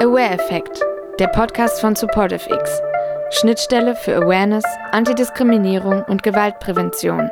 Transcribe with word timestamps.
Aware 0.00 0.32
Effect, 0.32 0.80
der 1.20 1.28
Podcast 1.28 1.80
von 1.80 1.94
SupportiveX. 1.94 2.82
Schnittstelle 3.30 3.94
für 3.94 4.16
Awareness, 4.16 4.64
Antidiskriminierung 4.90 6.02
und 6.08 6.24
Gewaltprävention. 6.24 7.30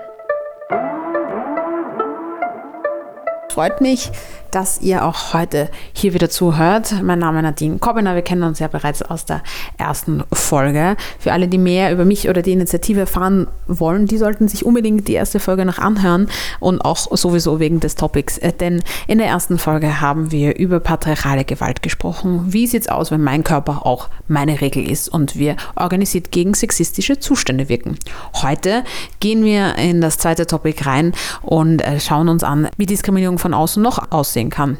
Freut 3.50 3.80
mich, 3.80 4.12
dass 4.50 4.80
ihr 4.80 5.04
auch 5.04 5.34
heute 5.34 5.68
hier 5.92 6.14
wieder 6.14 6.30
zuhört. 6.30 6.94
Mein 7.02 7.18
Name 7.18 7.38
ist 7.38 7.42
Nadine 7.42 7.78
Kobbener. 7.78 8.14
Wir 8.14 8.23
kennen 8.23 8.42
uns 8.42 8.59
ja 8.59 8.68
bereits 8.68 9.02
aus 9.02 9.24
der 9.24 9.42
ersten 9.77 10.24
Folge. 10.32 10.96
Für 11.18 11.32
alle, 11.32 11.48
die 11.48 11.59
mehr 11.59 11.92
über 11.92 12.04
mich 12.04 12.28
oder 12.28 12.42
die 12.42 12.52
Initiative 12.52 13.00
erfahren 13.00 13.48
wollen, 13.66 14.06
die 14.06 14.16
sollten 14.18 14.48
sich 14.48 14.64
unbedingt 14.64 15.09
die 15.09 15.14
erste 15.14 15.40
Folge 15.40 15.64
noch 15.64 15.78
anhören 15.78 16.28
und 16.60 16.80
auch 16.80 16.96
sowieso 16.96 17.60
wegen 17.60 17.80
des 17.80 17.95
Topics. 17.95 18.38
Äh, 18.38 18.52
denn 18.52 18.82
in 19.06 19.18
der 19.18 19.26
ersten 19.26 19.59
Folge 19.59 20.00
haben 20.00 20.32
wir 20.32 20.56
über 20.56 20.80
patriarchale 20.80 21.45
Gewalt 21.45 21.82
gesprochen. 21.82 22.45
Wie 22.46 22.66
sieht 22.66 22.82
es 22.82 22.88
aus, 22.88 23.10
wenn 23.10 23.23
mein 23.23 23.45
Körper 23.45 23.84
auch 23.84 24.09
meine 24.28 24.60
Regel 24.60 24.88
ist 24.88 25.09
und 25.09 25.37
wir 25.37 25.56
organisiert 25.76 26.30
gegen 26.32 26.54
sexistische 26.54 27.18
Zustände 27.18 27.68
wirken? 27.68 27.98
Heute 28.42 28.84
gehen 29.20 29.45
wir 29.45 29.76
in 29.76 30.01
das 30.01 30.18
zweite 30.18 30.46
Topic 30.46 30.84
rein 30.84 31.12
und 31.42 31.80
äh, 31.80 32.01
schauen 32.01 32.28
uns 32.28 32.42
an, 32.42 32.68
wie 32.76 32.87
Diskriminierung 32.87 33.38
von 33.38 33.54
außen 33.54 33.82
noch 33.82 34.10
aussieht 34.10 34.38
aussehen 34.38 34.51
kann. 34.51 34.78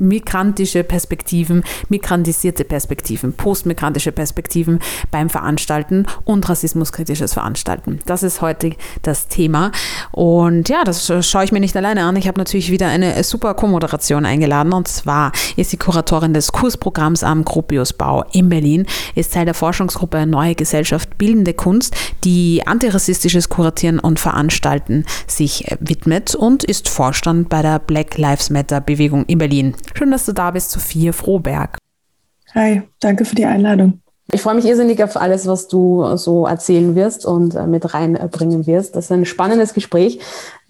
Migrantische 0.00 0.82
Perspektiven, 0.82 1.62
migrantisierte 1.88 2.64
Perspektiven, 2.64 3.34
postmigrantische 3.34 4.12
Perspektiven 4.12 4.80
beim 5.10 5.30
Veranstalten 5.30 6.06
und 6.24 6.48
rassismuskritisches 6.48 7.34
Veranstalten. 7.34 8.00
Das 8.06 8.22
ist 8.22 8.40
heute 8.40 8.72
das 9.02 9.28
Thema. 9.28 9.72
Und 10.10 10.68
ja, 10.68 10.84
das 10.84 11.06
schaue 11.06 11.44
ich 11.44 11.52
mir 11.52 11.60
nicht 11.60 11.76
alleine 11.76 12.04
an. 12.04 12.16
Ich 12.16 12.26
habe 12.26 12.38
natürlich 12.38 12.70
wieder 12.70 12.88
eine 12.88 13.22
super 13.22 13.54
Co-Moderation 13.54 14.24
eingeladen. 14.24 14.72
Und 14.72 14.88
zwar 14.88 15.32
ist 15.56 15.70
sie 15.70 15.76
Kuratorin 15.76 16.34
des 16.34 16.52
Kursprogramms 16.52 17.22
am 17.22 17.44
Gropiusbau 17.44 18.24
in 18.32 18.48
Berlin, 18.48 18.86
ist 19.14 19.34
Teil 19.34 19.44
der 19.44 19.54
Forschungsgruppe 19.54 20.26
Neue 20.26 20.54
Gesellschaft 20.54 21.18
Bildende 21.18 21.54
Kunst, 21.54 21.94
die 22.24 22.62
antirassistisches 22.66 23.48
Kuratieren 23.48 23.98
und 23.98 24.18
Veranstalten 24.18 25.04
sich 25.26 25.66
widmet 25.80 26.34
und 26.34 26.64
ist 26.64 26.88
Vorstand 26.88 27.48
bei 27.48 27.62
der 27.62 27.78
Black 27.78 28.16
Lives 28.18 28.50
Matter 28.50 28.80
Bewegung 28.80 29.24
in 29.26 29.38
Berlin. 29.38 29.74
Schön, 29.96 30.10
dass 30.10 30.26
du 30.26 30.32
da 30.32 30.50
bist, 30.50 30.70
Sophie 30.70 31.12
Froberg. 31.12 31.78
Hi, 32.54 32.82
danke 33.00 33.24
für 33.24 33.34
die 33.34 33.44
Einladung. 33.44 34.00
Ich 34.32 34.42
freue 34.42 34.54
mich 34.54 34.64
irrsinnig 34.64 35.02
auf 35.02 35.16
alles, 35.16 35.46
was 35.46 35.66
du 35.66 36.16
so 36.16 36.46
erzählen 36.46 36.94
wirst 36.94 37.26
und 37.26 37.54
äh, 37.56 37.66
mit 37.66 37.94
reinbringen 37.94 38.66
wirst. 38.66 38.94
Das 38.94 39.06
ist 39.06 39.12
ein 39.12 39.24
spannendes 39.24 39.74
Gespräch 39.74 40.20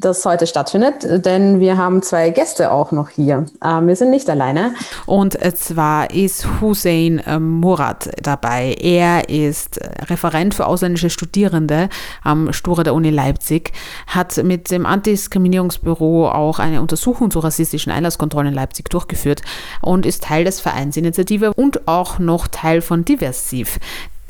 das 0.00 0.24
heute 0.24 0.46
stattfindet, 0.46 1.24
denn 1.24 1.60
wir 1.60 1.76
haben 1.76 2.02
zwei 2.02 2.30
Gäste 2.30 2.72
auch 2.72 2.90
noch 2.92 3.10
hier. 3.10 3.46
Ähm, 3.64 3.86
wir 3.86 3.96
sind 3.96 4.10
nicht 4.10 4.28
alleine. 4.28 4.74
Und 5.06 5.38
zwar 5.56 6.10
ist 6.10 6.46
Hussein 6.60 7.22
ähm, 7.26 7.60
Murat 7.60 8.10
dabei. 8.22 8.76
Er 8.80 9.28
ist 9.28 9.80
Referent 10.08 10.54
für 10.54 10.66
ausländische 10.66 11.10
Studierende 11.10 11.88
am 12.22 12.52
Sture 12.52 12.82
der 12.82 12.94
Uni 12.94 13.10
Leipzig, 13.10 13.72
hat 14.06 14.42
mit 14.42 14.70
dem 14.70 14.86
Antidiskriminierungsbüro 14.86 16.28
auch 16.28 16.58
eine 16.58 16.80
Untersuchung 16.80 17.30
zu 17.30 17.40
rassistischen 17.40 17.92
Einlasskontrollen 17.92 18.48
in 18.48 18.54
Leipzig 18.54 18.88
durchgeführt 18.88 19.42
und 19.82 20.06
ist 20.06 20.24
Teil 20.24 20.44
des 20.44 20.60
Vereinsinitiative 20.60 21.52
und 21.54 21.86
auch 21.86 22.18
noch 22.18 22.48
Teil 22.48 22.80
von 22.80 23.04
Diversiv, 23.04 23.78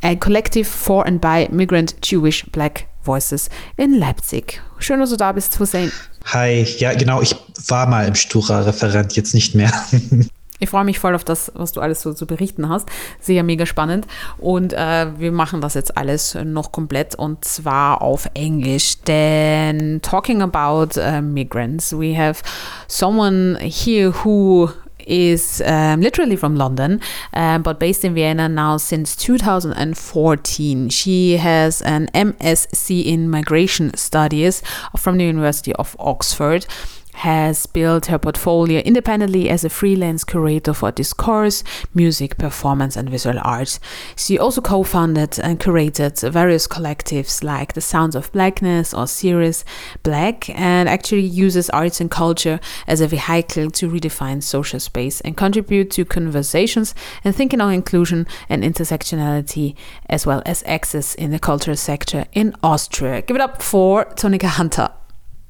a 0.02 0.14
collective 0.14 0.64
for 0.64 1.06
and 1.06 1.20
by 1.20 1.48
migrant 1.50 1.96
Jewish 2.02 2.46
black 2.50 2.89
Voices 3.11 3.48
in 3.77 3.98
Leipzig. 3.98 4.62
Schön, 4.79 5.01
dass 5.01 5.11
du 5.11 5.17
da 5.17 5.33
bist, 5.33 5.58
Hussein. 5.58 5.90
Hi, 6.27 6.62
ja, 6.79 6.95
genau, 6.95 7.20
ich 7.20 7.34
war 7.67 7.89
mal 7.89 8.07
im 8.07 8.14
Stura-Referent, 8.14 9.17
jetzt 9.17 9.34
nicht 9.34 9.55
mehr. 9.55 9.73
Ich 10.62 10.68
freue 10.68 10.84
mich 10.84 10.98
voll 10.98 11.14
auf 11.14 11.24
das, 11.24 11.51
was 11.55 11.73
du 11.73 11.80
alles 11.80 12.02
so 12.02 12.12
zu 12.12 12.27
berichten 12.27 12.68
hast. 12.68 12.86
Sehr 13.18 13.42
mega 13.42 13.64
spannend. 13.64 14.07
Und 14.36 14.74
äh, 14.74 15.07
wir 15.17 15.33
machen 15.33 15.62
das 15.62 15.73
jetzt 15.73 15.96
alles 15.96 16.34
noch 16.34 16.70
komplett 16.70 17.14
und 17.14 17.46
zwar 17.46 18.02
auf 18.02 18.29
Englisch. 18.34 19.01
Denn 19.07 20.02
talking 20.02 20.42
about 20.42 21.01
uh, 21.01 21.23
migrants, 21.23 21.98
we 21.98 22.14
have 22.14 22.42
someone 22.89 23.58
here 23.58 24.13
who 24.23 24.68
is 25.10 25.62
um, 25.66 26.00
literally 26.00 26.36
from 26.36 26.56
London, 26.56 27.00
uh, 27.34 27.58
but 27.58 27.78
based 27.78 28.04
in 28.04 28.14
Vienna 28.14 28.48
now 28.48 28.76
since 28.76 29.16
2014. 29.16 30.88
She 30.88 31.36
has 31.36 31.82
an 31.82 32.06
MSc 32.14 33.04
in 33.04 33.28
Migration 33.28 33.94
Studies 33.96 34.62
from 34.96 35.18
the 35.18 35.24
University 35.24 35.72
of 35.74 35.96
Oxford 35.98 36.66
has 37.14 37.66
built 37.66 38.06
her 38.06 38.18
portfolio 38.18 38.80
independently 38.80 39.48
as 39.50 39.64
a 39.64 39.68
freelance 39.68 40.24
curator 40.24 40.72
for 40.72 40.90
discourse, 40.90 41.62
music, 41.94 42.38
performance, 42.38 42.96
and 42.96 43.10
visual 43.10 43.38
arts. 43.42 43.80
She 44.16 44.38
also 44.38 44.60
co 44.60 44.82
founded 44.82 45.38
and 45.38 45.58
curated 45.58 46.30
various 46.30 46.66
collectives 46.66 47.42
like 47.42 47.74
The 47.74 47.80
Sounds 47.80 48.14
of 48.14 48.32
Blackness 48.32 48.94
or 48.94 49.06
Sirius 49.06 49.64
Black, 50.02 50.48
and 50.50 50.88
actually 50.88 51.22
uses 51.22 51.70
arts 51.70 52.00
and 52.00 52.10
culture 52.10 52.60
as 52.86 53.00
a 53.00 53.06
vehicle 53.06 53.70
to 53.70 53.90
redefine 53.90 54.42
social 54.42 54.80
space 54.80 55.20
and 55.22 55.36
contribute 55.36 55.90
to 55.92 56.04
conversations 56.04 56.94
and 57.24 57.34
thinking 57.34 57.60
on 57.60 57.72
inclusion 57.72 58.27
and 58.48 58.62
intersectionality, 58.62 59.74
as 60.08 60.27
well 60.27 60.42
as 60.46 60.62
access 60.66 61.14
in 61.14 61.30
the 61.30 61.38
cultural 61.38 61.77
sector 61.77 62.27
in 62.32 62.54
Austria. 62.62 63.22
Give 63.22 63.36
it 63.36 63.42
up 63.42 63.62
for 63.62 64.04
Tonika 64.04 64.44
Hunter. 64.44 64.90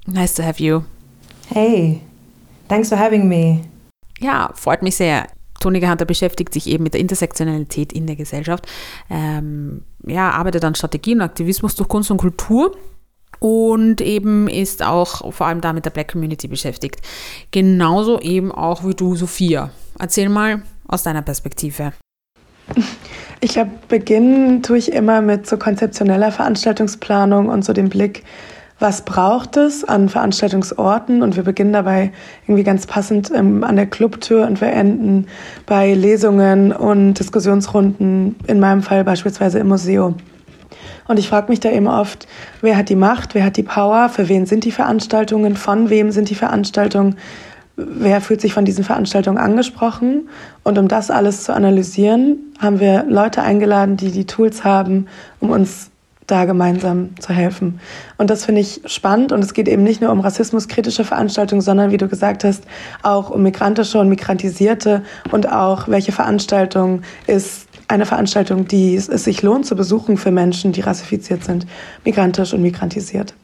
Nice 0.07 0.35
to 0.35 0.43
have 0.43 0.61
you. 0.61 0.87
Hey, 1.53 2.01
thanks 2.69 2.89
for 2.89 2.99
having 2.99 3.29
me. 3.29 3.63
Ja, 4.21 4.51
freut 4.55 4.83
mich 4.83 4.97
sehr. 4.97 5.27
Toni 5.59 5.81
Hunter 5.81 6.05
beschäftigt 6.05 6.55
sich 6.55 6.69
eben 6.69 6.85
mit 6.85 6.95
der 6.95 7.01
Intersektionalität 7.01 7.93
in 7.93 8.07
der 8.07 8.17
Gesellschaft. 8.17 8.67
Ähm, 9.11 9.83
ja, 10.07 10.31
arbeitet 10.31 10.65
an 10.65 10.77
Strategie 10.77 11.15
und 11.15 11.23
Aktivismus 11.23 11.75
durch 11.75 11.89
Kunst 11.89 12.11
und 12.11 12.19
Kultur 12.19 12.77
und 13.41 14.01
eben 14.01 14.49
ist 14.49 14.83
auch 14.85 15.33
vor 15.33 15.47
allem 15.47 15.61
da 15.61 15.73
mit 15.73 15.85
der 15.85 15.91
Black 15.91 16.13
Community 16.13 16.47
beschäftigt. 16.47 17.01
Genauso 17.51 18.21
eben 18.21 18.53
auch 18.53 18.85
wie 18.87 18.95
du, 18.95 19.17
Sophia. 19.17 19.71
Erzähl 19.99 20.29
mal 20.29 20.63
aus 20.87 21.03
deiner 21.03 21.23
Perspektive. 21.23 21.93
Ich 23.41 23.53
glaube, 23.53 23.73
beginnen 23.89 24.63
tue 24.63 24.79
ich 24.79 24.93
immer 24.93 25.21
mit 25.21 25.47
so 25.47 25.57
konzeptioneller 25.57 26.31
Veranstaltungsplanung 26.31 27.49
und 27.49 27.65
so 27.65 27.73
dem 27.73 27.89
Blick 27.89 28.23
was 28.81 29.03
braucht 29.03 29.59
es 29.59 29.85
an 29.85 30.09
Veranstaltungsorten 30.09 31.23
und 31.23 31.37
wir 31.37 31.45
beginnen 31.45 31.73
dabei 31.73 32.13
irgendwie 32.47 32.65
ganz 32.65 32.87
passend 32.87 33.31
ähm, 33.33 33.63
an 33.63 33.77
der 33.77 33.87
Clubtür 33.87 34.47
und 34.47 34.61
wir 34.61 34.73
enden 34.73 35.27
bei 35.67 35.95
Lesungen 35.95 36.73
und 36.73 37.15
Diskussionsrunden, 37.15 38.37
in 38.47 38.59
meinem 38.59 38.83
Fall 38.83 39.05
beispielsweise 39.05 39.59
im 39.59 39.69
Museum. 39.69 40.17
Und 41.07 41.19
ich 41.19 41.29
frage 41.29 41.51
mich 41.51 41.61
da 41.61 41.71
eben 41.71 41.89
oft, 41.89 42.27
wer 42.63 42.77
hat 42.77 42.89
die 42.89 42.97
Macht, 42.97 43.35
wer 43.35 43.45
hat 43.45 43.57
die 43.57 43.63
Power, 43.63 44.09
für 44.09 44.29
wen 44.29 44.47
sind 44.47 44.65
die 44.65 44.73
Veranstaltungen, 44.73 45.57
von 45.57 45.91
wem 45.91 46.11
sind 46.11 46.31
die 46.31 46.35
Veranstaltungen, 46.35 47.17
wer 47.77 48.21
fühlt 48.21 48.41
sich 48.41 48.55
von 48.55 48.65
diesen 48.65 48.85
Veranstaltungen 48.85 49.39
angesprochen. 49.39 50.29
Und 50.63 50.79
um 50.79 50.89
das 50.89 51.11
alles 51.11 51.45
zu 51.45 51.53
analysieren, 51.53 52.39
haben 52.61 52.81
wir 52.81 53.05
Leute 53.09 53.43
eingeladen, 53.43 53.97
die 53.97 54.11
die 54.11 54.27
Tools 54.27 54.65
haben, 54.65 55.07
um 55.41 55.51
uns 55.51 55.90
da 56.31 56.45
gemeinsam 56.45 57.11
zu 57.19 57.33
helfen. 57.33 57.81
Und 58.19 58.31
das 58.31 58.45
finde 58.45 58.61
ich 58.61 58.83
spannend 58.87 59.33
und 59.33 59.43
es 59.43 59.55
geht 59.55 59.69
eben 59.69 59.83
nicht 59.83 60.01
nur 60.01 60.11
um 60.11 60.21
rassismuskritische 60.21 61.05
Veranstaltungen, 61.05 61.61
sondern 61.61 61.91
wie 61.91 61.97
du 61.97 62.09
gesagt 62.09 62.45
hast, 62.45 62.65
auch 63.03 63.31
um 63.31 63.43
migrantische 63.43 63.99
und 63.99 64.09
migrantisierte 64.09 65.03
und 65.31 65.51
auch 65.51 65.89
welche 65.89 66.13
Veranstaltung 66.13 67.03
ist 67.27 67.67
eine 67.89 68.07
Veranstaltung, 68.07 68.69
die 68.69 68.95
es 68.95 69.07
sich 69.07 69.43
lohnt 69.43 69.67
zu 69.67 69.75
besuchen 69.75 70.17
für 70.17 70.31
Menschen, 70.31 70.73
die 70.73 70.81
rassifiziert 70.81 71.43
sind, 71.43 71.67
migrantisch 72.05 72.55
und 72.55 72.63
migrantisiert. 72.63 73.35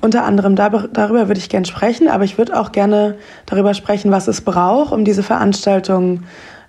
Unter 0.00 0.24
anderem 0.24 0.56
darüber 0.56 1.28
würde 1.28 1.38
ich 1.38 1.48
gerne 1.48 1.66
sprechen, 1.66 2.08
aber 2.08 2.24
ich 2.24 2.36
würde 2.36 2.58
auch 2.58 2.72
gerne 2.72 3.16
darüber 3.46 3.74
sprechen, 3.74 4.10
was 4.10 4.28
es 4.28 4.40
braucht, 4.40 4.92
um 4.92 5.04
diese 5.04 5.22
Veranstaltungen 5.22 6.24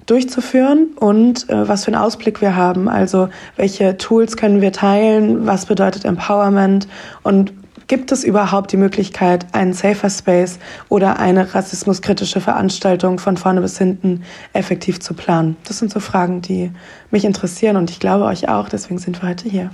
durchzuführen 0.07 0.89
und 0.95 1.50
äh, 1.50 1.68
was 1.68 1.86
für 1.86 1.94
einen 1.94 2.01
Ausblick 2.01 2.42
wir 2.42 2.56
haben. 2.56 2.89
Also 2.89 3.30
welche 3.56 3.98
Tools 3.98 4.36
können 4.36 4.62
wir 4.62 4.71
teilen, 4.71 5.45
was 5.45 5.68
bedeutet 5.68 6.06
Empowerment 6.06 6.88
und 7.24 7.54
gibt 7.88 8.12
es 8.12 8.24
überhaupt 8.24 8.71
die 8.71 8.77
Möglichkeit, 8.77 9.45
einen 9.54 9.74
Safer 9.74 10.09
Space 10.09 10.59
oder 10.89 11.19
eine 11.19 11.54
rassismuskritische 11.54 12.42
Veranstaltung 12.42 13.19
von 13.19 13.38
vorne 13.38 13.62
bis 13.62 13.77
hinten 13.77 14.24
effektiv 14.54 15.00
zu 15.00 15.13
planen? 15.13 15.56
Das 15.65 15.80
sind 15.80 15.92
so 15.92 16.00
Fragen, 16.00 16.42
die 16.42 16.71
mich 17.12 17.24
interessieren 17.24 17.77
und 17.77 17.89
ich 17.89 18.00
glaube 18.00 18.25
euch 18.25 18.50
auch, 18.50 18.69
deswegen 18.69 19.00
sind 19.00 19.21
wir 19.21 19.30
heute 19.30 19.50
hier. 19.50 19.69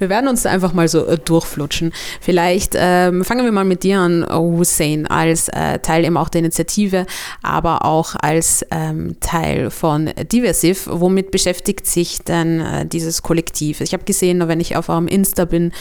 Wir 0.00 0.08
werden 0.08 0.28
uns 0.28 0.42
da 0.42 0.50
einfach 0.50 0.72
mal 0.72 0.88
so 0.88 1.06
äh, 1.06 1.18
durchflutschen. 1.18 1.92
Vielleicht 2.20 2.72
ähm, 2.74 3.24
fangen 3.24 3.44
wir 3.44 3.52
mal 3.52 3.64
mit 3.64 3.82
dir 3.84 4.00
an, 4.00 4.26
Hussein, 4.30 5.06
als 5.06 5.48
äh, 5.48 5.78
Teil 5.78 6.04
eben 6.04 6.16
auch 6.16 6.30
der 6.30 6.40
Initiative, 6.40 7.06
aber 7.42 7.84
auch 7.84 8.16
als 8.18 8.64
ähm, 8.70 9.16
Teil 9.20 9.70
von 9.70 10.10
Diversiv. 10.32 10.88
Womit 10.90 11.30
beschäftigt 11.30 11.86
sich 11.86 12.20
denn 12.20 12.60
äh, 12.60 12.86
dieses 12.86 13.22
Kollektiv? 13.22 13.82
Ich 13.82 13.92
habe 13.92 14.04
gesehen, 14.04 14.48
wenn 14.48 14.60
ich 14.60 14.74
auf 14.76 14.88
eurem 14.88 15.06
Insta 15.06 15.44
bin, 15.44 15.72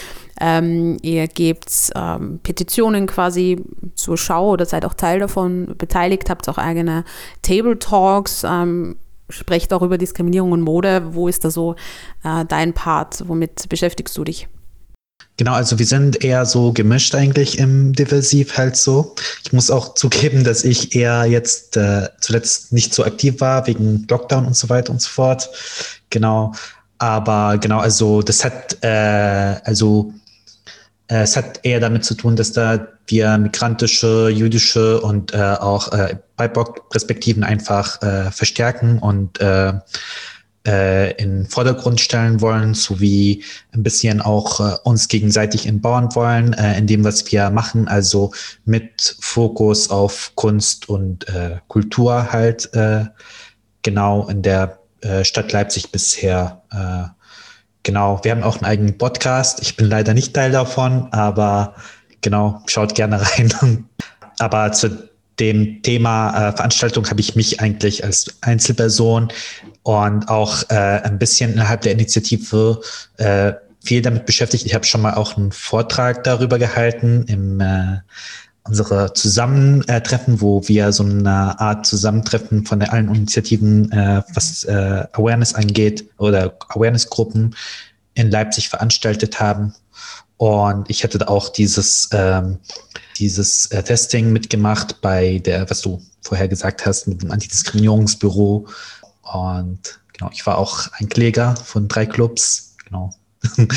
ähm, 0.41 0.97
ihr 1.01 1.27
gebt 1.27 1.91
ähm, 1.95 2.39
Petitionen 2.43 3.07
quasi 3.07 3.63
zur 3.95 4.17
Schau 4.17 4.51
oder 4.51 4.65
seid 4.65 4.85
auch 4.85 4.93
Teil 4.93 5.19
davon 5.19 5.75
beteiligt, 5.77 6.29
habt 6.29 6.47
auch 6.49 6.57
eigene 6.57 7.05
Table 7.41 7.79
Talks. 7.79 8.43
Ähm, 8.45 8.97
sprecht 9.29 9.73
auch 9.73 9.81
über 9.81 9.97
Diskriminierung 9.97 10.51
und 10.51 10.61
Mode. 10.61 11.13
Wo 11.13 11.27
ist 11.27 11.45
da 11.45 11.51
so 11.51 11.75
äh, 12.23 12.45
dein 12.45 12.73
Part? 12.73 13.27
Womit 13.27 13.69
beschäftigst 13.69 14.17
du 14.17 14.23
dich? 14.23 14.47
Genau, 15.37 15.53
also 15.53 15.79
wir 15.79 15.85
sind 15.85 16.21
eher 16.21 16.45
so 16.45 16.73
gemischt 16.73 17.15
eigentlich 17.15 17.59
im 17.59 17.93
Diversiv 17.93 18.57
halt 18.57 18.75
so. 18.75 19.15
Ich 19.45 19.53
muss 19.53 19.71
auch 19.71 19.93
zugeben, 19.93 20.43
dass 20.43 20.65
ich 20.65 20.95
eher 20.95 21.23
jetzt 21.25 21.77
äh, 21.77 22.09
zuletzt 22.19 22.73
nicht 22.73 22.93
so 22.93 23.05
aktiv 23.05 23.39
war 23.39 23.65
wegen 23.65 24.05
Lockdown 24.09 24.45
und 24.45 24.57
so 24.57 24.67
weiter 24.67 24.91
und 24.91 25.01
so 25.01 25.07
fort. 25.09 25.49
Genau, 26.09 26.53
aber 26.97 27.57
genau, 27.57 27.79
also 27.79 28.21
das 28.21 28.43
hat 28.43 28.83
äh, 28.83 29.55
also 29.63 30.13
äh, 31.07 31.21
es 31.21 31.37
hat 31.37 31.61
eher 31.63 31.79
damit 31.79 32.03
zu 32.03 32.15
tun, 32.15 32.35
dass 32.35 32.51
da 32.51 32.87
wir 33.09 33.37
migrantische, 33.37 34.29
jüdische 34.29 35.01
und 35.01 35.33
äh, 35.33 35.37
auch 35.37 35.91
äh, 35.91 36.17
BIPOC-Perspektiven 36.37 37.43
einfach 37.43 38.01
äh, 38.01 38.31
verstärken 38.31 38.99
und 38.99 39.39
äh, 39.39 39.73
äh, 40.67 41.11
in 41.21 41.47
Vordergrund 41.47 42.01
stellen 42.01 42.41
wollen, 42.41 42.73
sowie 42.73 43.43
ein 43.71 43.83
bisschen 43.83 44.21
auch 44.21 44.59
äh, 44.59 44.75
uns 44.83 45.07
gegenseitig 45.07 45.67
empowern 45.67 46.13
wollen, 46.15 46.53
äh, 46.53 46.77
in 46.77 46.87
dem, 46.87 47.03
was 47.03 47.31
wir 47.31 47.49
machen, 47.49 47.87
also 47.87 48.31
mit 48.65 49.15
Fokus 49.19 49.89
auf 49.89 50.33
Kunst 50.35 50.89
und 50.89 51.27
äh, 51.29 51.57
Kultur 51.67 52.31
halt 52.31 52.73
äh, 52.73 53.05
genau 53.81 54.27
in 54.27 54.41
der 54.41 54.79
äh, 55.01 55.23
Stadt 55.23 55.51
Leipzig 55.51 55.91
bisher 55.91 56.61
äh, 56.71 57.19
Genau, 57.83 58.19
wir 58.23 58.31
haben 58.31 58.43
auch 58.43 58.57
einen 58.57 58.65
eigenen 58.65 58.97
Podcast. 58.97 59.61
Ich 59.61 59.77
bin 59.77 59.87
leider 59.87 60.13
nicht 60.13 60.33
Teil 60.33 60.51
davon, 60.51 61.07
aber 61.11 61.75
genau, 62.21 62.61
schaut 62.67 62.95
gerne 62.95 63.21
rein. 63.37 63.85
aber 64.39 64.71
zu 64.71 65.09
dem 65.39 65.81
Thema 65.83 66.49
äh, 66.49 66.55
Veranstaltung 66.55 67.09
habe 67.09 67.21
ich 67.21 67.35
mich 67.35 67.61
eigentlich 67.61 68.03
als 68.03 68.37
Einzelperson 68.41 69.29
und 69.83 70.27
auch 70.27 70.63
äh, 70.69 70.75
ein 70.75 71.17
bisschen 71.17 71.53
innerhalb 71.53 71.81
der 71.81 71.93
Initiative 71.93 72.81
äh, 73.17 73.53
viel 73.81 74.01
damit 74.01 74.25
beschäftigt. 74.25 74.65
Ich 74.65 74.75
habe 74.75 74.85
schon 74.85 75.01
mal 75.01 75.13
auch 75.13 75.37
einen 75.37 75.51
Vortrag 75.51 76.23
darüber 76.25 76.59
gehalten 76.59 77.23
im 77.27 77.61
äh, 77.61 77.99
unsere 78.63 79.13
Zusammentreffen, 79.13 80.41
wo 80.41 80.67
wir 80.67 80.91
so 80.91 81.03
eine 81.03 81.59
Art 81.59 81.85
Zusammentreffen 81.85 82.65
von 82.65 82.81
allen 82.81 83.13
Initiativen, 83.13 83.91
äh, 83.91 84.21
was 84.33 84.63
äh, 84.65 85.05
Awareness 85.13 85.55
angeht 85.55 86.07
oder 86.17 86.53
Awareness-Gruppen 86.69 87.55
in 88.13 88.29
Leipzig 88.29 88.69
veranstaltet 88.69 89.39
haben. 89.39 89.73
Und 90.39 90.89
ich 90.89 91.03
hatte 91.03 91.27
auch 91.27 91.49
dieses, 91.49 92.07
ähm, 92.13 92.59
dieses 93.17 93.65
äh, 93.71 93.83
Testing 93.83 94.31
mitgemacht 94.31 95.01
bei 95.01 95.39
der, 95.39 95.69
was 95.69 95.81
du 95.81 96.01
vorher 96.21 96.47
gesagt 96.47 96.85
hast, 96.85 97.09
mit 97.09 97.21
dem 97.21 97.31
Antidiskriminierungsbüro. 97.31 98.65
Und 99.33 99.99
genau, 100.13 100.31
ich 100.31 100.45
war 100.45 100.57
auch 100.57 100.87
ein 100.93 101.09
Kläger 101.09 101.57
von 101.57 101.89
drei 101.89 102.05
Clubs. 102.05 102.77
Genau. 102.85 103.13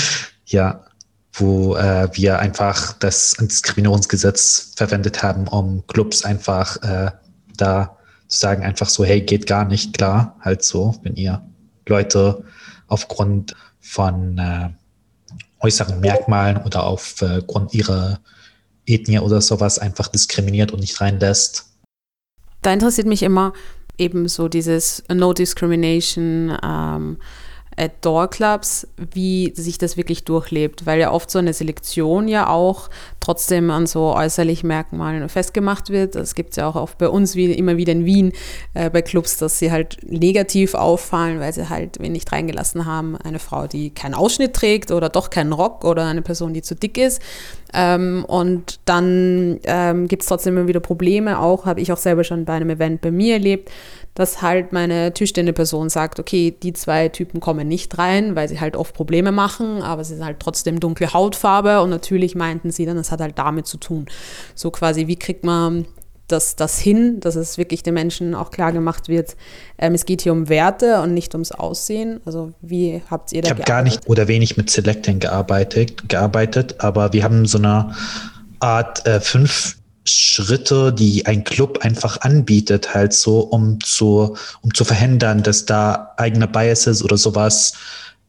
ja, 0.47 0.85
wo 1.33 1.75
äh, 1.75 2.09
wir 2.13 2.39
einfach 2.39 2.93
das 2.93 3.37
Antidiskriminierungsgesetz 3.41 4.75
verwendet 4.77 5.21
haben, 5.21 5.49
um 5.49 5.85
Clubs 5.89 6.25
einfach 6.25 6.77
äh, 6.85 7.11
da 7.57 7.97
zu 8.29 8.39
sagen, 8.39 8.63
einfach 8.63 8.89
so, 8.89 9.05
hey, 9.05 9.21
geht 9.21 9.49
gar 9.49 9.65
nicht, 9.65 9.99
klar, 9.99 10.37
halt 10.41 10.63
so, 10.63 10.95
wenn 11.03 11.17
ihr 11.17 11.45
Leute 11.89 12.45
aufgrund 12.87 13.57
von 13.81 14.39
äh, 14.39 14.71
äußeren 15.63 16.01
Merkmalen 16.01 16.59
oder 16.59 16.85
aufgrund 16.85 17.75
äh, 17.75 17.79
ihrer 17.79 18.21
Ethnie 18.87 19.19
oder 19.19 19.41
sowas 19.41 19.79
einfach 19.79 20.09
diskriminiert 20.09 20.73
und 20.73 20.81
nicht 20.81 21.01
reinlässt. 21.01 21.67
Da 22.63 22.73
interessiert 22.73 23.07
mich 23.07 23.23
immer 23.23 23.53
eben 23.99 24.29
so 24.29 24.49
dieses 24.49 25.03
No 25.13 25.33
Discrimination, 25.33 26.57
ähm, 26.63 27.19
at 27.77 27.93
Door 28.03 28.29
Clubs, 28.29 28.87
wie 28.97 29.53
sich 29.55 29.79
das 29.79 29.97
wirklich 29.97 30.25
durchlebt, 30.25 30.87
weil 30.87 31.01
ja 31.01 31.11
oft 31.11 31.31
so 31.31 31.39
eine 31.39 31.53
Selektion 31.53 32.29
ja 32.29 32.49
auch 32.49 32.91
trotzdem 33.21 33.71
an 33.71 33.87
so 33.87 34.15
äußerlichen 34.15 34.67
Merkmalen 34.67 35.29
festgemacht 35.29 35.91
wird. 35.91 36.15
Das 36.15 36.35
gibt 36.35 36.51
es 36.51 36.57
ja 36.57 36.69
auch 36.69 36.77
oft 36.77 36.99
bei 36.99 37.09
uns 37.09 37.35
wie, 37.37 37.53
immer 37.53 37.77
wieder 37.77 37.93
in 37.93 38.05
Wien 38.05 38.33
äh, 38.75 38.91
bei 38.91 39.03
Clubs, 39.03 39.37
dass 39.39 39.59
sie 39.59 39.71
halt 39.71 39.99
negativ 40.05 40.75
auffallen, 40.75 41.41
weil 41.41 41.53
sie 41.53 41.69
halt 41.69 41.99
wen 42.01 42.13
nicht 42.13 42.31
reingelassen 42.33 42.85
haben. 42.85 43.17
Eine 43.17 43.39
Frau, 43.39 43.67
die 43.67 43.91
keinen 43.91 44.15
Ausschnitt 44.15 44.55
trägt 44.55 44.91
oder 44.91 45.09
doch 45.09 45.31
keinen 45.31 45.53
Rock 45.53 45.85
oder 45.85 46.05
eine 46.05 46.23
Person, 46.23 46.55
die 46.55 46.63
zu 46.63 46.75
dick 46.75 46.99
ist. 46.99 47.23
Ähm, 47.75 48.25
und 48.27 48.81
dann 48.85 49.61
ähm, 49.65 50.09
gibt 50.09 50.23
es 50.23 50.29
trotzdem 50.29 50.57
immer 50.57 50.69
wieder 50.69 50.81
Probleme. 50.81 51.39
Auch 51.39 51.65
habe 51.65 51.81
ich 51.81 51.93
auch 51.93 51.97
selber 51.97 52.25
schon 52.25 52.45
bei 52.45 52.55
einem 52.55 52.71
Event 52.71 53.01
bei 53.01 53.11
mir 53.11 53.35
erlebt, 53.35 53.71
dass 54.15 54.43
halt 54.43 54.73
meine 54.73 55.15
tischstehende 55.15 55.53
Person 55.53 55.89
sagt, 55.89 56.21
okay, 56.21 56.55
die 56.63 56.73
zwei 56.73 57.09
Typen 57.09 57.41
kommen 57.41 57.67
nicht 57.67 57.97
rein, 57.99 58.37
weil 58.37 58.49
sie 58.49 58.61
halt 58.61 58.77
oft 58.77 58.95
Probleme 58.95 59.33
machen, 59.33 59.83
aber 59.83 60.05
sie 60.05 60.15
sind 60.15 60.25
halt 60.25 60.41
trotzdem 60.41 60.81
dunkle 60.81 61.13
Hautfarbe 61.13 61.81
und 61.81 61.91
natürlich 61.91 62.35
meinten 62.35 62.71
sie 62.71 62.85
dann, 62.85 62.97
das 62.97 63.11
hat 63.11 63.21
halt 63.21 63.39
damit 63.39 63.67
zu 63.67 63.79
tun. 63.79 64.07
So 64.55 64.71
quasi, 64.71 65.07
wie 65.07 65.17
kriegt 65.17 65.45
man 65.45 65.87
das, 66.29 66.57
das 66.57 66.79
hin, 66.79 67.21
dass 67.21 67.37
es 67.37 67.59
wirklich 67.59 67.83
den 67.83 67.95
Menschen 67.95 68.35
auch 68.35 68.51
klar 68.51 68.73
gemacht 68.73 69.09
wird, 69.09 69.37
ähm, 69.79 69.95
es 69.95 70.05
geht 70.05 70.23
hier 70.23 70.33
um 70.33 70.49
Werte 70.49 71.01
und 71.01 71.15
nicht 71.15 71.35
ums 71.35 71.53
Aussehen. 71.53 72.21
Also 72.25 72.53
wie 72.61 73.03
habt 73.11 73.33
ihr 73.33 73.43
da 73.43 73.49
Ich 73.49 73.51
habe 73.53 73.63
gar 73.63 73.83
nicht 73.83 74.09
oder 74.09 74.29
wenig 74.29 74.57
mit 74.57 74.71
Selecting 74.71 75.21
gearbeitet, 75.21 76.09
gearbeitet, 76.09 76.77
aber 76.79 77.13
wir 77.13 77.25
haben 77.25 77.47
so 77.47 77.59
eine 77.59 77.95
Art 78.61 79.07
äh, 79.07 79.21
fünf 79.21 79.77
Schritte, 80.05 80.93
die 80.93 81.27
ein 81.27 81.45
Club 81.45 81.79
einfach 81.83 82.21
anbietet, 82.23 82.95
halt 82.95 83.13
so, 83.13 83.41
um 83.41 83.81
zu, 83.81 84.37
um 84.63 84.75
zu 84.75 84.85
verhindern, 84.85 85.43
dass 85.43 85.65
da 85.65 86.15
eigene 86.17 86.49
Biases 86.49 87.03
oder 87.05 87.17
sowas 87.17 87.75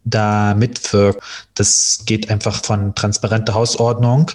da 0.05 0.53
mitwirkt. 0.53 1.21
Das 1.55 2.01
geht 2.05 2.29
einfach 2.29 2.63
von 2.63 2.93
transparenter 2.93 3.53
Hausordnung 3.53 4.31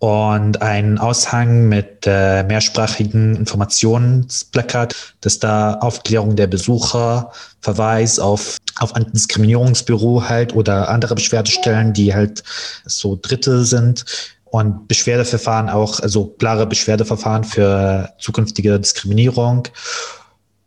und 0.00 0.62
ein 0.62 0.98
Aushang 0.98 1.68
mit 1.68 2.06
äh, 2.06 2.44
mehrsprachigen 2.44 3.34
Informationsplakat, 3.34 4.94
dass 5.20 5.40
da 5.40 5.74
Aufklärung 5.74 6.36
der 6.36 6.46
Besucher, 6.46 7.32
Verweis 7.60 8.20
auf, 8.20 8.58
auf 8.78 8.94
Antidiskriminierungsbüro 8.94 10.28
halt 10.28 10.54
oder 10.54 10.88
andere 10.88 11.16
Beschwerdestellen, 11.16 11.92
die 11.92 12.14
halt 12.14 12.44
so 12.86 13.18
Dritte 13.20 13.64
sind, 13.64 14.04
und 14.50 14.88
Beschwerdeverfahren 14.88 15.68
auch, 15.68 16.00
also 16.00 16.26
klare 16.26 16.66
Beschwerdeverfahren 16.66 17.44
für 17.44 18.10
zukünftige 18.18 18.78
Diskriminierung 18.78 19.68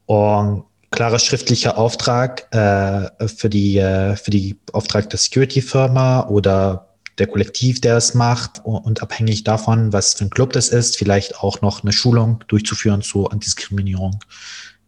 und 0.06 0.64
klarer 0.92 1.20
schriftlicher 1.20 1.78
Auftrag 1.78 2.54
äh, 2.54 3.28
für 3.28 3.50
die 3.50 3.78
äh, 3.78 4.16
für 4.16 4.32
die 4.32 4.58
Auftrag 4.74 5.10
der 5.10 5.20
Security-Firma 5.20 6.28
oder 6.28 6.88
der 7.18 7.28
Kollektiv, 7.28 7.82
der 7.82 7.98
es 7.98 8.14
macht 8.14 8.64
und, 8.64 8.78
und 8.78 9.02
abhängig 9.02 9.44
davon, 9.44 9.94
was 9.94 10.14
für 10.14 10.26
ein 10.26 10.30
Club 10.30 10.54
das 10.54 10.70
ist, 10.70 10.98
vielleicht 10.98 11.38
auch 11.40 11.62
noch 11.62 11.84
eine 11.84 11.94
Schulung 11.94 12.44
durchzuführen 12.48 13.02
zur 13.02 13.32
Antidiskriminierung. 13.32 14.20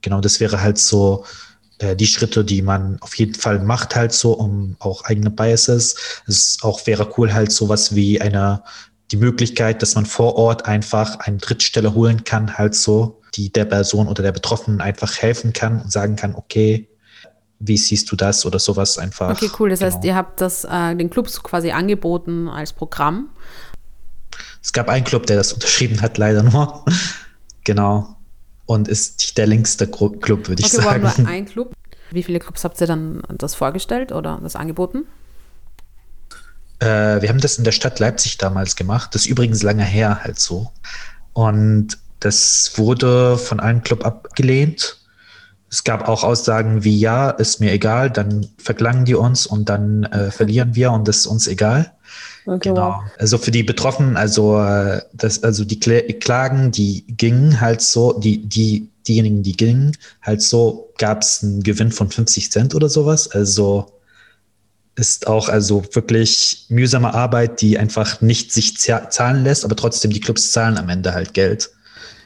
Genau, 0.01 0.19
das 0.19 0.39
wäre 0.39 0.61
halt 0.61 0.77
so 0.77 1.25
äh, 1.83 1.95
die 1.95 2.07
Schritte, 2.07 2.43
die 2.43 2.61
man 2.61 2.97
auf 3.01 3.15
jeden 3.15 3.35
Fall 3.35 3.59
macht, 3.59 3.95
halt 3.95 4.13
so, 4.13 4.33
um 4.33 4.75
auch 4.79 5.03
eigene 5.03 5.29
Biases. 5.29 5.95
Es 6.27 6.59
auch 6.61 6.85
wäre 6.87 7.09
cool, 7.17 7.33
halt 7.33 7.51
sowas 7.51 7.95
wie 7.95 8.21
eine, 8.21 8.63
die 9.11 9.17
Möglichkeit, 9.17 9.81
dass 9.81 9.95
man 9.95 10.05
vor 10.05 10.35
Ort 10.35 10.65
einfach 10.65 11.19
eine 11.19 11.37
Drittstelle 11.37 11.93
holen 11.93 12.23
kann, 12.23 12.57
halt 12.57 12.75
so, 12.75 13.21
die 13.35 13.51
der 13.51 13.65
Person 13.65 14.07
oder 14.07 14.23
der 14.23 14.31
Betroffenen 14.31 14.81
einfach 14.81 15.17
helfen 15.17 15.53
kann 15.53 15.81
und 15.81 15.91
sagen 15.91 16.15
kann, 16.15 16.35
okay, 16.35 16.87
wie 17.59 17.77
siehst 17.77 18.11
du 18.11 18.15
das 18.15 18.45
oder 18.45 18.59
sowas 18.59 18.97
einfach. 18.97 19.31
Okay, 19.31 19.49
cool. 19.59 19.69
Das 19.69 19.79
genau. 19.79 19.93
heißt, 19.93 20.03
ihr 20.03 20.15
habt 20.15 20.41
das 20.41 20.65
äh, 20.65 20.95
den 20.95 21.09
Clubs 21.09 21.41
quasi 21.43 21.71
angeboten 21.71 22.47
als 22.49 22.73
Programm. 22.73 23.29
Es 24.61 24.73
gab 24.73 24.89
einen 24.89 25.05
Club, 25.05 25.25
der 25.27 25.37
das 25.37 25.53
unterschrieben 25.53 26.01
hat, 26.01 26.17
leider 26.17 26.43
nur. 26.43 26.85
genau 27.63 28.17
und 28.65 28.87
ist 28.87 29.37
der 29.37 29.47
längste 29.47 29.87
Club, 29.87 30.47
würde 30.47 30.61
ich 30.61 30.73
okay, 30.73 30.83
sagen. 30.83 31.01
Nur 31.01 31.27
ein 31.27 31.45
Club. 31.45 31.73
Wie 32.11 32.23
viele 32.23 32.39
Clubs 32.39 32.63
habt 32.63 32.79
ihr 32.79 32.87
dann 32.87 33.23
das 33.37 33.55
vorgestellt 33.55 34.11
oder 34.11 34.39
das 34.41 34.55
angeboten? 34.55 35.05
Äh, 36.79 37.21
wir 37.21 37.29
haben 37.29 37.39
das 37.39 37.57
in 37.57 37.63
der 37.63 37.71
Stadt 37.71 37.99
Leipzig 37.99 38.37
damals 38.37 38.75
gemacht. 38.75 39.15
Das 39.15 39.23
ist 39.23 39.27
übrigens 39.27 39.63
lange 39.63 39.83
her 39.83 40.23
halt 40.23 40.39
so. 40.39 40.71
Und 41.33 41.97
das 42.19 42.73
wurde 42.75 43.37
von 43.37 43.59
einem 43.59 43.83
Club 43.83 44.05
abgelehnt. 44.05 44.99
es 45.69 45.83
gab 45.83 46.07
auch 46.07 46.23
Aussagen 46.23 46.83
wie, 46.83 46.97
ja, 46.97 47.31
ist 47.31 47.59
mir 47.59 47.71
egal, 47.71 48.11
dann 48.11 48.47
verklangen 48.59 49.05
die 49.05 49.15
uns 49.15 49.47
und 49.47 49.69
dann 49.69 50.03
äh, 50.03 50.29
verlieren 50.29 50.75
wir 50.75 50.91
und 50.91 51.07
das 51.07 51.17
ist 51.17 51.25
uns 51.25 51.47
egal. 51.47 51.91
Okay, 52.45 52.69
genau. 52.69 52.89
Wow. 52.89 53.03
Also 53.17 53.37
für 53.37 53.51
die 53.51 53.63
Betroffenen, 53.63 54.17
also 54.17 54.59
äh, 54.59 55.01
das, 55.13 55.43
also 55.43 55.63
die 55.65 55.79
Klagen, 55.79 56.71
die 56.71 57.05
gingen 57.07 57.61
halt 57.61 57.81
so, 57.81 58.13
die, 58.19 58.45
die, 58.45 58.89
diejenigen, 59.07 59.43
die 59.43 59.55
gingen, 59.55 59.95
halt 60.21 60.41
so, 60.41 60.91
gab 60.97 61.21
es 61.21 61.43
einen 61.43 61.63
Gewinn 61.63 61.91
von 61.91 62.09
50 62.09 62.51
Cent 62.51 62.75
oder 62.75 62.89
sowas. 62.89 63.29
Also 63.31 63.93
ist 64.95 65.27
auch 65.27 65.49
also 65.49 65.83
wirklich 65.93 66.65
mühsame 66.69 67.13
Arbeit, 67.13 67.61
die 67.61 67.79
einfach 67.79 68.21
nicht 68.21 68.51
sich 68.51 68.77
zahlen 68.77 69.43
lässt, 69.43 69.65
aber 69.65 69.75
trotzdem 69.75 70.11
die 70.11 70.19
Clubs 70.19 70.51
zahlen 70.51 70.77
am 70.77 70.89
Ende 70.89 71.13
halt 71.13 71.33
Geld. 71.33 71.71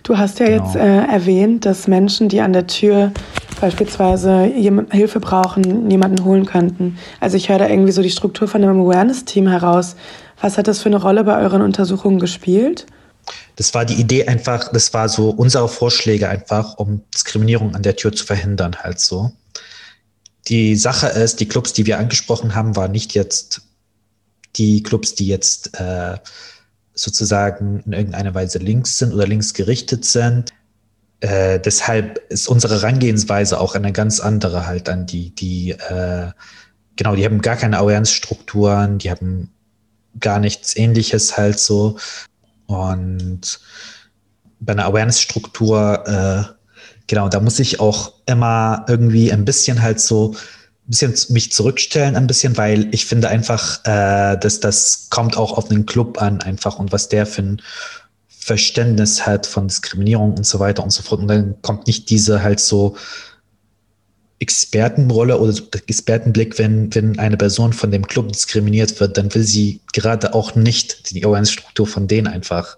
Du 0.08 0.18
hast 0.18 0.40
ja 0.40 0.46
genau. 0.46 0.64
jetzt 0.64 0.78
äh, 0.78 1.06
erwähnt, 1.06 1.66
dass 1.66 1.86
Menschen, 1.86 2.30
die 2.30 2.40
an 2.40 2.54
der 2.54 2.66
Tür 2.66 3.12
beispielsweise 3.60 4.44
Hilfe 4.90 5.20
brauchen, 5.20 5.86
niemanden 5.86 6.24
holen 6.24 6.46
könnten. 6.46 6.98
Also 7.20 7.36
ich 7.36 7.50
höre 7.50 7.60
da 7.60 7.68
irgendwie 7.68 7.92
so 7.92 8.02
die 8.02 8.10
Struktur 8.10 8.48
von 8.48 8.64
einem 8.64 8.80
Awareness-Team 8.80 9.50
heraus. 9.50 9.98
Was 10.40 10.58
hat 10.58 10.70
das 10.70 10.82
für 10.82 10.88
eine 10.88 11.02
Rolle 11.02 11.26
bei 11.26 11.38
euren 11.42 11.62
Untersuchungen 11.62 12.20
gespielt? 12.20 12.86
Das 13.58 13.74
war 13.74 13.84
die 13.84 13.96
Idee 13.96 14.26
einfach, 14.26 14.72
das 14.72 14.94
war 14.94 15.10
so 15.10 15.30
unsere 15.30 15.68
Vorschläge 15.68 16.30
einfach, 16.30 16.78
um 16.78 17.02
Diskriminierung 17.14 17.76
an 17.76 17.84
der 17.84 17.98
Tür 17.98 18.14
zu 18.14 18.26
verhindern, 18.26 18.78
halt 18.78 19.02
so. 19.02 19.34
Die 20.48 20.78
Sache 20.78 21.08
ist, 21.08 21.42
die 21.42 21.50
Clubs, 21.50 21.74
die 21.74 21.86
wir 21.86 22.00
angesprochen 22.00 22.56
haben, 22.56 22.78
waren 22.78 22.94
nicht 22.94 23.14
jetzt 23.14 23.64
die 24.56 24.84
Clubs, 24.84 25.16
die 25.16 25.28
jetzt 25.28 25.78
äh, 25.78 26.16
sozusagen 27.00 27.82
in 27.86 27.94
irgendeiner 27.94 28.34
Weise 28.34 28.60
links 28.60 28.98
sind 28.98 29.14
oder 29.14 29.28
links 29.28 29.54
gerichtet 29.54 30.06
sind. 30.06 30.54
Äh, 31.20 31.60
deshalb 31.60 32.20
ist 32.30 32.48
unsere 32.48 32.82
Herangehensweise 32.82 33.60
auch 33.60 33.76
eine 33.76 33.92
ganz 33.92 34.20
andere 34.20 34.68
halt 34.68 34.90
an 34.90 35.06
die, 35.06 35.34
die, 35.34 35.72
äh, 35.72 36.32
genau, 36.96 37.16
die 37.16 37.26
haben 37.26 37.42
gar 37.42 37.56
keine 37.56 37.78
Awareness-Strukturen, 37.80 38.98
die 39.00 39.10
haben 39.10 39.52
gar 40.20 40.40
nichts 40.40 40.76
ähnliches 40.76 41.38
halt 41.38 41.60
so. 41.60 41.98
Und 42.68 43.60
bei 44.60 44.74
einer 44.74 44.86
Awareness-Struktur 44.86 46.08
äh, 46.08 46.58
genau, 47.08 47.30
da 47.30 47.40
muss 47.40 47.60
ich 47.60 47.80
auch 47.80 48.14
immer 48.26 48.86
irgendwie 48.88 49.32
ein 49.32 49.46
bisschen 49.46 49.82
halt 49.82 50.00
so 50.00 50.36
bisschen 50.88 51.16
mich 51.30 51.52
zurückstellen, 51.52 52.16
ein 52.16 52.28
bisschen, 52.28 52.58
weil 52.58 52.88
ich 52.94 53.06
finde 53.06 53.30
einfach, 53.30 53.84
äh, 53.86 54.38
dass 54.38 54.60
das 54.60 55.08
kommt 55.10 55.38
auch 55.38 55.58
auf 55.58 55.68
den 55.68 55.86
Club 55.86 56.22
an, 56.22 56.42
einfach 56.42 56.80
und 56.80 56.92
was 56.92 57.10
der 57.10 57.26
für 57.26 57.42
ein 57.42 57.62
Verständnis 58.28 59.26
hat 59.26 59.46
von 59.46 59.68
Diskriminierung 59.68 60.36
und 60.36 60.46
so 60.46 60.60
weiter 60.60 60.82
und 60.82 60.92
so 60.92 61.04
fort. 61.04 61.20
Und 61.20 61.28
dann 61.28 61.62
kommt 61.62 61.88
nicht 61.88 62.10
diese 62.10 62.44
halt 62.44 62.62
so 62.62 62.96
Expertenrolle 64.40 65.38
oder 65.38 65.54
Expertenblick, 65.88 66.58
wenn, 66.58 66.94
wenn 66.96 67.20
eine 67.20 67.38
Person 67.38 67.74
von 67.74 67.92
dem 67.92 68.08
Club 68.08 68.32
diskriminiert 68.32 69.00
wird, 69.00 69.18
dann 69.18 69.34
will 69.34 69.44
sie 69.44 69.82
gerade 69.94 70.34
auch 70.34 70.56
nicht 70.56 71.12
die 71.12 71.26
Organisationsstruktur 71.26 71.88
von 71.88 72.08
denen 72.08 72.28
einfach 72.28 72.78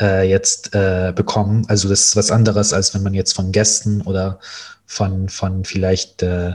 äh, 0.00 0.28
jetzt 0.28 0.74
äh, 0.74 1.12
bekommen. 1.14 1.64
Also 1.68 1.88
das 1.88 2.06
ist 2.06 2.16
was 2.16 2.30
anderes, 2.30 2.72
als 2.72 2.94
wenn 2.94 3.02
man 3.02 3.14
jetzt 3.14 3.34
von 3.34 3.52
Gästen 3.52 4.00
oder 4.02 4.40
von, 4.86 5.28
von 5.28 5.64
vielleicht 5.64 6.22
äh, 6.22 6.54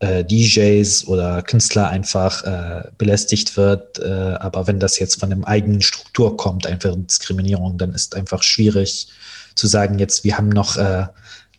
äh, 0.00 0.24
DJs 0.24 1.06
oder 1.08 1.42
Künstler 1.42 1.88
einfach 1.88 2.44
äh, 2.44 2.88
belästigt 2.98 3.56
wird. 3.56 3.98
Äh, 3.98 4.36
aber 4.38 4.66
wenn 4.66 4.78
das 4.78 4.98
jetzt 4.98 5.20
von 5.20 5.32
einem 5.32 5.44
eigenen 5.44 5.80
Struktur 5.80 6.36
kommt, 6.36 6.66
einfach 6.66 6.94
Diskriminierung, 6.96 7.78
dann 7.78 7.92
ist 7.94 8.14
einfach 8.14 8.42
schwierig 8.42 9.08
zu 9.54 9.66
sagen, 9.66 9.98
jetzt 9.98 10.24
wir 10.24 10.38
haben 10.38 10.48
noch 10.50 10.76
äh, 10.76 11.06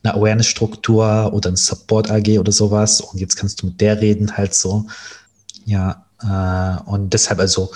eine 0.03 0.13
Awareness-Struktur 0.13 1.33
oder 1.33 1.49
ein 1.49 1.57
Support-AG 1.57 2.39
oder 2.39 2.51
sowas 2.51 3.01
und 3.01 3.19
jetzt 3.19 3.35
kannst 3.35 3.61
du 3.61 3.67
mit 3.67 3.81
der 3.81 3.99
reden 3.99 4.37
halt 4.37 4.53
so. 4.53 4.85
Ja, 5.65 6.05
äh, 6.21 6.89
und 6.89 7.13
deshalb 7.13 7.39
also 7.39 7.71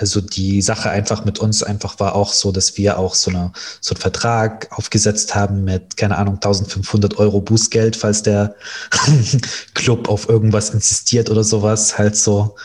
also 0.00 0.22
die 0.22 0.62
Sache 0.62 0.88
einfach 0.88 1.26
mit 1.26 1.40
uns 1.40 1.62
einfach 1.62 2.00
war 2.00 2.14
auch 2.14 2.32
so, 2.32 2.52
dass 2.52 2.78
wir 2.78 2.98
auch 2.98 3.14
so, 3.14 3.30
eine, 3.30 3.52
so 3.82 3.94
einen 3.94 4.00
Vertrag 4.00 4.66
aufgesetzt 4.70 5.34
haben 5.34 5.62
mit, 5.64 5.98
keine 5.98 6.16
Ahnung, 6.16 6.36
1500 6.36 7.18
Euro 7.18 7.42
Bußgeld, 7.42 7.96
falls 7.96 8.22
der 8.22 8.54
Club 9.74 10.08
auf 10.08 10.26
irgendwas 10.26 10.70
insistiert 10.70 11.28
oder 11.28 11.44
sowas, 11.44 11.98
halt 11.98 12.16
so. 12.16 12.56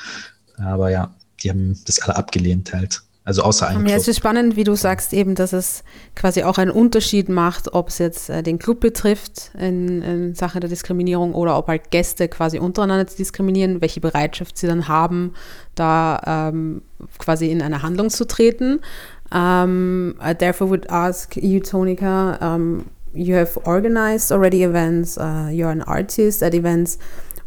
Aber 0.57 0.89
ja, 0.89 1.13
die 1.43 1.49
haben 1.49 1.77
das 1.85 2.01
alle 2.01 2.15
abgelehnt 2.15 2.71
halt. 2.71 3.01
Also 3.25 3.41
außer 3.41 3.67
einem 3.67 3.87
Ja, 3.87 3.95
es 3.95 4.07
ist 4.07 4.17
spannend, 4.17 4.55
wie 4.55 4.63
du 4.63 4.75
sagst, 4.75 5.11
eben, 5.11 5.33
dass 5.33 5.51
es 5.51 5.83
quasi 6.13 6.43
auch 6.43 6.59
einen 6.59 6.69
Unterschied 6.69 7.27
macht, 7.27 7.73
ob 7.73 7.89
es 7.89 7.97
jetzt 7.97 8.29
äh, 8.29 8.43
den 8.43 8.59
Club 8.59 8.79
betrifft 8.79 9.49
in, 9.59 10.03
in 10.03 10.35
Sache 10.35 10.59
der 10.59 10.69
Diskriminierung 10.69 11.33
oder 11.33 11.57
ob 11.57 11.67
halt 11.67 11.89
Gäste 11.89 12.27
quasi 12.27 12.59
untereinander 12.59 13.07
zu 13.07 13.17
diskriminieren, 13.17 13.81
welche 13.81 13.99
Bereitschaft 13.99 14.59
sie 14.59 14.67
dann 14.67 14.87
haben, 14.87 15.33
da 15.75 16.21
ähm, 16.25 16.81
quasi 17.17 17.51
in 17.51 17.61
eine 17.61 17.83
Handlung 17.83 18.09
zu 18.09 18.25
treten. 18.25 18.81
Um, 19.33 20.15
I 20.21 20.33
therefore 20.33 20.69
would 20.69 20.89
ask 20.89 21.35
you, 21.35 21.59
Tonika, 21.59 22.41
um, 22.41 22.85
you 23.13 23.35
have 23.35 23.57
organized 23.65 24.31
already 24.31 24.63
events, 24.63 25.17
uh, 25.17 25.49
you're 25.51 25.71
an 25.71 25.81
artist 25.81 26.43
at 26.43 26.53
events. 26.53 26.97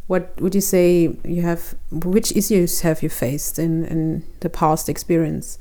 what 0.08 0.40
would 0.40 0.54
you 0.54 0.60
say 0.60 1.14
you 1.24 1.42
have 1.42 1.76
which 1.92 2.32
issues 2.32 2.80
have 2.80 3.02
you 3.02 3.08
faced 3.08 3.58
in, 3.58 3.84
in 3.84 4.24
the 4.40 4.50
past 4.50 4.88
experience 4.88 5.58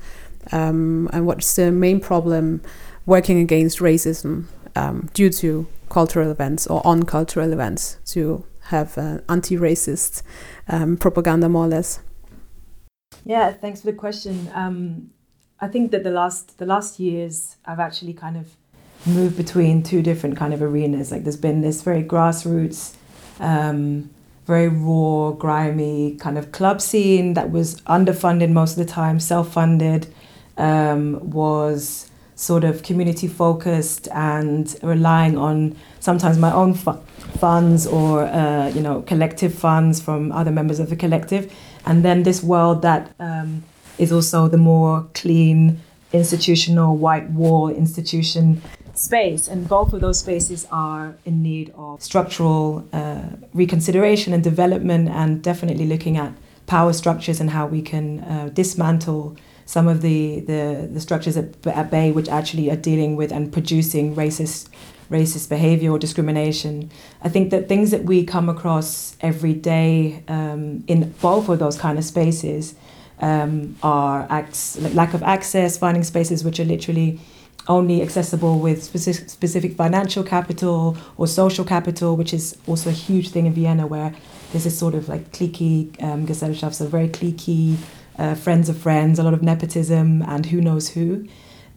um, 0.50 1.08
and 1.12 1.26
what's 1.26 1.54
the 1.54 1.70
main 1.70 2.00
problem 2.00 2.60
working 3.06 3.38
against 3.38 3.78
racism 3.78 4.46
um, 4.74 5.08
due 5.14 5.30
to 5.30 5.66
cultural 5.90 6.30
events 6.30 6.66
or 6.66 6.84
on 6.86 7.04
cultural 7.04 7.52
events 7.52 7.98
to 8.06 8.44
have 8.64 8.98
uh, 8.98 9.18
anti-racist 9.28 10.22
um, 10.68 10.96
propaganda 10.96 11.48
more 11.48 11.66
or 11.66 11.68
less 11.68 12.00
yeah 13.28 13.52
thanks 13.52 13.80
for 13.80 13.86
the 13.92 13.98
question. 14.04 14.50
Um, 14.54 15.10
i 15.60 15.68
think 15.72 15.90
that 15.92 16.02
the 16.02 16.14
last 16.20 16.58
the 16.58 16.66
last 16.66 17.00
years 17.00 17.56
i've 17.64 17.80
actually 17.88 18.14
kind 18.24 18.36
of 18.36 18.46
moved 19.06 19.36
between 19.36 19.82
two 19.82 20.02
different 20.02 20.36
kind 20.36 20.52
of 20.52 20.60
arenas. 20.60 21.12
Like 21.12 21.22
there's 21.22 21.42
been 21.48 21.60
this 21.60 21.82
very 21.82 22.02
grassroots 22.02 22.96
um, 23.40 24.10
very 24.46 24.68
raw, 24.68 25.32
grimy 25.32 26.16
kind 26.16 26.38
of 26.38 26.52
club 26.52 26.80
scene 26.80 27.34
that 27.34 27.50
was 27.50 27.80
underfunded 27.82 28.50
most 28.50 28.78
of 28.78 28.86
the 28.86 28.90
time, 28.90 29.20
self 29.20 29.52
funded, 29.52 30.12
um, 30.56 31.30
was 31.30 32.10
sort 32.34 32.64
of 32.64 32.82
community 32.82 33.26
focused 33.26 34.08
and 34.12 34.76
relying 34.82 35.36
on 35.36 35.76
sometimes 35.98 36.38
my 36.38 36.52
own 36.52 36.72
fu- 36.72 36.92
funds 37.38 37.86
or 37.86 38.22
uh, 38.24 38.68
you 38.68 38.80
know 38.80 39.02
collective 39.02 39.52
funds 39.52 40.00
from 40.00 40.32
other 40.32 40.50
members 40.50 40.80
of 40.80 40.88
the 40.88 40.96
collective, 40.96 41.52
and 41.86 42.04
then 42.04 42.22
this 42.22 42.42
world 42.42 42.82
that 42.82 43.14
um, 43.18 43.64
is 43.98 44.12
also 44.12 44.48
the 44.48 44.58
more 44.58 45.06
clean 45.14 45.80
institutional 46.12 46.96
white 46.96 47.30
wall 47.30 47.68
institution 47.68 48.62
space. 48.94 49.48
And 49.48 49.68
both 49.68 49.92
of 49.92 50.00
those 50.00 50.18
spaces 50.18 50.66
are 50.70 51.16
in 51.24 51.42
need 51.42 51.72
of 51.76 52.02
structural 52.02 52.86
uh, 52.92 53.22
reconsideration 53.54 54.32
and 54.32 54.42
development, 54.42 55.08
and 55.08 55.42
definitely 55.42 55.86
looking 55.86 56.16
at 56.16 56.32
power 56.66 56.92
structures 56.92 57.40
and 57.40 57.50
how 57.50 57.66
we 57.66 57.82
can 57.82 58.20
uh, 58.20 58.50
dismantle 58.52 59.36
some 59.64 59.86
of 59.86 60.00
the, 60.00 60.40
the, 60.40 60.88
the 60.90 61.00
structures 61.00 61.36
at, 61.36 61.66
at 61.66 61.90
bay 61.90 62.10
which 62.10 62.28
actually 62.28 62.70
are 62.70 62.76
dealing 62.76 63.16
with 63.16 63.30
and 63.30 63.52
producing 63.52 64.14
racist 64.16 64.68
racist 65.10 65.48
behavior 65.48 65.90
or 65.90 65.98
discrimination. 65.98 66.90
I 67.22 67.28
think 67.28 67.50
that 67.50 67.68
things 67.68 67.90
that 67.90 68.04
we 68.04 68.24
come 68.24 68.48
across 68.48 69.16
every 69.20 69.54
day 69.54 70.22
um, 70.28 70.84
in 70.86 71.10
both 71.20 71.48
of 71.48 71.58
those 71.58 71.78
kind 71.78 71.98
of 71.98 72.04
spaces 72.04 72.74
um, 73.20 73.76
are 73.82 74.26
acts, 74.30 74.78
lack 74.94 75.14
of 75.14 75.22
access, 75.22 75.76
finding 75.76 76.04
spaces 76.04 76.44
which 76.44 76.60
are 76.60 76.64
literally 76.64 77.18
only 77.66 78.00
accessible 78.02 78.58
with 78.58 78.82
specific, 78.82 79.28
specific 79.28 79.76
financial 79.76 80.22
capital 80.22 80.96
or 81.16 81.26
social 81.26 81.64
capital, 81.64 82.16
which 82.16 82.32
is 82.32 82.56
also 82.66 82.90
a 82.90 82.92
huge 82.92 83.30
thing 83.30 83.46
in 83.46 83.52
Vienna, 83.52 83.86
where 83.86 84.14
there's 84.52 84.64
this 84.64 84.78
sort 84.78 84.94
of 84.94 85.08
like 85.08 85.32
cliquey 85.32 86.02
um, 86.02 86.26
Gesellschaft, 86.26 86.74
so 86.74 86.86
very 86.86 87.08
cliquey, 87.08 87.76
uh, 88.18 88.34
friends 88.34 88.68
of 88.68 88.78
friends, 88.78 89.18
a 89.18 89.22
lot 89.22 89.34
of 89.34 89.42
nepotism, 89.42 90.22
and 90.22 90.46
who 90.46 90.60
knows 90.60 90.90
who. 90.90 91.28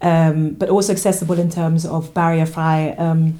Um, 0.01 0.55
but 0.55 0.69
also 0.69 0.93
accessible 0.93 1.37
in 1.39 1.49
terms 1.49 1.85
of 1.85 2.13
barrier 2.13 2.47
free. 2.47 2.95
Um, 2.97 3.39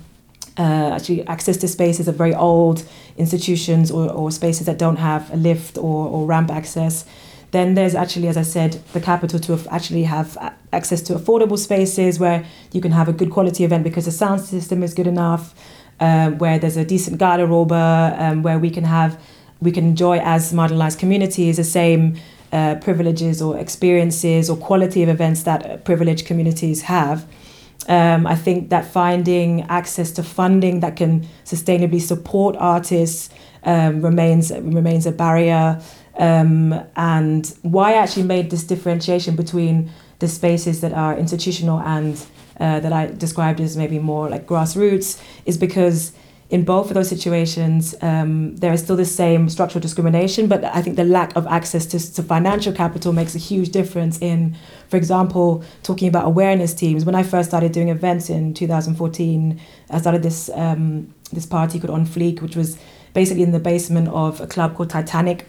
uh, 0.58 0.92
actually, 0.96 1.26
access 1.28 1.58
to 1.58 1.68
spaces 1.68 2.08
of 2.08 2.16
very 2.16 2.36
old 2.36 2.84
institutions 3.18 3.90
or, 3.90 4.12
or 4.12 4.32
spaces 4.32 4.66
that 4.66 4.78
don't 4.78 4.98
have 4.98 5.34
a 5.34 5.38
lift 5.38 5.78
or, 5.78 6.08
or 6.08 6.26
ramp 6.26 6.52
access. 6.52 7.06
Then 7.52 7.74
there's 7.74 7.96
actually, 7.96 8.28
as 8.28 8.38
I 8.38 8.44
said, 8.44 8.74
the 8.94 9.02
capital 9.02 9.40
to 9.40 9.60
actually 9.70 10.04
have 10.04 10.38
access 10.72 11.02
to 11.04 11.16
affordable 11.16 11.58
spaces 11.58 12.20
where 12.20 12.46
you 12.72 12.82
can 12.82 12.92
have 12.92 13.10
a 13.10 13.14
good 13.14 13.30
quality 13.30 13.64
event 13.66 13.84
because 13.84 14.06
the 14.06 14.12
sound 14.12 14.42
system 14.42 14.84
is 14.84 14.94
good 14.94 15.08
enough, 15.08 15.54
um, 16.00 16.38
where 16.38 16.58
there's 16.60 16.78
a 16.78 16.86
decent 16.86 17.20
garderobe, 17.20 17.72
um, 17.72 18.42
where 18.42 18.58
we 18.58 18.70
can 18.70 18.86
have, 18.86 19.22
we 19.62 19.72
can 19.72 19.86
enjoy 19.86 20.20
as 20.20 20.54
marginalized 20.54 20.98
communities 20.98 21.58
the 21.58 21.64
same 21.64 22.16
uh, 22.52 22.76
privileges 22.76 23.42
or 23.42 23.58
experiences 23.58 24.50
or 24.50 24.58
quality 24.58 25.04
of 25.04 25.10
events 25.10 25.44
that 25.44 25.86
privileged 25.86 26.26
communities 26.26 26.84
have. 26.84 27.26
Um, 27.88 28.28
I 28.28 28.36
think 28.36 28.70
that 28.70 28.86
finding 28.86 29.62
access 29.64 30.12
to 30.12 30.24
funding 30.24 30.82
that 30.82 30.96
can 30.96 31.28
sustainably 31.46 32.00
support 32.00 32.56
artists 32.58 33.30
um, 33.64 34.02
remains 34.02 34.52
remains 34.52 35.06
a 35.06 35.12
barrier. 35.12 35.82
Um, 36.18 36.74
and 36.96 37.54
why 37.62 37.94
I 37.94 37.98
actually 37.98 38.24
made 38.24 38.52
this 38.52 38.64
differentiation 38.64 39.36
between 39.36 39.92
the 40.20 40.28
spaces 40.28 40.82
that 40.82 40.94
are 40.94 41.18
institutional 41.18 41.80
and 41.80 42.24
uh, 42.60 42.80
that 42.80 42.94
I 42.94 43.08
described 43.08 43.60
as 43.60 43.76
maybe 43.76 43.98
more 43.98 44.30
like 44.30 44.46
grassroots 44.46 45.20
is 45.46 45.58
because 45.58 46.12
in 46.52 46.66
both 46.66 46.90
of 46.90 46.96
those 46.96 47.08
situations, 47.08 47.96
um, 48.02 48.58
there 48.58 48.74
is 48.74 48.84
still 48.84 48.98
the 48.98 49.06
same 49.06 49.48
structural 49.48 49.82
discrimination, 49.82 50.48
but 50.48 50.66
I 50.66 50.82
think 50.82 50.98
the 50.98 51.06
lack 51.06 51.34
of 51.38 51.48
access 51.48 51.86
to, 51.88 52.14
to, 52.16 52.22
financial 52.22 52.74
capital 52.74 53.14
makes 53.14 53.36
a 53.36 53.38
huge 53.38 53.70
difference 53.70 54.20
in, 54.20 54.58
for 54.90 54.98
example, 54.98 55.64
talking 55.82 56.10
about 56.10 56.26
awareness 56.26 56.74
teams. 56.74 57.06
When 57.06 57.16
I 57.16 57.24
first 57.24 57.48
started 57.50 57.72
doing 57.72 57.88
events 57.88 58.30
in 58.30 58.54
2014, 58.54 59.62
I 59.92 59.98
started 60.00 60.24
this 60.24 60.50
um, 60.54 61.14
this 61.32 61.46
party 61.46 61.80
called 61.80 61.92
On 61.92 62.06
Fleek, 62.06 62.42
which 62.42 62.58
was 62.58 62.78
basically 63.14 63.44
in 63.44 63.54
the 63.54 63.60
basement 63.60 64.10
of 64.10 64.42
a 64.42 64.48
club 64.48 64.76
called 64.76 64.90
Titanic. 64.90 65.48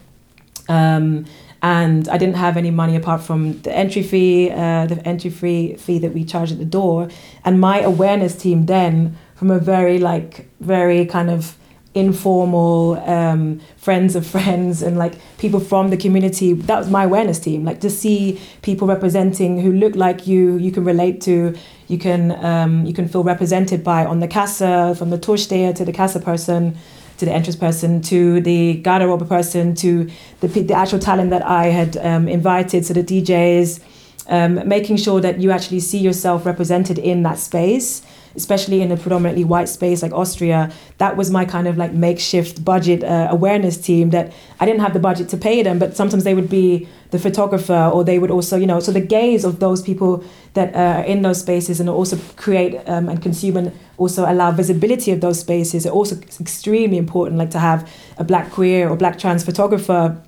Um, 0.68 1.24
and 1.62 2.08
I 2.08 2.16
didn't 2.16 2.36
have 2.36 2.56
any 2.56 2.70
money 2.70 2.94
apart 2.94 3.22
from 3.22 3.60
the 3.62 3.76
entry 3.76 4.04
fee, 4.04 4.50
uh, 4.52 4.86
the 4.86 5.02
entry 5.04 5.30
fee 5.30 5.74
fee 5.74 5.98
that 5.98 6.12
we 6.14 6.22
charged 6.24 6.52
at 6.52 6.58
the 6.58 6.64
door. 6.64 7.08
And 7.44 7.60
my 7.60 7.80
awareness 7.80 8.36
team 8.36 8.66
then 8.66 9.16
from 9.42 9.50
a 9.50 9.58
very 9.58 9.98
like 9.98 10.46
very 10.60 11.04
kind 11.04 11.28
of 11.28 11.56
informal 11.96 12.94
um, 13.10 13.60
friends 13.76 14.14
of 14.14 14.24
friends 14.24 14.82
and 14.82 14.96
like 14.96 15.14
people 15.38 15.58
from 15.58 15.90
the 15.90 15.96
community. 15.96 16.52
That 16.52 16.78
was 16.78 16.88
my 16.88 17.02
awareness 17.02 17.40
team 17.40 17.64
like 17.64 17.80
to 17.80 17.90
see 17.90 18.40
people 18.62 18.86
representing 18.86 19.60
who 19.60 19.72
look 19.72 19.96
like 19.96 20.28
you 20.28 20.58
you 20.58 20.70
can 20.70 20.84
relate 20.84 21.20
to. 21.22 21.56
You 21.88 21.98
can 21.98 22.30
um, 22.44 22.86
you 22.86 22.94
can 22.94 23.08
feel 23.08 23.24
represented 23.24 23.82
by 23.82 24.06
on 24.06 24.20
the 24.20 24.28
casa 24.28 24.94
from 24.96 25.10
the 25.10 25.18
Torsteher 25.18 25.74
to 25.74 25.84
the 25.84 25.92
casa 25.92 26.20
person 26.20 26.76
to 27.18 27.24
the 27.24 27.32
entrance 27.32 27.56
person 27.56 28.00
to 28.02 28.40
the 28.40 28.80
garderobe 28.84 29.28
person 29.28 29.74
to 29.74 30.08
the, 30.38 30.46
the 30.46 30.74
actual 30.74 31.00
talent 31.00 31.30
that 31.30 31.44
I 31.44 31.64
had 31.64 31.96
um, 31.96 32.28
invited 32.28 32.84
to 32.84 32.94
the 32.94 33.02
DJs 33.02 33.80
um, 34.28 34.68
making 34.68 34.98
sure 34.98 35.20
that 35.20 35.40
you 35.40 35.50
actually 35.50 35.80
see 35.80 35.98
yourself 35.98 36.46
represented 36.46 36.96
in 36.96 37.24
that 37.24 37.38
space 37.38 38.02
especially 38.36 38.80
in 38.80 38.90
a 38.90 38.96
predominantly 38.96 39.44
white 39.44 39.68
space 39.68 40.02
like 40.02 40.12
Austria, 40.12 40.72
that 40.98 41.16
was 41.16 41.30
my 41.30 41.44
kind 41.44 41.66
of 41.66 41.76
like 41.76 41.92
makeshift 41.92 42.64
budget 42.64 43.04
uh, 43.04 43.28
awareness 43.30 43.76
team 43.78 44.10
that 44.10 44.32
I 44.60 44.66
didn't 44.66 44.80
have 44.80 44.92
the 44.92 45.00
budget 45.00 45.28
to 45.30 45.36
pay 45.36 45.62
them, 45.62 45.78
but 45.78 45.96
sometimes 45.96 46.24
they 46.24 46.34
would 46.34 46.48
be 46.48 46.88
the 47.10 47.18
photographer 47.18 47.90
or 47.92 48.04
they 48.04 48.18
would 48.18 48.30
also, 48.30 48.56
you 48.56 48.66
know, 48.66 48.80
so 48.80 48.90
the 48.90 49.00
gaze 49.00 49.44
of 49.44 49.60
those 49.60 49.82
people 49.82 50.24
that 50.54 50.74
are 50.74 51.04
in 51.04 51.22
those 51.22 51.40
spaces 51.40 51.78
and 51.80 51.88
also 51.88 52.18
create 52.36 52.80
um, 52.88 53.08
and 53.08 53.22
consume 53.22 53.56
and 53.56 53.72
also 53.98 54.30
allow 54.30 54.50
visibility 54.50 55.12
of 55.12 55.20
those 55.20 55.40
spaces 55.40 55.86
are 55.86 55.90
also 55.90 56.16
extremely 56.40 56.96
important, 56.96 57.38
like 57.38 57.50
to 57.50 57.58
have 57.58 57.88
a 58.18 58.24
black 58.24 58.50
queer 58.50 58.88
or 58.88 58.96
black 58.96 59.18
trans 59.18 59.44
photographer 59.44 60.20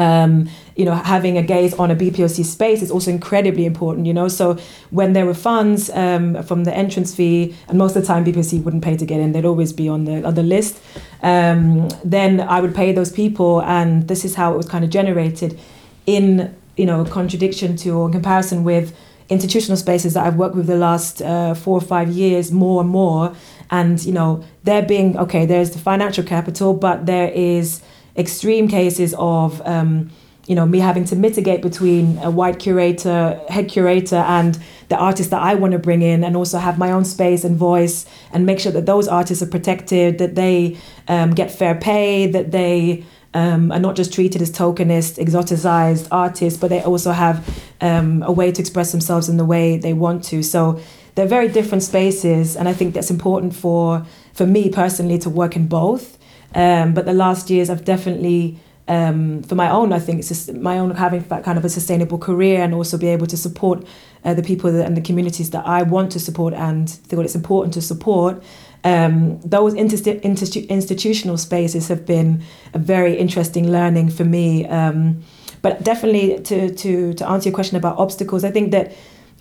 um, 0.00 0.48
you 0.76 0.86
know, 0.86 0.94
having 0.94 1.36
a 1.36 1.42
gaze 1.42 1.74
on 1.74 1.90
a 1.90 1.96
BPOC 1.96 2.42
space 2.44 2.80
is 2.80 2.90
also 2.90 3.10
incredibly 3.10 3.66
important, 3.66 4.06
you 4.06 4.14
know. 4.14 4.28
So 4.28 4.56
when 4.88 5.12
there 5.12 5.26
were 5.26 5.34
funds 5.34 5.90
um, 5.90 6.42
from 6.42 6.64
the 6.64 6.74
entrance 6.74 7.14
fee, 7.14 7.54
and 7.68 7.76
most 7.76 7.94
of 7.96 8.02
the 8.02 8.06
time 8.06 8.24
BPOC 8.24 8.64
wouldn't 8.64 8.82
pay 8.82 8.96
to 8.96 9.04
get 9.04 9.20
in, 9.20 9.32
they'd 9.32 9.44
always 9.44 9.74
be 9.74 9.88
on 9.90 10.06
the 10.06 10.24
on 10.24 10.34
list. 10.48 10.80
Um, 11.22 11.88
then 12.02 12.40
I 12.40 12.62
would 12.62 12.74
pay 12.74 12.92
those 12.92 13.12
people, 13.12 13.60
and 13.62 14.08
this 14.08 14.24
is 14.24 14.34
how 14.36 14.54
it 14.54 14.56
was 14.56 14.66
kind 14.66 14.84
of 14.84 14.90
generated, 14.90 15.60
in 16.06 16.56
you 16.78 16.86
know 16.86 17.04
contradiction 17.04 17.76
to 17.76 17.90
or 17.90 18.10
comparison 18.10 18.64
with 18.64 18.96
institutional 19.28 19.76
spaces 19.76 20.14
that 20.14 20.26
I've 20.26 20.36
worked 20.36 20.56
with 20.56 20.66
the 20.66 20.76
last 20.76 21.20
uh, 21.20 21.52
four 21.54 21.76
or 21.76 21.82
five 21.82 22.08
years, 22.08 22.50
more 22.50 22.80
and 22.80 22.88
more, 22.88 23.34
and 23.70 24.02
you 24.02 24.12
know, 24.12 24.42
there 24.64 24.80
being 24.80 25.18
okay, 25.18 25.44
there's 25.44 25.72
the 25.72 25.78
financial 25.78 26.24
capital, 26.24 26.72
but 26.72 27.04
there 27.04 27.30
is 27.32 27.82
extreme 28.20 28.68
cases 28.68 29.14
of 29.18 29.60
um, 29.66 30.10
you 30.46 30.54
know 30.54 30.66
me 30.66 30.78
having 30.78 31.04
to 31.04 31.16
mitigate 31.16 31.62
between 31.62 32.18
a 32.18 32.30
white 32.30 32.58
curator 32.58 33.40
head 33.48 33.68
curator 33.68 34.16
and 34.16 34.58
the 34.88 34.96
artist 34.96 35.30
that 35.30 35.40
i 35.40 35.54
want 35.54 35.72
to 35.72 35.78
bring 35.78 36.02
in 36.02 36.24
and 36.24 36.36
also 36.36 36.58
have 36.58 36.78
my 36.78 36.90
own 36.90 37.04
space 37.04 37.44
and 37.44 37.56
voice 37.56 38.06
and 38.32 38.46
make 38.46 38.58
sure 38.58 38.72
that 38.72 38.86
those 38.86 39.06
artists 39.06 39.42
are 39.42 39.46
protected 39.46 40.18
that 40.18 40.34
they 40.34 40.76
um, 41.08 41.30
get 41.34 41.50
fair 41.50 41.74
pay 41.74 42.26
that 42.26 42.50
they 42.50 43.04
um, 43.32 43.70
are 43.70 43.78
not 43.78 43.94
just 43.94 44.12
treated 44.12 44.42
as 44.42 44.50
tokenist 44.50 45.24
exoticized 45.24 46.08
artists 46.10 46.58
but 46.58 46.68
they 46.68 46.82
also 46.82 47.12
have 47.12 47.36
um, 47.80 48.22
a 48.24 48.32
way 48.32 48.50
to 48.50 48.60
express 48.60 48.90
themselves 48.90 49.28
in 49.28 49.36
the 49.36 49.44
way 49.44 49.76
they 49.76 49.92
want 49.92 50.24
to. 50.24 50.42
So 50.42 50.80
they're 51.14 51.26
very 51.26 51.48
different 51.48 51.82
spaces 51.82 52.56
and 52.56 52.68
i 52.68 52.72
think 52.72 52.94
that's 52.94 53.10
important 53.10 53.54
for 53.54 54.06
for 54.32 54.46
me 54.46 54.70
personally 54.70 55.18
to 55.18 55.28
work 55.28 55.56
in 55.56 55.66
both 55.66 56.18
um, 56.54 56.94
but 56.94 57.04
the 57.06 57.12
last 57.12 57.50
years, 57.50 57.70
I've 57.70 57.84
definitely, 57.84 58.58
um, 58.88 59.42
for 59.42 59.54
my 59.54 59.70
own, 59.70 59.92
I 59.92 59.98
think 59.98 60.18
it's 60.18 60.28
just 60.28 60.52
my 60.54 60.78
own 60.78 60.90
having 60.92 61.22
that 61.22 61.44
kind 61.44 61.58
of 61.58 61.64
a 61.64 61.68
sustainable 61.68 62.18
career 62.18 62.62
and 62.62 62.74
also 62.74 62.98
be 62.98 63.08
able 63.08 63.26
to 63.26 63.36
support 63.36 63.84
uh, 64.24 64.34
the 64.34 64.42
people 64.42 64.72
that, 64.72 64.86
and 64.86 64.96
the 64.96 65.00
communities 65.00 65.50
that 65.50 65.66
I 65.66 65.82
want 65.82 66.12
to 66.12 66.20
support 66.20 66.54
and 66.54 66.90
feel 66.90 67.20
it's 67.20 67.34
important 67.34 67.74
to 67.74 67.82
support. 67.82 68.42
Um, 68.82 69.40
those 69.40 69.74
institu- 69.74 70.20
institu- 70.22 70.68
institutional 70.68 71.36
spaces 71.36 71.88
have 71.88 72.06
been 72.06 72.42
a 72.74 72.78
very 72.78 73.16
interesting 73.16 73.70
learning 73.70 74.10
for 74.10 74.24
me. 74.24 74.66
Um, 74.66 75.22
but 75.62 75.84
definitely 75.84 76.40
to, 76.40 76.74
to, 76.74 77.14
to 77.14 77.28
answer 77.28 77.50
your 77.50 77.54
question 77.54 77.76
about 77.76 77.98
obstacles, 77.98 78.44
I 78.44 78.50
think 78.50 78.70
that 78.72 78.92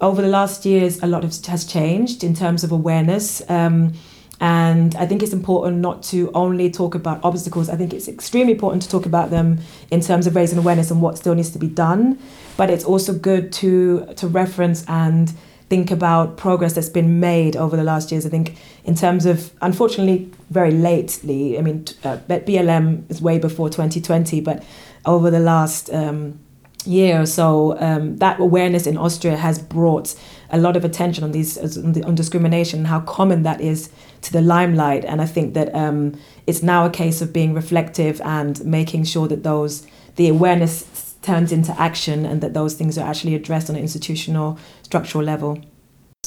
over 0.01 0.21
the 0.21 0.27
last 0.27 0.65
years, 0.65 1.01
a 1.01 1.07
lot 1.07 1.23
has 1.23 1.65
changed 1.65 2.23
in 2.23 2.33
terms 2.33 2.63
of 2.63 2.71
awareness. 2.71 3.41
Um, 3.49 3.93
and 4.41 4.95
I 4.95 5.05
think 5.05 5.21
it's 5.21 5.33
important 5.33 5.77
not 5.79 6.01
to 6.03 6.31
only 6.33 6.71
talk 6.71 6.95
about 6.95 7.19
obstacles. 7.23 7.69
I 7.69 7.75
think 7.75 7.93
it's 7.93 8.07
extremely 8.07 8.53
important 8.53 8.83
to 8.83 8.89
talk 8.89 9.05
about 9.05 9.31
them 9.31 9.59
in 9.91 9.99
terms 10.01 10.27
of 10.27 10.35
raising 10.35 10.57
awareness 10.57 10.91
and 10.91 11.01
what 11.01 11.17
still 11.17 11.35
needs 11.35 11.49
to 11.51 11.59
be 11.59 11.67
done. 11.67 12.17
But 12.55 12.69
it's 12.69 12.85
also 12.85 13.13
good 13.13 13.51
to 13.53 14.13
to 14.15 14.27
reference 14.27 14.85
and 14.87 15.33
think 15.69 15.91
about 15.91 16.35
progress 16.35 16.73
that's 16.73 16.89
been 16.89 17.19
made 17.19 17.55
over 17.55 17.77
the 17.77 17.83
last 17.83 18.11
years. 18.11 18.25
I 18.25 18.29
think 18.29 18.57
in 18.85 18.95
terms 18.95 19.25
of, 19.25 19.51
unfortunately, 19.61 20.31
very 20.49 20.71
lately. 20.71 21.59
I 21.59 21.61
mean, 21.61 21.85
uh, 22.03 22.17
BLM 22.27 23.09
is 23.09 23.21
way 23.21 23.37
before 23.37 23.69
2020, 23.69 24.41
but 24.41 24.63
over 25.05 25.29
the 25.29 25.39
last 25.39 25.93
um, 25.93 26.39
year 26.85 27.21
or 27.21 27.27
so, 27.27 27.79
um, 27.79 28.17
that 28.17 28.39
awareness 28.39 28.87
in 28.87 28.97
Austria 28.97 29.37
has 29.37 29.59
brought 29.59 30.15
a 30.49 30.57
lot 30.57 30.75
of 30.75 30.83
attention 30.83 31.23
on 31.23 31.31
these 31.31 31.77
on, 31.77 32.03
on 32.03 32.15
discrimination 32.15 32.79
and 32.79 32.87
how 32.87 33.01
common 33.01 33.43
that 33.43 33.61
is 33.61 33.89
to 34.21 34.31
the 34.31 34.41
limelight. 34.41 35.05
And 35.05 35.21
I 35.21 35.25
think 35.25 35.53
that 35.53 35.73
um, 35.73 36.19
it's 36.47 36.63
now 36.63 36.85
a 36.85 36.89
case 36.89 37.21
of 37.21 37.31
being 37.33 37.53
reflective 37.53 38.21
and 38.21 38.63
making 38.65 39.05
sure 39.05 39.27
that 39.27 39.43
those 39.43 39.85
the 40.15 40.27
awareness 40.27 41.15
turns 41.21 41.51
into 41.51 41.77
action 41.79 42.25
and 42.25 42.41
that 42.41 42.53
those 42.53 42.73
things 42.73 42.97
are 42.97 43.07
actually 43.07 43.35
addressed 43.35 43.69
on 43.69 43.75
an 43.75 43.81
institutional 43.81 44.57
structural 44.81 45.23
level. 45.23 45.59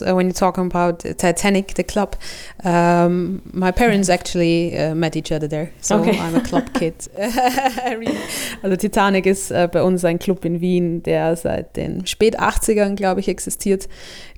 Uh, 0.00 0.14
when 0.14 0.24
you're 0.24 0.32
talking 0.32 0.64
about 0.64 1.00
Titanic, 1.00 1.74
the 1.74 1.84
club, 1.84 2.16
um, 2.64 3.42
my 3.52 3.70
parents 3.70 4.08
actually 4.08 4.74
uh, 4.78 4.94
met 4.94 5.16
each 5.16 5.30
other 5.30 5.46
there. 5.46 5.70
So 5.82 5.98
okay. 5.98 6.18
I'm 6.18 6.34
a 6.34 6.40
club 6.40 6.72
kid. 6.78 6.94
also 8.62 8.76
Titanic 8.76 9.26
ist 9.26 9.50
äh, 9.50 9.68
bei 9.70 9.82
uns 9.82 10.02
ein 10.06 10.18
Club 10.18 10.46
in 10.46 10.62
Wien, 10.62 11.02
der 11.02 11.36
seit 11.36 11.76
den 11.76 12.06
spät 12.06 12.40
80ern, 12.40 12.94
glaube 12.94 13.20
ich, 13.20 13.28
existiert. 13.28 13.86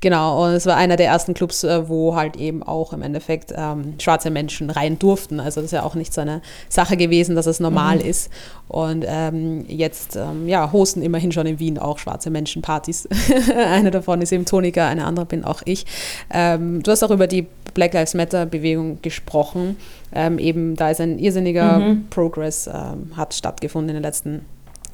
Genau, 0.01 0.45
und 0.45 0.55
es 0.55 0.67
war 0.67 0.77
einer 0.77 0.97
der 0.97 1.07
ersten 1.07 1.35
Clubs, 1.35 1.63
äh, 1.63 1.89
wo 1.89 2.17
halt 2.17 2.35
eben 2.35 2.65
auch 2.65 2.93
im 2.93 3.03
Endeffekt 3.03 3.55
ähm, 3.57 3.95
schwarze 4.01 4.31
Menschen 4.31 4.71
rein 4.71 4.99
durften. 4.99 5.39
Also 5.39 5.61
das 5.61 5.67
ist 5.67 5.73
ja 5.73 5.85
auch 5.85 5.95
nicht 5.95 6.13
so 6.13 6.21
eine 6.21 6.43
Sache 6.69 6.97
gewesen, 6.97 7.37
dass 7.37 7.47
es 7.47 7.61
normal 7.61 7.99
mhm. 7.99 8.07
ist. 8.07 8.29
Und 8.67 9.05
ähm, 9.07 9.67
jetzt 9.69 10.17
ähm, 10.17 10.49
ja, 10.49 10.73
hosten 10.73 11.01
immerhin 11.01 11.31
schon 11.31 11.47
in 11.47 11.61
Wien 11.61 11.79
auch 11.79 11.99
schwarze 11.99 12.31
Menschen 12.31 12.61
Partys. 12.61 13.09
eine 13.57 13.93
davon 13.93 14.21
ist 14.21 14.33
eben 14.33 14.47
Tonika, 14.47 14.89
eine 14.89 15.05
andere 15.05 15.27
bin 15.27 15.44
auch 15.45 15.63
ich. 15.65 15.87
Ähm, 16.33 16.83
du 16.83 16.91
hast 16.91 17.03
auch 17.03 17.11
über 17.11 17.27
die 17.27 17.47
Black 17.75 17.93
Lives 17.93 18.15
Matter 18.15 18.47
Bewegung 18.47 19.01
gesprochen. 19.03 19.77
Ähm, 20.13 20.39
eben 20.39 20.77
da 20.77 20.91
ist 20.91 21.01
ein 21.01 21.19
irrsinniger 21.19 21.79
mhm. 21.79 22.07
Progress 22.09 22.67
ähm, 22.67 23.17
hat 23.17 23.35
stattgefunden 23.35 23.91
in 23.91 23.95
den 23.97 24.03
letzten 24.03 24.45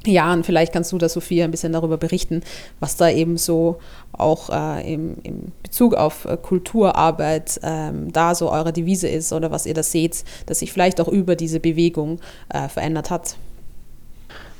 Jahren. 0.06 0.44
Vielleicht 0.44 0.72
kannst 0.72 0.92
du 0.92 0.98
da, 0.98 1.08
Sophia, 1.08 1.44
ein 1.44 1.50
bisschen 1.50 1.72
darüber 1.72 1.98
berichten, 1.98 2.42
was 2.80 2.96
da 2.96 3.10
eben 3.10 3.36
so 3.36 3.78
auch 4.12 4.48
äh, 4.50 4.94
im, 4.94 5.16
im, 5.22 5.52
Bezug 5.62 5.94
auf 5.94 6.24
äh, 6.24 6.36
Kulturarbeit 6.36 7.60
ähm, 7.62 8.10
da 8.12 8.34
so 8.34 8.50
eure 8.50 8.72
Devise 8.72 9.08
ist 9.08 9.32
oder 9.32 9.50
was 9.50 9.66
ihr 9.66 9.74
da 9.74 9.82
seht, 9.82 10.24
dass 10.46 10.60
sich 10.60 10.72
vielleicht 10.72 11.00
auch 11.00 11.08
über 11.08 11.36
diese 11.36 11.60
Bewegung 11.60 12.18
äh, 12.48 12.68
verändert 12.68 13.10
hat. 13.10 13.36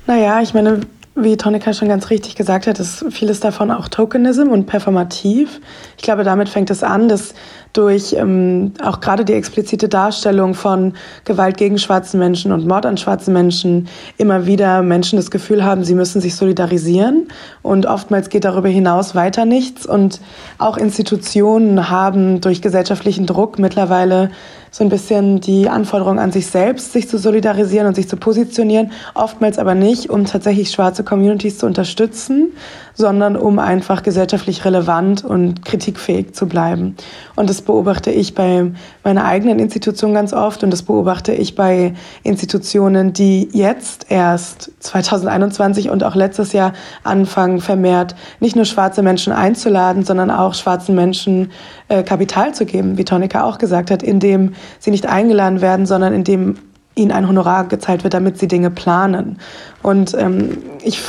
Naja, 0.07 0.41
ich 0.41 0.53
meine, 0.53 0.81
wie 1.15 1.35
Tonika 1.35 1.73
schon 1.73 1.89
ganz 1.89 2.09
richtig 2.09 2.35
gesagt 2.35 2.67
hat, 2.67 2.79
ist 2.79 3.05
vieles 3.09 3.41
davon 3.41 3.69
auch 3.69 3.89
Tokenism 3.89 4.47
und 4.47 4.65
performativ. 4.65 5.59
Ich 5.97 6.03
glaube, 6.03 6.23
damit 6.23 6.47
fängt 6.47 6.69
es 6.69 6.83
an, 6.83 7.09
dass 7.09 7.33
durch 7.73 8.13
ähm, 8.13 8.73
auch 8.83 9.01
gerade 9.01 9.25
die 9.25 9.33
explizite 9.33 9.89
Darstellung 9.89 10.53
von 10.53 10.93
Gewalt 11.25 11.57
gegen 11.57 11.77
schwarze 11.77 12.17
Menschen 12.17 12.51
und 12.51 12.65
Mord 12.65 12.85
an 12.85 12.97
schwarzen 12.97 13.33
Menschen 13.33 13.87
immer 14.17 14.45
wieder 14.45 14.81
Menschen 14.81 15.17
das 15.17 15.31
Gefühl 15.31 15.63
haben, 15.63 15.83
sie 15.83 15.95
müssen 15.95 16.21
sich 16.21 16.35
solidarisieren 16.35 17.27
und 17.61 17.85
oftmals 17.85 18.29
geht 18.29 18.45
darüber 18.45 18.69
hinaus 18.69 19.13
weiter 19.13 19.45
nichts 19.45 19.85
und 19.85 20.21
auch 20.57 20.77
Institutionen 20.77 21.89
haben 21.89 22.41
durch 22.41 22.61
gesellschaftlichen 22.61 23.25
Druck 23.25 23.59
mittlerweile 23.59 24.31
so 24.71 24.85
ein 24.85 24.89
bisschen 24.89 25.41
die 25.41 25.67
Anforderung 25.67 26.17
an 26.17 26.31
sich 26.31 26.47
selbst, 26.47 26.93
sich 26.93 27.09
zu 27.09 27.17
solidarisieren 27.17 27.87
und 27.87 27.95
sich 27.95 28.07
zu 28.07 28.15
positionieren, 28.15 28.91
oftmals 29.13 29.59
aber 29.59 29.75
nicht, 29.75 30.09
um 30.09 30.25
tatsächlich 30.25 30.71
schwarze 30.71 31.03
Communities 31.03 31.57
zu 31.57 31.65
unterstützen, 31.65 32.53
sondern 32.93 33.35
um 33.35 33.59
einfach 33.59 34.03
gesellschaftlich 34.03 34.65
relevant 34.65 35.23
und 35.23 35.63
kritikfähig 35.65 36.33
zu 36.33 36.47
bleiben. 36.47 36.95
Und 37.35 37.49
das 37.49 37.61
beobachte 37.61 38.11
ich 38.11 38.35
bei 38.35 38.71
meiner 39.03 39.25
eigenen 39.25 39.59
Institution 39.59 40.13
ganz 40.13 40.33
oft 40.33 40.63
und 40.63 40.71
das 40.71 40.83
beobachte 40.83 41.33
ich 41.33 41.55
bei 41.55 41.93
Institutionen, 42.23 43.13
die 43.13 43.49
jetzt 43.53 44.07
erst 44.09 44.71
2021 44.79 45.89
und 45.89 46.03
auch 46.03 46.15
letztes 46.15 46.53
Jahr 46.53 46.73
anfangen, 47.03 47.61
vermehrt 47.61 48.15
nicht 48.39 48.55
nur 48.55 48.65
schwarze 48.65 49.01
Menschen 49.01 49.33
einzuladen, 49.33 50.03
sondern 50.03 50.31
auch 50.31 50.53
schwarzen 50.53 50.95
Menschen 50.95 51.51
äh, 51.87 52.03
Kapital 52.03 52.53
zu 52.53 52.65
geben, 52.65 52.97
wie 52.97 53.05
Tonika 53.05 53.43
auch 53.43 53.57
gesagt 53.57 53.91
hat, 53.91 54.03
indem 54.03 54.53
sie 54.79 54.91
nicht 54.91 55.07
eingeladen 55.07 55.61
werden, 55.61 55.85
sondern 55.85 56.13
indem 56.13 56.57
ihnen 56.95 57.11
ein 57.11 57.27
Honorar 57.27 57.67
gezahlt 57.67 58.03
wird, 58.03 58.13
damit 58.13 58.37
sie 58.37 58.47
Dinge 58.47 58.69
planen. 58.69 59.37
Und 59.81 60.13
ähm, 60.13 60.57
ich 60.83 61.01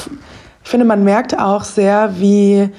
ich 0.64 0.70
finde, 0.70 0.87
man 0.87 1.05
merkt 1.05 1.38
auch 1.38 1.64
sehr, 1.64 2.18
wie 2.18 2.70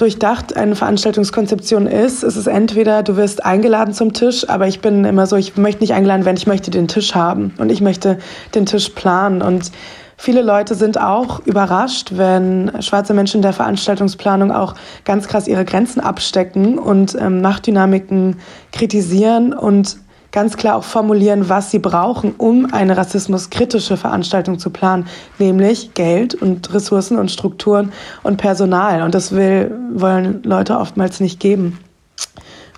durchdacht 0.00 0.56
eine 0.56 0.76
Veranstaltungskonzeption 0.76 1.86
ist. 1.86 2.22
Es 2.22 2.36
ist 2.36 2.46
entweder, 2.46 3.02
du 3.02 3.16
wirst 3.16 3.44
eingeladen 3.44 3.92
zum 3.92 4.14
Tisch, 4.14 4.48
aber 4.48 4.66
ich 4.66 4.80
bin 4.80 5.04
immer 5.04 5.26
so, 5.26 5.36
ich 5.36 5.56
möchte 5.56 5.82
nicht 5.82 5.92
eingeladen 5.92 6.24
werden, 6.24 6.38
ich 6.38 6.46
möchte 6.46 6.70
den 6.70 6.88
Tisch 6.88 7.14
haben 7.14 7.54
und 7.58 7.70
ich 7.70 7.82
möchte 7.82 8.18
den 8.54 8.64
Tisch 8.64 8.88
planen. 8.90 9.42
Und 9.42 9.70
viele 10.16 10.40
Leute 10.40 10.74
sind 10.74 10.98
auch 10.98 11.40
überrascht, 11.40 12.12
wenn 12.14 12.72
schwarze 12.80 13.12
Menschen 13.12 13.42
der 13.42 13.52
Veranstaltungsplanung 13.52 14.52
auch 14.52 14.74
ganz 15.04 15.28
krass 15.28 15.46
ihre 15.46 15.66
Grenzen 15.66 16.00
abstecken 16.00 16.78
und 16.78 17.14
ähm, 17.20 17.42
Machtdynamiken 17.42 18.36
kritisieren 18.72 19.52
und 19.52 19.98
ganz 20.32 20.56
klar 20.56 20.76
auch 20.76 20.84
formulieren, 20.84 21.48
was 21.48 21.70
sie 21.70 21.78
brauchen, 21.78 22.34
um 22.36 22.72
eine 22.72 22.96
rassismuskritische 22.96 23.96
Veranstaltung 23.96 24.58
zu 24.58 24.70
planen, 24.70 25.06
nämlich 25.38 25.94
Geld 25.94 26.34
und 26.34 26.72
Ressourcen 26.72 27.18
und 27.18 27.30
Strukturen 27.30 27.92
und 28.22 28.36
Personal. 28.36 29.02
Und 29.02 29.14
das 29.14 29.32
will, 29.32 29.74
wollen 29.92 30.42
Leute 30.42 30.78
oftmals 30.78 31.20
nicht 31.20 31.40
geben. 31.40 31.78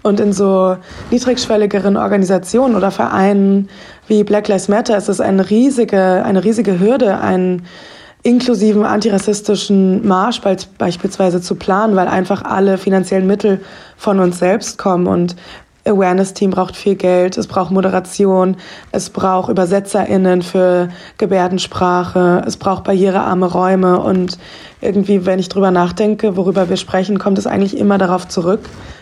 Und 0.03 0.19
in 0.19 0.33
so 0.33 0.77
niedrigschwelligeren 1.11 1.97
Organisationen 1.97 2.75
oder 2.75 2.91
Vereinen 2.91 3.69
wie 4.09 4.25
Black 4.25 4.49
Lives 4.49 4.69
Matter 4.69 4.97
ist 4.97 5.09
es 5.09 5.21
eine 5.21 5.49
riesige, 5.49 6.25
eine 6.25 6.43
riesige 6.43 6.81
Hürde, 6.81 7.21
einen 7.21 7.67
inklusiven 8.25 8.85
antirassistischen 8.85 10.07
Marsch 10.07 10.41
beispielsweise 10.79 11.41
zu 11.41 11.57
planen, 11.57 11.97
weil 11.97 12.07
einfach 12.07 12.43
alle 12.43 12.79
finanziellen 12.79 13.27
Mittel 13.27 13.61
von 13.97 14.21
uns 14.21 14.39
selbst 14.39 14.79
kommen. 14.79 15.07
Und 15.09 15.35
Awareness-Team 15.85 16.51
braucht 16.51 16.77
viel 16.77 16.95
Geld, 16.95 17.37
es 17.37 17.47
braucht 17.47 17.71
Moderation, 17.71 18.57
es 18.93 19.11
braucht 19.11 19.51
UbersetzerInnen 19.51 20.43
für 20.43 20.89
Gebärdensprache, 21.19 22.43
es 22.47 22.57
braucht 22.57 22.85
barrierearme 22.85 23.47
Räume 23.47 24.01
und 24.01 24.39
irgendwie, 24.81 25.27
wenn 25.27 25.39
ich 25.39 25.49
drüber 25.49 25.71
nachdenke, 25.71 26.37
worüber 26.37 26.69
wir 26.69 26.77
sprechen, 26.77 27.19
kommt 27.19 27.39
es 27.39 27.47
eigentlich 27.47 27.77
immer 27.77 27.99
darauf 27.99 28.29
zurück, 28.29 28.61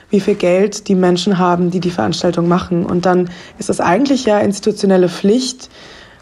wie 0.08 0.20
viel 0.20 0.34
Geld 0.34 0.88
die 0.88 0.94
Menschen 0.94 1.38
haben, 1.38 1.70
die 1.70 1.80
die 1.80 1.90
Veranstaltung 1.90 2.48
machen. 2.48 2.86
Und 2.86 3.06
dann 3.06 3.30
ist 3.58 3.70
es 3.70 3.80
eigentlich 3.80 4.24
ja 4.24 4.38
institutionelle 4.38 5.08
Pflicht, 5.08 5.70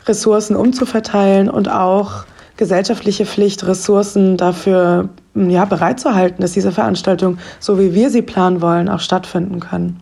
Ressourcen 0.06 0.56
umzuverteilen 0.56 1.48
und 1.50 1.70
auch 1.70 2.24
gesellschaftliche 2.56 3.24
Pflicht, 3.24 3.66
Ressourcen 3.66 4.36
dafür 4.36 5.08
ja, 5.34 5.64
bereitzuhalten, 5.64 6.42
dass 6.42 6.52
diese 6.52 6.72
Veranstaltung, 6.72 7.38
so 7.60 7.78
wie 7.78 7.94
wir 7.94 8.10
sie 8.10 8.22
planen 8.22 8.60
wollen, 8.60 8.88
auch 8.88 9.00
stattfinden 9.00 9.60
können. 9.60 10.00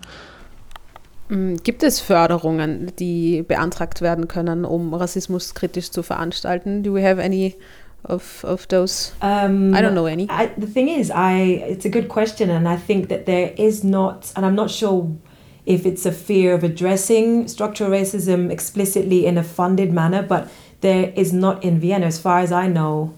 Mm, 1.28 1.56
gibt 1.62 1.82
es 1.82 2.00
Förderungen, 2.00 2.92
die 2.98 3.42
beantragt 3.42 4.00
werden 4.00 4.28
können, 4.28 4.64
um 4.64 4.94
rassismuskritisch 4.94 5.90
zu 5.90 6.02
veranstalten? 6.02 6.82
Do 6.82 6.94
we 6.94 7.02
have 7.02 7.20
any 7.20 7.56
of, 8.04 8.44
of 8.44 8.66
those? 8.66 9.12
Um, 9.20 9.74
I 9.74 9.82
don't 9.82 9.94
know 9.94 10.06
any. 10.06 10.28
I, 10.30 10.50
the 10.56 10.66
thing 10.66 10.88
is, 10.88 11.10
I 11.10 11.64
it's 11.68 11.84
a 11.84 11.90
good 11.90 12.08
question, 12.08 12.50
and 12.50 12.68
I 12.68 12.76
think 12.76 13.08
that 13.08 13.26
there 13.26 13.52
is 13.56 13.82
not, 13.82 14.32
and 14.36 14.46
I'm 14.46 14.54
not 14.54 14.70
sure 14.70 15.10
if 15.64 15.84
it's 15.84 16.06
a 16.06 16.12
fear 16.12 16.54
of 16.54 16.62
addressing 16.62 17.48
structural 17.48 17.90
racism 17.90 18.50
explicitly 18.50 19.26
in 19.26 19.36
a 19.36 19.42
funded 19.42 19.92
manner, 19.92 20.22
but 20.22 20.48
there 20.80 21.12
is 21.16 21.32
not 21.32 21.64
in 21.64 21.80
Vienna, 21.80 22.06
as 22.06 22.20
far 22.20 22.38
as 22.38 22.52
I 22.52 22.68
know, 22.68 23.14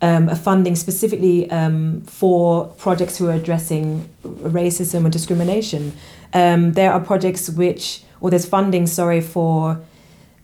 um, 0.00 0.28
a 0.28 0.36
funding 0.36 0.76
specifically 0.76 1.50
um, 1.50 2.02
for 2.02 2.66
projects 2.78 3.18
who 3.18 3.28
are 3.28 3.32
addressing 3.32 4.08
racism 4.24 5.06
or 5.06 5.10
discrimination. 5.10 5.92
Um, 6.32 6.72
there 6.72 6.92
are 6.92 7.00
projects 7.00 7.48
which, 7.50 8.02
or 8.20 8.30
there's 8.30 8.46
funding, 8.46 8.86
sorry, 8.86 9.20
for, 9.20 9.80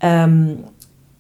um, 0.01 0.73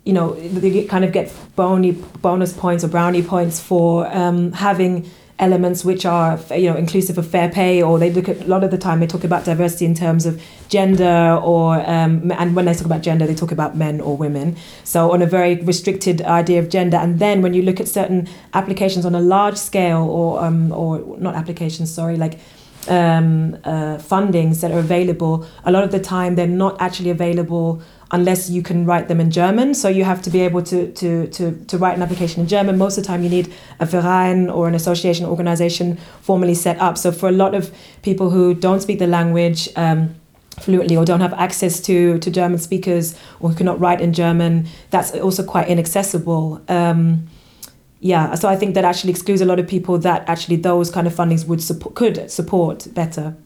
you 0.04 0.12
know, 0.12 0.34
they 0.34 0.84
kind 0.84 1.04
of 1.04 1.12
get 1.12 1.32
bony, 1.56 1.92
bonus 1.92 2.52
points 2.52 2.84
or 2.84 2.88
brownie 2.88 3.22
points 3.22 3.60
for 3.60 4.06
um, 4.14 4.52
having 4.52 5.10
elements 5.42 5.84
which 5.84 6.06
are 6.06 6.38
you 6.50 6.70
know 6.70 6.76
inclusive 6.76 7.18
of 7.18 7.26
fair 7.26 7.48
pay 7.48 7.82
or 7.82 7.98
they 7.98 8.10
look 8.10 8.28
at 8.28 8.40
a 8.42 8.44
lot 8.44 8.62
of 8.62 8.70
the 8.70 8.78
time 8.78 9.00
they 9.00 9.06
talk 9.08 9.24
about 9.24 9.44
diversity 9.44 9.84
in 9.84 9.92
terms 9.92 10.24
of 10.24 10.40
gender 10.68 11.38
or 11.42 11.80
um, 11.90 12.30
and 12.32 12.54
when 12.54 12.64
they 12.64 12.72
talk 12.72 12.86
about 12.86 13.02
gender 13.02 13.26
they 13.26 13.34
talk 13.34 13.50
about 13.50 13.76
men 13.76 14.00
or 14.00 14.16
women. 14.16 14.56
So 14.84 15.10
on 15.12 15.20
a 15.20 15.26
very 15.26 15.56
restricted 15.56 16.22
idea 16.22 16.60
of 16.60 16.68
gender 16.68 16.96
and 16.96 17.18
then 17.18 17.42
when 17.42 17.54
you 17.54 17.62
look 17.62 17.80
at 17.80 17.88
certain 17.88 18.28
applications 18.54 19.04
on 19.04 19.16
a 19.16 19.20
large 19.20 19.56
scale 19.56 20.04
or 20.04 20.44
um, 20.44 20.70
or 20.72 21.00
not 21.18 21.34
applications 21.34 21.92
sorry 21.92 22.16
like 22.16 22.38
um, 22.88 23.54
uh, 23.64 23.96
fundings 23.98 24.60
that 24.60 24.70
are 24.70 24.78
available, 24.78 25.46
a 25.64 25.72
lot 25.72 25.84
of 25.84 25.92
the 25.92 26.00
time 26.00 26.34
they're 26.34 26.46
not 26.46 26.80
actually 26.80 27.10
available 27.10 27.82
unless 28.10 28.50
you 28.50 28.62
can 28.62 28.84
write 28.84 29.08
them 29.08 29.20
in 29.20 29.30
German. 29.30 29.74
So 29.74 29.88
you 29.88 30.04
have 30.04 30.20
to 30.22 30.30
be 30.30 30.40
able 30.40 30.62
to, 30.64 30.92
to, 30.92 31.26
to, 31.28 31.64
to 31.66 31.78
write 31.78 31.96
an 31.96 32.02
application 32.02 32.42
in 32.42 32.46
German. 32.46 32.76
Most 32.76 32.98
of 32.98 33.04
the 33.04 33.08
time 33.08 33.22
you 33.22 33.30
need 33.30 33.52
a 33.80 33.86
Verein 33.86 34.50
or 34.50 34.68
an 34.68 34.74
association 34.74 35.24
organization 35.24 35.96
formally 36.20 36.54
set 36.54 36.78
up. 36.78 36.98
So 36.98 37.10
for 37.10 37.28
a 37.28 37.32
lot 37.32 37.54
of 37.54 37.74
people 38.02 38.30
who 38.30 38.52
don't 38.52 38.80
speak 38.80 38.98
the 38.98 39.06
language, 39.06 39.68
um, 39.76 40.14
fluently 40.60 40.96
or 40.96 41.06
don't 41.06 41.20
have 41.20 41.32
access 41.34 41.80
to, 41.80 42.18
to 42.18 42.30
German 42.30 42.58
speakers 42.58 43.18
or 43.40 43.48
who 43.48 43.54
cannot 43.56 43.80
write 43.80 44.02
in 44.02 44.12
German, 44.12 44.68
that's 44.90 45.12
also 45.12 45.42
quite 45.42 45.68
inaccessible. 45.68 46.60
Um, 46.68 47.28
yeah, 48.02 48.34
so 48.34 48.48
I 48.48 48.56
think 48.56 48.74
that 48.74 48.84
actually 48.84 49.10
excludes 49.10 49.40
a 49.40 49.44
lot 49.44 49.60
of 49.60 49.66
people 49.66 49.98
that 50.00 50.28
actually 50.28 50.56
those 50.56 50.90
kind 50.90 51.06
of 51.06 51.14
fundings 51.14 51.46
would 51.46 51.62
support, 51.62 51.94
could 51.94 52.30
support 52.30 52.88
better. 52.94 53.36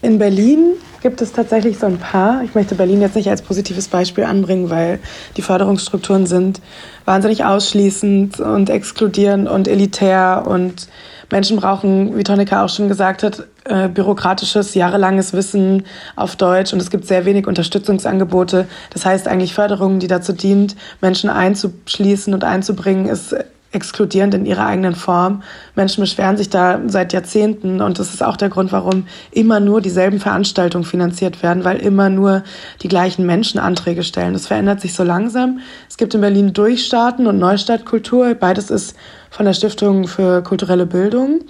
In 0.00 0.18
Berlin 0.18 0.74
gibt 1.02 1.20
es 1.20 1.32
tatsächlich 1.32 1.78
so 1.78 1.86
ein 1.86 1.98
paar. 1.98 2.44
Ich 2.44 2.54
möchte 2.54 2.76
Berlin 2.76 3.00
jetzt 3.00 3.16
nicht 3.16 3.28
als 3.28 3.42
positives 3.42 3.88
Beispiel 3.88 4.22
anbringen, 4.22 4.70
weil 4.70 5.00
die 5.36 5.42
Förderungsstrukturen 5.42 6.26
sind 6.26 6.60
wahnsinnig 7.04 7.44
ausschließend 7.44 8.38
und 8.38 8.70
exkludierend 8.70 9.48
und 9.48 9.66
elitär 9.66 10.44
und 10.46 10.86
Menschen 11.32 11.56
brauchen, 11.56 12.16
wie 12.16 12.22
Tonika 12.22 12.64
auch 12.64 12.68
schon 12.68 12.86
gesagt 12.86 13.24
hat, 13.24 13.48
äh, 13.64 13.88
bürokratisches, 13.88 14.74
jahrelanges 14.74 15.32
Wissen 15.32 15.82
auf 16.14 16.36
Deutsch 16.36 16.72
und 16.72 16.80
es 16.80 16.90
gibt 16.90 17.04
sehr 17.04 17.24
wenig 17.24 17.48
Unterstützungsangebote. 17.48 18.68
Das 18.90 19.04
heißt 19.04 19.26
eigentlich 19.26 19.52
Förderung, 19.52 19.98
die 19.98 20.06
dazu 20.06 20.32
dient, 20.32 20.76
Menschen 21.00 21.28
einzuschließen 21.28 22.32
und 22.32 22.44
einzubringen, 22.44 23.06
ist 23.06 23.34
exkludierend 23.78 24.34
in 24.34 24.44
ihrer 24.44 24.66
eigenen 24.66 24.94
Form. 24.94 25.42
Menschen 25.76 26.02
beschweren 26.02 26.36
sich 26.36 26.50
da 26.50 26.80
seit 26.88 27.12
Jahrzehnten 27.12 27.80
und 27.80 27.98
das 27.98 28.12
ist 28.12 28.22
auch 28.22 28.36
der 28.36 28.48
Grund, 28.48 28.72
warum 28.72 29.06
immer 29.30 29.60
nur 29.60 29.80
dieselben 29.80 30.18
Veranstaltungen 30.18 30.84
finanziert 30.84 31.42
werden, 31.42 31.64
weil 31.64 31.78
immer 31.78 32.10
nur 32.10 32.42
die 32.82 32.88
gleichen 32.88 33.24
Menschen 33.24 33.60
Anträge 33.60 34.02
stellen. 34.02 34.32
Das 34.32 34.48
verändert 34.48 34.80
sich 34.80 34.94
so 34.94 35.04
langsam. 35.04 35.60
Es 35.88 35.96
gibt 35.96 36.14
in 36.14 36.20
Berlin 36.20 36.52
Durchstarten 36.52 37.26
und 37.28 37.38
Neustartkultur. 37.38 38.34
Beides 38.34 38.70
ist 38.70 38.96
von 39.30 39.46
der 39.46 39.54
Stiftung 39.54 40.08
für 40.08 40.42
kulturelle 40.42 40.86
Bildung 40.86 41.40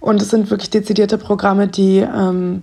und 0.00 0.22
es 0.22 0.30
sind 0.30 0.50
wirklich 0.50 0.70
dezidierte 0.70 1.18
Programme, 1.18 1.66
die 1.66 1.98
ähm, 1.98 2.62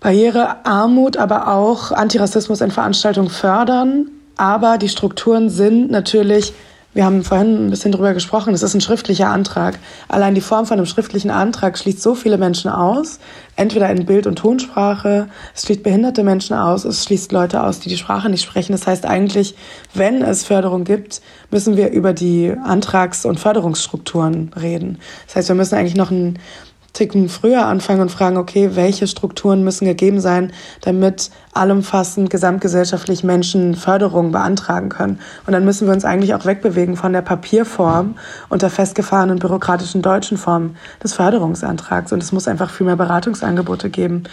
Barrierearmut, 0.00 1.16
aber 1.16 1.48
auch 1.48 1.92
Antirassismus 1.92 2.60
in 2.60 2.70
Veranstaltungen 2.70 3.30
fördern. 3.30 4.10
Aber 4.36 4.78
die 4.78 4.88
Strukturen 4.88 5.48
sind 5.48 5.90
natürlich 5.90 6.52
wir 6.96 7.04
haben 7.04 7.24
vorhin 7.24 7.66
ein 7.66 7.70
bisschen 7.70 7.92
drüber 7.92 8.14
gesprochen, 8.14 8.54
es 8.54 8.62
ist 8.62 8.72
ein 8.72 8.80
schriftlicher 8.80 9.28
Antrag. 9.28 9.78
Allein 10.08 10.34
die 10.34 10.40
Form 10.40 10.64
von 10.64 10.78
einem 10.78 10.86
schriftlichen 10.86 11.30
Antrag 11.30 11.76
schließt 11.76 12.00
so 12.00 12.14
viele 12.14 12.38
Menschen 12.38 12.70
aus, 12.70 13.20
entweder 13.54 13.90
in 13.90 14.06
Bild- 14.06 14.26
und 14.26 14.36
Tonsprache, 14.36 15.28
es 15.54 15.64
schließt 15.64 15.82
behinderte 15.82 16.24
Menschen 16.24 16.56
aus, 16.56 16.86
es 16.86 17.04
schließt 17.04 17.32
Leute 17.32 17.62
aus, 17.62 17.80
die 17.80 17.90
die 17.90 17.98
Sprache 17.98 18.30
nicht 18.30 18.42
sprechen. 18.42 18.72
Das 18.72 18.86
heißt 18.86 19.04
eigentlich, 19.04 19.56
wenn 19.92 20.22
es 20.22 20.46
Förderung 20.46 20.84
gibt, 20.84 21.20
müssen 21.50 21.76
wir 21.76 21.90
über 21.90 22.14
die 22.14 22.54
Antrags- 22.64 23.26
und 23.26 23.38
Förderungsstrukturen 23.38 24.52
reden. 24.58 24.98
Das 25.26 25.36
heißt, 25.36 25.48
wir 25.48 25.54
müssen 25.54 25.74
eigentlich 25.74 25.96
noch 25.96 26.10
ein 26.10 26.38
Ticken 26.96 27.28
früher 27.28 27.66
anfangen 27.66 28.00
und 28.00 28.10
fragen, 28.10 28.38
okay, 28.38 28.70
welche 28.72 29.06
Strukturen 29.06 29.62
müssen 29.62 29.84
gegeben 29.84 30.18
sein, 30.18 30.50
damit 30.80 31.30
allumfassend 31.52 32.30
gesamtgesellschaftlich 32.30 33.22
Menschen 33.22 33.74
Förderung 33.74 34.32
beantragen 34.32 34.88
können. 34.88 35.20
Und 35.46 35.52
dann 35.52 35.66
müssen 35.66 35.86
wir 35.86 35.92
uns 35.92 36.06
eigentlich 36.06 36.34
auch 36.34 36.46
wegbewegen 36.46 36.96
von 36.96 37.12
der 37.12 37.20
Papierform 37.20 38.16
und 38.48 38.62
der 38.62 38.70
festgefahrenen 38.70 39.38
bürokratischen 39.38 40.00
deutschen 40.00 40.38
Form 40.38 40.76
des 41.02 41.12
Förderungsantrags. 41.12 42.12
Und 42.12 42.22
es 42.22 42.32
muss 42.32 42.48
einfach 42.48 42.70
viel 42.70 42.86
mehr 42.86 42.96
Beratungsangebote 42.96 43.90
geben. 43.90 44.24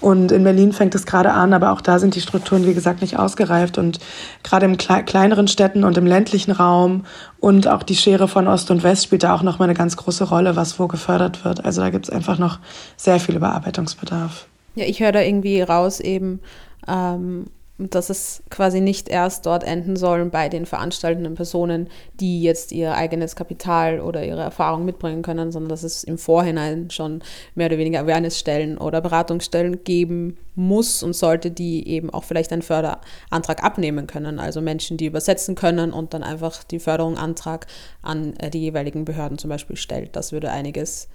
Und 0.00 0.32
in 0.32 0.44
Berlin 0.44 0.72
fängt 0.72 0.94
es 0.94 1.04
gerade 1.04 1.32
an, 1.32 1.52
aber 1.52 1.72
auch 1.72 1.80
da 1.80 1.98
sind 1.98 2.14
die 2.14 2.20
Strukturen, 2.20 2.66
wie 2.66 2.74
gesagt, 2.74 3.02
nicht 3.02 3.18
ausgereift. 3.18 3.76
Und 3.76 3.98
gerade 4.42 4.66
im 4.66 4.76
kle 4.76 5.04
kleineren 5.04 5.46
Städten 5.46 5.84
und 5.84 5.98
im 5.98 6.06
ländlichen 6.06 6.52
Raum 6.52 7.04
und 7.38 7.68
auch 7.68 7.82
die 7.82 7.96
Schere 7.96 8.26
von 8.26 8.48
Ost 8.48 8.70
und 8.70 8.82
West 8.82 9.04
spielt 9.04 9.22
da 9.22 9.34
auch 9.34 9.42
nochmal 9.42 9.68
eine 9.68 9.76
ganz 9.76 9.96
große 9.96 10.24
Rolle, 10.24 10.56
was 10.56 10.78
wo 10.78 10.88
gefördert 10.88 11.44
wird. 11.44 11.64
Also 11.64 11.82
da 11.82 11.90
gibt 11.90 12.06
es 12.06 12.10
einfach 12.10 12.38
noch 12.38 12.58
sehr 12.96 13.20
viel 13.20 13.36
Überarbeitungsbedarf. 13.36 14.46
Ja, 14.74 14.84
ich 14.86 15.00
höre 15.00 15.12
da 15.12 15.20
irgendwie 15.20 15.60
raus 15.60 16.00
eben, 16.00 16.40
ähm, 16.88 17.46
dass 17.88 18.10
es 18.10 18.42
quasi 18.50 18.80
nicht 18.80 19.08
erst 19.08 19.46
dort 19.46 19.64
enden 19.64 19.96
soll 19.96 20.24
bei 20.26 20.48
den 20.48 20.66
veranstaltenden 20.66 21.34
Personen, 21.34 21.88
die 22.14 22.42
jetzt 22.42 22.72
ihr 22.72 22.94
eigenes 22.94 23.36
Kapital 23.36 24.00
oder 24.00 24.24
ihre 24.24 24.42
Erfahrung 24.42 24.84
mitbringen 24.84 25.22
können, 25.22 25.52
sondern 25.52 25.70
dass 25.70 25.82
es 25.82 26.04
im 26.04 26.18
Vorhinein 26.18 26.90
schon 26.90 27.22
mehr 27.54 27.66
oder 27.66 27.78
weniger 27.78 28.00
Awarenessstellen 28.00 28.78
oder 28.78 29.00
Beratungsstellen 29.00 29.84
geben 29.84 30.36
muss 30.54 31.02
und 31.02 31.14
sollte, 31.14 31.50
die 31.50 31.88
eben 31.88 32.10
auch 32.10 32.24
vielleicht 32.24 32.52
einen 32.52 32.62
Förderantrag 32.62 33.64
abnehmen 33.64 34.06
können. 34.06 34.38
Also 34.38 34.60
Menschen, 34.60 34.96
die 34.96 35.06
übersetzen 35.06 35.54
können 35.54 35.92
und 35.92 36.12
dann 36.12 36.22
einfach 36.22 36.64
die 36.64 36.80
Förderungsantrag 36.80 37.66
an 38.02 38.36
äh, 38.36 38.50
die 38.50 38.60
jeweiligen 38.60 39.04
Behörden 39.04 39.38
zum 39.38 39.48
Beispiel 39.48 39.76
stellt. 39.76 40.16
Das 40.16 40.32
würde 40.32 40.50
einiges 40.50 41.08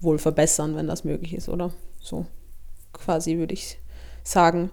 wohl 0.00 0.18
verbessern, 0.18 0.76
wenn 0.76 0.86
das 0.86 1.04
möglich 1.04 1.34
ist, 1.34 1.48
oder? 1.48 1.72
So 2.00 2.26
quasi 2.92 3.36
würde 3.38 3.54
ich 3.54 3.78
sagen. 4.22 4.70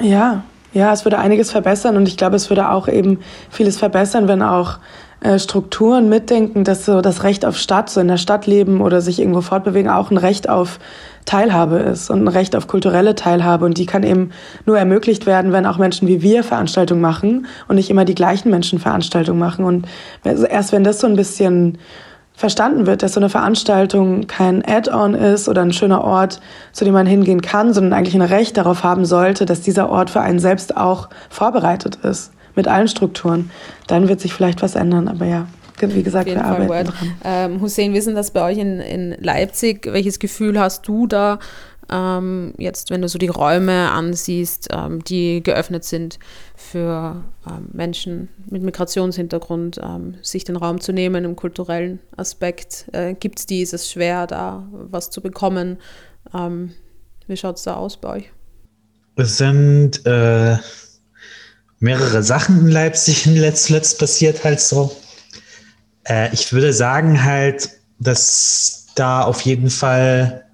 Ja, 0.00 0.44
ja, 0.72 0.92
es 0.92 1.04
würde 1.04 1.18
einiges 1.18 1.50
verbessern 1.50 1.96
und 1.96 2.08
ich 2.08 2.16
glaube, 2.16 2.36
es 2.36 2.50
würde 2.50 2.70
auch 2.70 2.88
eben 2.88 3.18
vieles 3.50 3.78
verbessern, 3.78 4.28
wenn 4.28 4.42
auch 4.42 4.78
äh, 5.20 5.38
Strukturen 5.38 6.08
mitdenken, 6.08 6.64
dass 6.64 6.84
so 6.84 7.00
das 7.00 7.22
Recht 7.22 7.44
auf 7.44 7.56
Stadt, 7.56 7.90
so 7.90 8.00
in 8.00 8.08
der 8.08 8.16
Stadt 8.16 8.46
leben 8.46 8.80
oder 8.80 9.00
sich 9.00 9.20
irgendwo 9.20 9.40
fortbewegen, 9.40 9.90
auch 9.90 10.10
ein 10.10 10.16
Recht 10.16 10.48
auf 10.48 10.80
Teilhabe 11.24 11.76
ist 11.76 12.10
und 12.10 12.24
ein 12.24 12.28
Recht 12.28 12.56
auf 12.56 12.66
kulturelle 12.66 13.14
Teilhabe. 13.14 13.64
Und 13.64 13.78
die 13.78 13.86
kann 13.86 14.02
eben 14.02 14.30
nur 14.66 14.78
ermöglicht 14.78 15.26
werden, 15.26 15.52
wenn 15.52 15.66
auch 15.66 15.78
Menschen 15.78 16.08
wie 16.08 16.22
wir 16.22 16.42
Veranstaltungen 16.42 17.00
machen 17.00 17.46
und 17.68 17.76
nicht 17.76 17.90
immer 17.90 18.04
die 18.04 18.16
gleichen 18.16 18.50
Menschen 18.50 18.80
Veranstaltungen 18.80 19.38
machen. 19.38 19.64
Und 19.64 19.86
erst 20.24 20.72
wenn 20.72 20.82
das 20.82 20.98
so 20.98 21.06
ein 21.06 21.14
bisschen 21.14 21.78
verstanden 22.34 22.86
wird, 22.86 23.02
dass 23.02 23.12
so 23.14 23.20
eine 23.20 23.28
Veranstaltung 23.28 24.26
kein 24.26 24.64
Add-on 24.64 25.14
ist 25.14 25.48
oder 25.48 25.62
ein 25.62 25.72
schöner 25.72 26.02
Ort, 26.02 26.40
zu 26.72 26.84
dem 26.84 26.94
man 26.94 27.06
hingehen 27.06 27.42
kann, 27.42 27.72
sondern 27.72 27.92
eigentlich 27.92 28.14
ein 28.14 28.22
Recht 28.22 28.56
darauf 28.56 28.82
haben 28.82 29.04
sollte, 29.04 29.46
dass 29.46 29.60
dieser 29.60 29.90
Ort 29.90 30.10
für 30.10 30.20
einen 30.20 30.38
selbst 30.38 30.76
auch 30.76 31.08
vorbereitet 31.30 31.96
ist, 32.02 32.32
mit 32.54 32.68
allen 32.68 32.88
Strukturen, 32.88 33.50
dann 33.86 34.08
wird 34.08 34.20
sich 34.20 34.32
vielleicht 34.32 34.62
was 34.62 34.74
ändern. 34.74 35.08
Aber 35.08 35.26
ja, 35.26 35.46
wie 35.80 36.02
gesagt, 36.02 36.26
wir 36.26 36.44
arbeiten. 36.44 36.92
Ähm, 37.24 37.60
Hussein, 37.60 37.92
wissen 37.92 38.14
das 38.14 38.30
bei 38.30 38.42
euch 38.42 38.58
in, 38.58 38.80
in 38.80 39.16
Leipzig? 39.20 39.88
Welches 39.90 40.18
Gefühl 40.18 40.58
hast 40.58 40.86
du 40.86 41.06
da? 41.06 41.38
Ähm, 41.92 42.54
jetzt, 42.56 42.90
wenn 42.90 43.02
du 43.02 43.08
so 43.08 43.18
die 43.18 43.28
Räume 43.28 43.90
ansiehst, 43.90 44.68
ähm, 44.72 45.04
die 45.04 45.42
geöffnet 45.42 45.84
sind 45.84 46.18
für 46.56 47.22
ähm, 47.46 47.68
Menschen 47.72 48.28
mit 48.48 48.62
Migrationshintergrund, 48.62 49.78
ähm, 49.82 50.14
sich 50.22 50.44
den 50.44 50.56
Raum 50.56 50.80
zu 50.80 50.92
nehmen 50.92 51.24
im 51.24 51.36
kulturellen 51.36 52.00
Aspekt. 52.16 52.86
Äh, 52.92 53.14
Gibt 53.14 53.40
es 53.40 53.46
die? 53.46 53.60
Ist 53.60 53.74
es 53.74 53.90
schwer, 53.90 54.26
da 54.26 54.66
was 54.72 55.10
zu 55.10 55.20
bekommen? 55.20 55.78
Ähm, 56.34 56.72
wie 57.26 57.36
schaut 57.36 57.56
es 57.56 57.64
da 57.64 57.74
aus 57.74 57.96
bei 57.98 58.08
euch? 58.16 58.32
Es 59.16 59.36
sind 59.36 60.06
äh, 60.06 60.56
mehrere 61.78 62.22
Sachen 62.22 62.60
in 62.60 62.68
Leipzig 62.68 63.26
in 63.26 63.36
letzt, 63.36 63.98
passiert 63.98 64.42
halt 64.44 64.60
so. 64.60 64.96
Äh, 66.04 66.32
ich 66.32 66.52
würde 66.52 66.72
sagen 66.72 67.22
halt, 67.22 67.68
dass 67.98 68.86
da 68.94 69.22
auf 69.22 69.42
jeden 69.42 69.70
Fall 69.70 70.44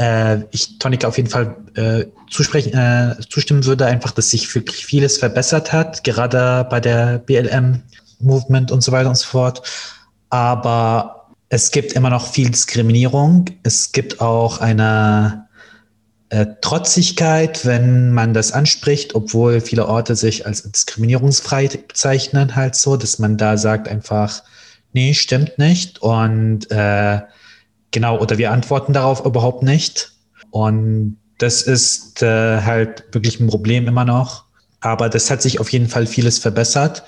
äh, 0.00 0.44
ich 0.50 0.78
Tonika 0.78 1.06
auf 1.06 1.18
jeden 1.18 1.28
Fall 1.28 1.56
äh, 1.74 2.06
zusprechen, 2.30 2.72
äh, 2.72 3.16
zustimmen 3.28 3.64
würde, 3.66 3.86
einfach, 3.86 4.12
dass 4.12 4.30
sich 4.30 4.52
wirklich 4.54 4.86
vieles 4.86 5.18
verbessert 5.18 5.72
hat, 5.72 6.02
gerade 6.04 6.66
bei 6.70 6.80
der 6.80 7.18
BLM-Movement 7.18 8.72
und 8.72 8.82
so 8.82 8.92
weiter 8.92 9.10
und 9.10 9.16
so 9.16 9.26
fort. 9.26 9.62
Aber 10.30 11.28
es 11.50 11.70
gibt 11.70 11.92
immer 11.92 12.10
noch 12.10 12.26
viel 12.26 12.48
Diskriminierung. 12.48 13.44
Es 13.62 13.92
gibt 13.92 14.20
auch 14.20 14.60
eine 14.60 15.48
äh, 16.30 16.46
Trotzigkeit, 16.62 17.66
wenn 17.66 18.12
man 18.12 18.32
das 18.32 18.52
anspricht, 18.52 19.14
obwohl 19.14 19.60
viele 19.60 19.86
Orte 19.86 20.16
sich 20.16 20.46
als 20.46 20.62
diskriminierungsfrei 20.62 21.68
bezeichnen, 21.68 22.56
halt 22.56 22.74
so, 22.74 22.96
dass 22.96 23.18
man 23.18 23.36
da 23.36 23.58
sagt 23.58 23.88
einfach, 23.88 24.42
nee, 24.92 25.12
stimmt 25.12 25.58
nicht. 25.58 26.00
Und 26.00 26.70
äh, 26.70 27.20
Genau, 27.90 28.18
oder 28.18 28.38
wir 28.38 28.52
antworten 28.52 28.92
darauf 28.92 29.24
überhaupt 29.24 29.62
nicht. 29.62 30.12
Und 30.50 31.18
das 31.38 31.62
ist 31.62 32.22
äh, 32.22 32.60
halt 32.62 33.04
wirklich 33.12 33.40
ein 33.40 33.48
Problem 33.48 33.86
immer 33.86 34.04
noch. 34.04 34.44
Aber 34.80 35.08
das 35.08 35.30
hat 35.30 35.42
sich 35.42 35.60
auf 35.60 35.72
jeden 35.72 35.88
Fall 35.88 36.06
vieles 36.06 36.38
verbessert. 36.38 37.02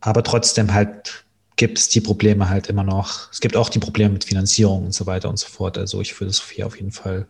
Aber 0.00 0.22
trotzdem 0.22 0.72
halt 0.72 1.24
gibt 1.56 1.78
es 1.78 1.88
die 1.88 2.00
Probleme 2.00 2.48
halt 2.48 2.68
immer 2.68 2.84
noch. 2.84 3.30
Es 3.30 3.40
gibt 3.40 3.56
auch 3.56 3.68
die 3.68 3.78
Probleme 3.78 4.14
mit 4.14 4.24
Finanzierung 4.24 4.86
und 4.86 4.94
so 4.94 5.06
weiter 5.06 5.28
und 5.28 5.38
so 5.38 5.46
fort. 5.46 5.76
Also 5.76 6.00
ich 6.00 6.18
würde 6.18 6.32
Sophia 6.32 6.66
auf 6.66 6.76
jeden 6.76 6.92
Fall 6.92 7.26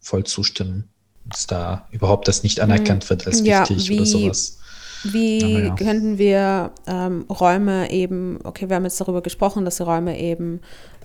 voll 0.00 0.24
zustimmen, 0.24 0.88
dass 1.26 1.46
da 1.46 1.86
überhaupt 1.90 2.26
das 2.28 2.42
nicht 2.42 2.60
anerkannt 2.60 3.08
wird 3.10 3.26
als 3.26 3.40
ja, 3.40 3.68
wichtig 3.68 3.90
oder 3.92 4.06
sowas. 4.06 4.58
Wie 5.04 5.66
ja. 5.66 5.74
könnten 5.74 6.18
wir 6.18 6.72
ähm, 6.86 7.26
Räume 7.28 7.90
eben, 7.90 8.38
okay, 8.44 8.68
wir 8.68 8.76
haben 8.76 8.84
jetzt 8.84 9.00
darüber 9.00 9.20
gesprochen, 9.20 9.64
dass 9.64 9.76
die 9.76 9.82
Räume 9.82 10.18
eben 10.18 10.60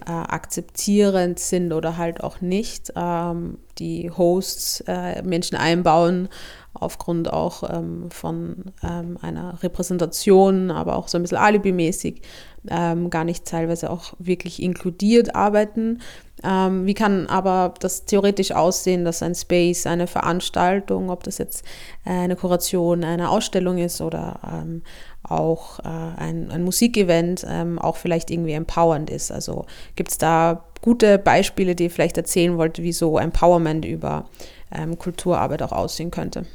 äh, 0.08 0.12
akzeptierend 0.12 1.40
sind 1.40 1.74
oder 1.74 1.98
halt 1.98 2.24
auch 2.24 2.42
nicht, 2.42 2.94
ähm, 2.96 3.58
die 3.78 4.10
Hosts 4.10 4.84
äh, 4.88 5.22
Menschen 5.24 5.58
einbauen, 5.58 6.30
aufgrund 6.74 7.32
auch 7.32 7.64
ähm, 7.70 8.12
von 8.12 8.66
ähm, 8.84 9.18
einer 9.22 9.62
Repräsentation, 9.64 10.72
aber 10.72 10.96
auch 10.96 11.08
so 11.08 11.18
ein 11.18 11.24
bisschen 11.24 11.38
alibimäßig, 11.38 12.22
ähm, 12.70 13.10
gar 13.10 13.24
nicht 13.24 13.46
teilweise 13.46 13.90
auch 13.90 14.14
wirklich 14.20 14.62
inkludiert 14.62 15.36
arbeiten. 15.36 16.00
Ähm, 16.44 16.86
wie 16.86 16.94
kann 16.94 17.28
aber 17.28 17.74
das 17.80 18.06
theoretisch 18.06 18.52
aussehen, 18.52 19.04
dass 19.04 19.22
ein 19.22 19.36
Space, 19.36 19.86
eine 19.86 20.08
Veranstaltung, 20.08 21.10
ob 21.10 21.24
das 21.24 21.38
jetzt 21.38 21.66
äh, 22.06 22.12
eine 22.12 22.36
Kuration, 22.36 23.04
eine 23.04 23.30
Ausstellung 23.30 23.78
ist 23.78 24.00
oder 24.00 24.40
ähm, 24.50 24.84
auch 25.24 25.80
äh, 25.80 25.84
ein, 25.88 26.50
ein 26.50 26.64
Musikevent, 26.64 27.46
ähm, 27.48 27.78
auch 27.78 27.98
vielleicht 27.98 28.32
irgendwie 28.32 28.54
empowernd 28.54 29.10
ist? 29.10 29.32
Also 29.32 29.66
gibt 29.96 30.12
es 30.12 30.18
da 30.18 30.64
gute 30.82 31.18
Beispiele, 31.18 31.76
die 31.76 31.86
ihr 31.86 31.92
vielleicht 31.92 32.18
erzählen 32.18 32.58
wollt, 32.58 32.82
wie 32.82 32.94
so 32.94 33.18
Empowerment 33.18 33.84
über 33.84 34.30
ähm, 34.72 34.98
Kulturarbeit 34.98 35.62
auch 35.62 35.72
aussehen 35.72 36.12
könnte? 36.12 36.46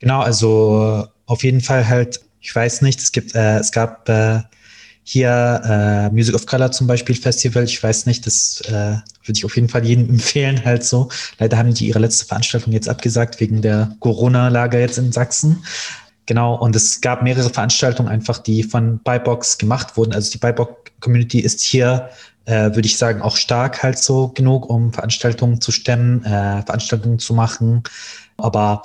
Genau, 0.00 0.20
also 0.20 1.06
auf 1.26 1.44
jeden 1.44 1.60
Fall 1.60 1.88
halt, 1.88 2.20
ich 2.40 2.54
weiß 2.54 2.82
nicht, 2.82 3.00
es 3.00 3.12
gibt, 3.12 3.34
äh, 3.34 3.58
es 3.58 3.70
gab 3.70 4.08
äh, 4.08 4.40
hier 5.04 5.60
äh, 5.64 6.10
Music 6.14 6.34
of 6.34 6.46
Color 6.46 6.72
zum 6.72 6.86
Beispiel 6.86 7.14
Festival. 7.14 7.64
Ich 7.64 7.82
weiß 7.82 8.06
nicht, 8.06 8.26
das 8.26 8.60
äh, 8.66 8.70
würde 8.70 9.36
ich 9.36 9.44
auf 9.44 9.56
jeden 9.56 9.68
Fall 9.68 9.84
jedem 9.84 10.08
empfehlen, 10.10 10.64
halt 10.64 10.84
so. 10.84 11.08
Leider 11.38 11.58
haben 11.58 11.74
die 11.74 11.88
ihre 11.88 11.98
letzte 11.98 12.26
Veranstaltung 12.26 12.72
jetzt 12.72 12.88
abgesagt 12.88 13.40
wegen 13.40 13.62
der 13.62 13.94
Corona-Lage 14.00 14.78
jetzt 14.78 14.98
in 14.98 15.12
Sachsen. 15.12 15.64
Genau, 16.26 16.54
und 16.54 16.76
es 16.76 17.00
gab 17.00 17.22
mehrere 17.22 17.50
Veranstaltungen 17.50 18.08
einfach, 18.08 18.38
die 18.38 18.62
von 18.62 19.00
Buybox 19.02 19.58
gemacht 19.58 19.96
wurden. 19.96 20.12
Also 20.12 20.30
die 20.30 20.38
Buybox-Community 20.38 21.40
ist 21.40 21.60
hier, 21.60 22.10
äh, 22.44 22.74
würde 22.74 22.86
ich 22.86 22.98
sagen, 22.98 23.22
auch 23.22 23.36
stark 23.36 23.82
halt 23.82 23.98
so 23.98 24.28
genug, 24.28 24.68
um 24.68 24.92
Veranstaltungen 24.92 25.60
zu 25.60 25.72
stemmen, 25.72 26.24
äh, 26.24 26.62
Veranstaltungen 26.62 27.18
zu 27.18 27.34
machen. 27.34 27.82
Aber 28.36 28.82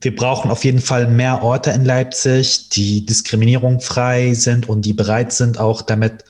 wir 0.00 0.14
brauchen 0.14 0.50
auf 0.50 0.64
jeden 0.64 0.80
Fall 0.80 1.08
mehr 1.08 1.42
Orte 1.42 1.70
in 1.70 1.84
Leipzig, 1.84 2.68
die 2.68 3.04
diskriminierungsfrei 3.04 4.34
sind 4.34 4.68
und 4.68 4.82
die 4.82 4.92
bereit 4.92 5.32
sind, 5.32 5.58
auch 5.58 5.82
damit 5.82 6.24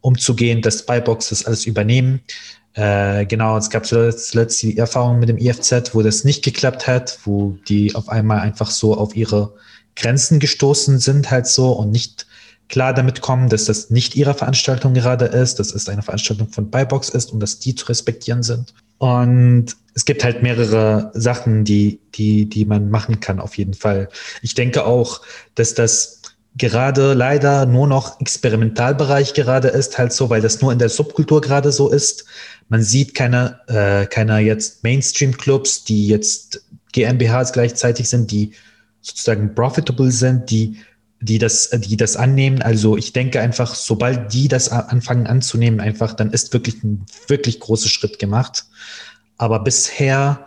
umzugehen, 0.00 0.60
dass 0.60 0.84
Buybox 0.84 1.30
das 1.30 1.46
alles 1.46 1.64
übernehmen. 1.64 2.20
Äh, 2.74 3.24
genau, 3.26 3.56
es 3.56 3.70
gab 3.70 3.86
zuletzt 3.86 4.62
die 4.62 4.76
Erfahrung 4.76 5.20
mit 5.20 5.28
dem 5.28 5.38
IFZ, 5.38 5.94
wo 5.94 6.02
das 6.02 6.24
nicht 6.24 6.44
geklappt 6.44 6.86
hat, 6.86 7.18
wo 7.24 7.56
die 7.68 7.94
auf 7.94 8.08
einmal 8.08 8.40
einfach 8.40 8.70
so 8.70 8.96
auf 8.96 9.16
ihre 9.16 9.54
Grenzen 9.96 10.40
gestoßen 10.40 10.98
sind, 10.98 11.30
halt 11.30 11.46
so 11.46 11.72
und 11.72 11.92
nicht 11.92 12.23
klar 12.68 12.94
damit 12.94 13.20
kommen, 13.20 13.48
dass 13.48 13.66
das 13.66 13.90
nicht 13.90 14.16
ihre 14.16 14.34
Veranstaltung 14.34 14.94
gerade 14.94 15.26
ist, 15.26 15.58
dass 15.58 15.74
es 15.74 15.88
eine 15.88 16.02
Veranstaltung 16.02 16.48
von 16.48 16.70
Buybox 16.70 17.08
ist 17.10 17.32
und 17.32 17.40
dass 17.40 17.58
die 17.58 17.74
zu 17.74 17.86
respektieren 17.86 18.42
sind. 18.42 18.74
Und 18.98 19.76
es 19.94 20.04
gibt 20.04 20.24
halt 20.24 20.42
mehrere 20.42 21.10
Sachen, 21.14 21.64
die, 21.64 22.00
die, 22.14 22.46
die 22.48 22.64
man 22.64 22.90
machen 22.90 23.20
kann, 23.20 23.40
auf 23.40 23.56
jeden 23.56 23.74
Fall. 23.74 24.08
Ich 24.42 24.54
denke 24.54 24.84
auch, 24.86 25.20
dass 25.54 25.74
das 25.74 26.22
gerade 26.56 27.14
leider 27.14 27.66
nur 27.66 27.86
noch 27.86 28.20
Experimentalbereich 28.20 29.34
gerade 29.34 29.68
ist, 29.68 29.98
halt 29.98 30.12
so, 30.12 30.30
weil 30.30 30.40
das 30.40 30.60
nur 30.60 30.72
in 30.72 30.78
der 30.78 30.88
Subkultur 30.88 31.40
gerade 31.40 31.72
so 31.72 31.90
ist. 31.90 32.24
Man 32.68 32.82
sieht 32.82 33.14
keine, 33.14 33.60
äh, 33.66 34.06
keine 34.06 34.38
jetzt 34.38 34.82
Mainstream-Clubs, 34.84 35.84
die 35.84 36.06
jetzt 36.08 36.64
GmbHs 36.92 37.52
gleichzeitig 37.52 38.08
sind, 38.08 38.30
die 38.30 38.52
sozusagen 39.00 39.54
profitable 39.54 40.10
sind, 40.10 40.50
die, 40.50 40.78
die 41.24 41.38
das, 41.38 41.70
die 41.70 41.96
das 41.96 42.16
annehmen. 42.16 42.60
Also 42.60 42.96
ich 42.96 43.12
denke 43.12 43.40
einfach, 43.40 43.74
sobald 43.74 44.32
die 44.32 44.48
das 44.48 44.68
anfangen 44.68 45.26
anzunehmen, 45.26 45.80
einfach, 45.80 46.12
dann 46.12 46.30
ist 46.30 46.52
wirklich 46.52 46.82
ein 46.84 47.06
wirklich 47.28 47.60
großer 47.60 47.88
Schritt 47.88 48.18
gemacht. 48.18 48.66
Aber 49.38 49.60
bisher 49.60 50.46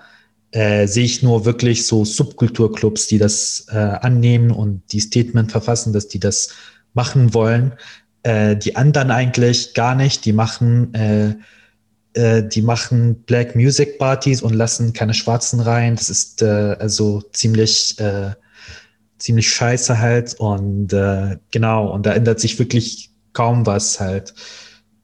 äh, 0.51 0.87
sehe 0.87 1.05
ich 1.05 1.23
nur 1.23 1.45
wirklich 1.45 1.87
so 1.87 2.05
Subkulturclubs, 2.05 3.07
die 3.07 3.17
das 3.17 3.65
äh, 3.69 3.77
annehmen 3.77 4.51
und 4.51 4.83
die 4.91 4.99
Statement 4.99 5.51
verfassen, 5.51 5.93
dass 5.93 6.07
die 6.07 6.19
das 6.19 6.49
machen 6.93 7.33
wollen. 7.33 7.73
Äh, 8.21 8.55
die 8.55 8.75
anderen 8.75 9.09
eigentlich 9.09 9.73
gar 9.73 9.95
nicht. 9.95 10.25
Die 10.25 10.33
machen, 10.33 10.93
äh, 10.93 11.35
äh, 12.13 12.47
die 12.47 12.61
machen 12.61 13.23
Black 13.23 13.55
Music 13.55 13.97
Partys 13.97 14.43
und 14.43 14.53
lassen 14.53 14.93
keine 14.93 15.15
Schwarzen 15.15 15.59
rein. 15.59 15.95
Das 15.95 16.11
ist 16.11 16.43
äh, 16.43 16.75
also 16.79 17.23
ziemlich, 17.33 17.97
ziemlich 19.17 19.49
scheiße 19.49 19.99
halt. 19.99 20.35
Und 20.39 20.93
äh, 20.93 21.37
genau, 21.51 21.91
und 21.91 22.05
da 22.05 22.13
ändert 22.13 22.39
sich 22.39 22.59
wirklich 22.59 23.11
kaum 23.33 23.65
was 23.65 23.99
halt. 23.99 24.33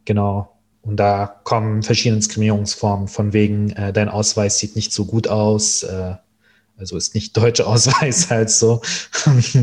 Genau. 0.06 0.50
Und 0.82 0.98
da 0.98 1.28
kommen 1.44 1.82
verschiedene 1.82 2.20
Diskriminierungsformen 2.20 3.08
von 3.08 3.32
wegen, 3.32 3.70
äh, 3.72 3.94
dein 3.94 4.10
Ausweis 4.10 4.58
sieht 4.60 4.76
nicht 4.76 4.92
so 4.92 5.06
gut 5.06 5.30
aus, 5.30 5.84
äh, 5.84 6.16
also 6.78 6.98
ist 6.98 7.16
nicht 7.16 7.38
deutscher 7.38 7.68
Ausweis 7.70 8.30
halt 8.30 8.50
so. 8.50 8.82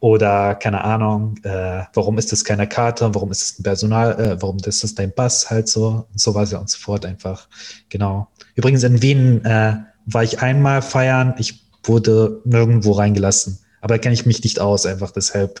Oder 0.00 0.54
keine 0.54 0.82
Ahnung, 0.82 1.36
äh, 1.42 1.82
warum 1.92 2.16
ist 2.16 2.32
das 2.32 2.44
keine 2.44 2.66
Karte, 2.66 3.14
warum 3.14 3.30
ist 3.30 3.42
es 3.42 3.58
ein 3.58 3.62
Personal, 3.62 4.18
äh, 4.18 4.42
warum 4.42 4.56
ist 4.64 4.82
das 4.82 4.94
dein 4.94 5.12
Bass 5.12 5.50
halt 5.50 5.68
so 5.68 6.06
und 6.10 6.20
so 6.20 6.34
weiter 6.34 6.60
und 6.60 6.70
so 6.70 6.78
fort 6.78 7.04
einfach. 7.04 7.48
Genau. 7.90 8.28
Übrigens 8.54 8.84
in 8.84 9.02
Wien 9.02 9.44
äh, 9.44 9.76
war 10.06 10.22
ich 10.22 10.40
einmal 10.40 10.80
feiern, 10.80 11.34
ich 11.38 11.62
wurde 11.82 12.40
nirgendwo 12.44 12.92
reingelassen. 12.92 13.58
Aber 13.84 13.96
da 13.96 13.98
kenne 13.98 14.14
ich 14.14 14.24
mich 14.24 14.42
nicht 14.42 14.60
aus, 14.60 14.86
einfach 14.86 15.10
deshalb 15.10 15.60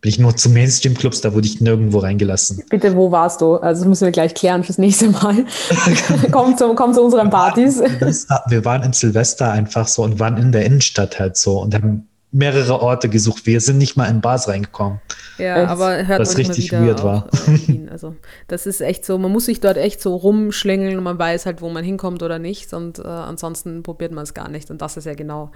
bin 0.00 0.08
ich 0.08 0.20
nur 0.20 0.36
zu 0.36 0.48
Mainstream-Clubs, 0.48 1.22
da 1.22 1.34
wurde 1.34 1.48
ich 1.48 1.60
nirgendwo 1.60 1.98
reingelassen. 1.98 2.62
Bitte, 2.70 2.94
wo 2.94 3.10
warst 3.10 3.40
du? 3.40 3.56
Also 3.56 3.80
das 3.80 3.88
müssen 3.88 4.04
wir 4.04 4.12
gleich 4.12 4.32
klären 4.32 4.62
fürs 4.62 4.78
nächste 4.78 5.08
Mal. 5.08 5.44
komm, 6.30 6.56
zu, 6.56 6.72
komm 6.76 6.94
zu 6.94 7.02
unseren 7.02 7.30
Partys. 7.30 7.80
Wir 7.80 8.64
waren 8.64 8.84
in 8.84 8.92
Silvester 8.92 9.50
einfach 9.50 9.88
so 9.88 10.04
und 10.04 10.20
waren 10.20 10.36
in 10.36 10.52
der 10.52 10.64
Innenstadt 10.66 11.18
halt 11.18 11.36
so 11.36 11.60
und 11.60 11.74
haben 11.74 12.06
mehrere 12.30 12.80
Orte 12.80 13.08
gesucht. 13.08 13.44
Wir 13.46 13.60
sind 13.60 13.78
nicht 13.78 13.96
mal 13.96 14.06
in 14.06 14.20
Bars 14.20 14.46
reingekommen. 14.46 15.00
Ja, 15.38 15.62
echt? 15.62 15.70
aber 15.70 16.06
hört 16.06 16.20
was 16.20 16.36
richtig 16.36 16.70
weird 16.70 17.02
war. 17.02 17.28
Äh, 17.48 17.88
also 17.90 18.14
das 18.46 18.66
ist 18.66 18.82
echt 18.82 19.04
so, 19.04 19.18
man 19.18 19.32
muss 19.32 19.46
sich 19.46 19.58
dort 19.58 19.78
echt 19.78 20.00
so 20.00 20.14
rumschlängeln 20.14 20.96
und 20.96 21.02
man 21.02 21.18
weiß 21.18 21.44
halt, 21.46 21.60
wo 21.60 21.70
man 21.70 21.82
hinkommt 21.82 22.22
oder 22.22 22.38
nicht 22.38 22.72
und 22.72 23.00
äh, 23.00 23.02
ansonsten 23.02 23.82
probiert 23.82 24.12
man 24.12 24.22
es 24.22 24.32
gar 24.32 24.48
nicht 24.48 24.70
und 24.70 24.80
das 24.80 24.96
ist 24.96 25.06
ja 25.06 25.14
genau 25.14 25.50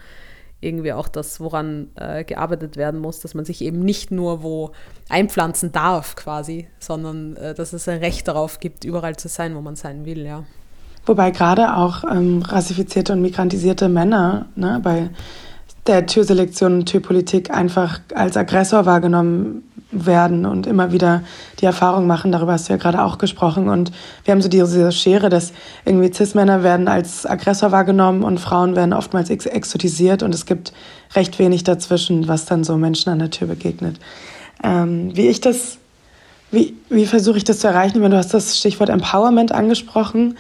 irgendwie 0.61 0.93
auch 0.93 1.09
das, 1.09 1.41
woran 1.41 1.89
äh, 1.95 2.25
gearbeitet 2.25 2.77
werden 2.77 3.01
muss, 3.01 3.21
dass 3.21 3.35
man 3.35 3.45
sich 3.45 3.63
eben 3.63 3.81
nicht 3.81 4.11
nur 4.11 4.43
wo 4.43 4.73
einpflanzen 5.09 5.71
darf 5.71 6.17
quasi, 6.17 6.69
sondern 6.81 7.37
äh, 7.37 7.55
dass 7.55 7.73
es 7.73 7.89
ein 7.89 7.99
Recht 7.99 8.27
darauf 8.27 8.59
gibt, 8.59 8.85
überall 8.85 9.17
zu 9.17 9.29
sein, 9.29 9.55
wo 9.55 9.61
man 9.61 9.77
sein 9.77 10.05
will, 10.05 10.25
ja. 10.25 10.45
Wobei 11.07 11.31
gerade 11.31 11.75
auch 11.75 12.05
ähm, 12.05 12.43
rassifizierte 12.43 13.13
und 13.13 13.23
migrantisierte 13.23 13.89
Männer 13.89 14.47
ne, 14.57 14.81
bei 14.83 15.11
der 15.89 16.07
Türselektion 16.07 16.75
und 16.75 16.87
Türpolitik 16.87 17.51
einfach 17.51 18.01
als 18.15 18.37
Aggressor 18.37 18.87
wahrgenommen 18.87 19.65
werden 19.91 20.45
und 20.45 20.67
immer 20.67 20.93
wieder 20.93 21.23
die 21.61 21.65
Erfahrung 21.65 22.07
machen, 22.07 22.31
darüber 22.31 22.53
hast 22.53 22.69
du 22.69 22.75
ja 22.75 22.79
gerade 22.79 23.03
auch 23.03 23.17
gesprochen. 23.17 23.69
Und 23.69 23.91
wir 24.25 24.33
haben 24.33 24.43
so 24.43 24.49
diese 24.49 24.93
Schere, 24.93 25.31
dass 25.31 25.53
irgendwie 25.87 26.13
Cis-Männer 26.13 26.63
werden 26.63 26.89
als 26.89 27.25
Aggressor 27.25 27.73
wahrgenommen 27.73 28.23
und 28.23 28.39
Frauen 28.39 28.77
werden 28.77 28.93
oftmals 28.93 29.31
ex 29.31 29.47
exotisiert 29.47 30.23
und 30.23 30.35
es 30.35 30.45
gibt 30.45 30.75
recht 31.15 31.39
wenig 31.39 31.65
dazwischen, 31.65 32.29
was 32.29 32.45
dann 32.45 32.65
so 32.65 32.77
Menschen 32.77 33.11
an 33.11 33.19
der 33.19 33.31
Tür 33.31 33.49
begegnet. 33.49 33.99
Ähm, 34.63 35.17
wie 35.17 35.29
ich 35.29 35.41
das, 35.41 35.79
wie, 36.51 36.75
wie 36.91 37.07
versuche 37.07 37.39
ich 37.39 37.45
das 37.45 37.61
zu 37.61 37.69
erreichen? 37.69 38.03
Wenn 38.03 38.11
du 38.11 38.19
hast 38.19 38.35
das 38.35 38.59
Stichwort 38.59 38.91
Empowerment 38.91 39.53
angesprochen 39.53 40.37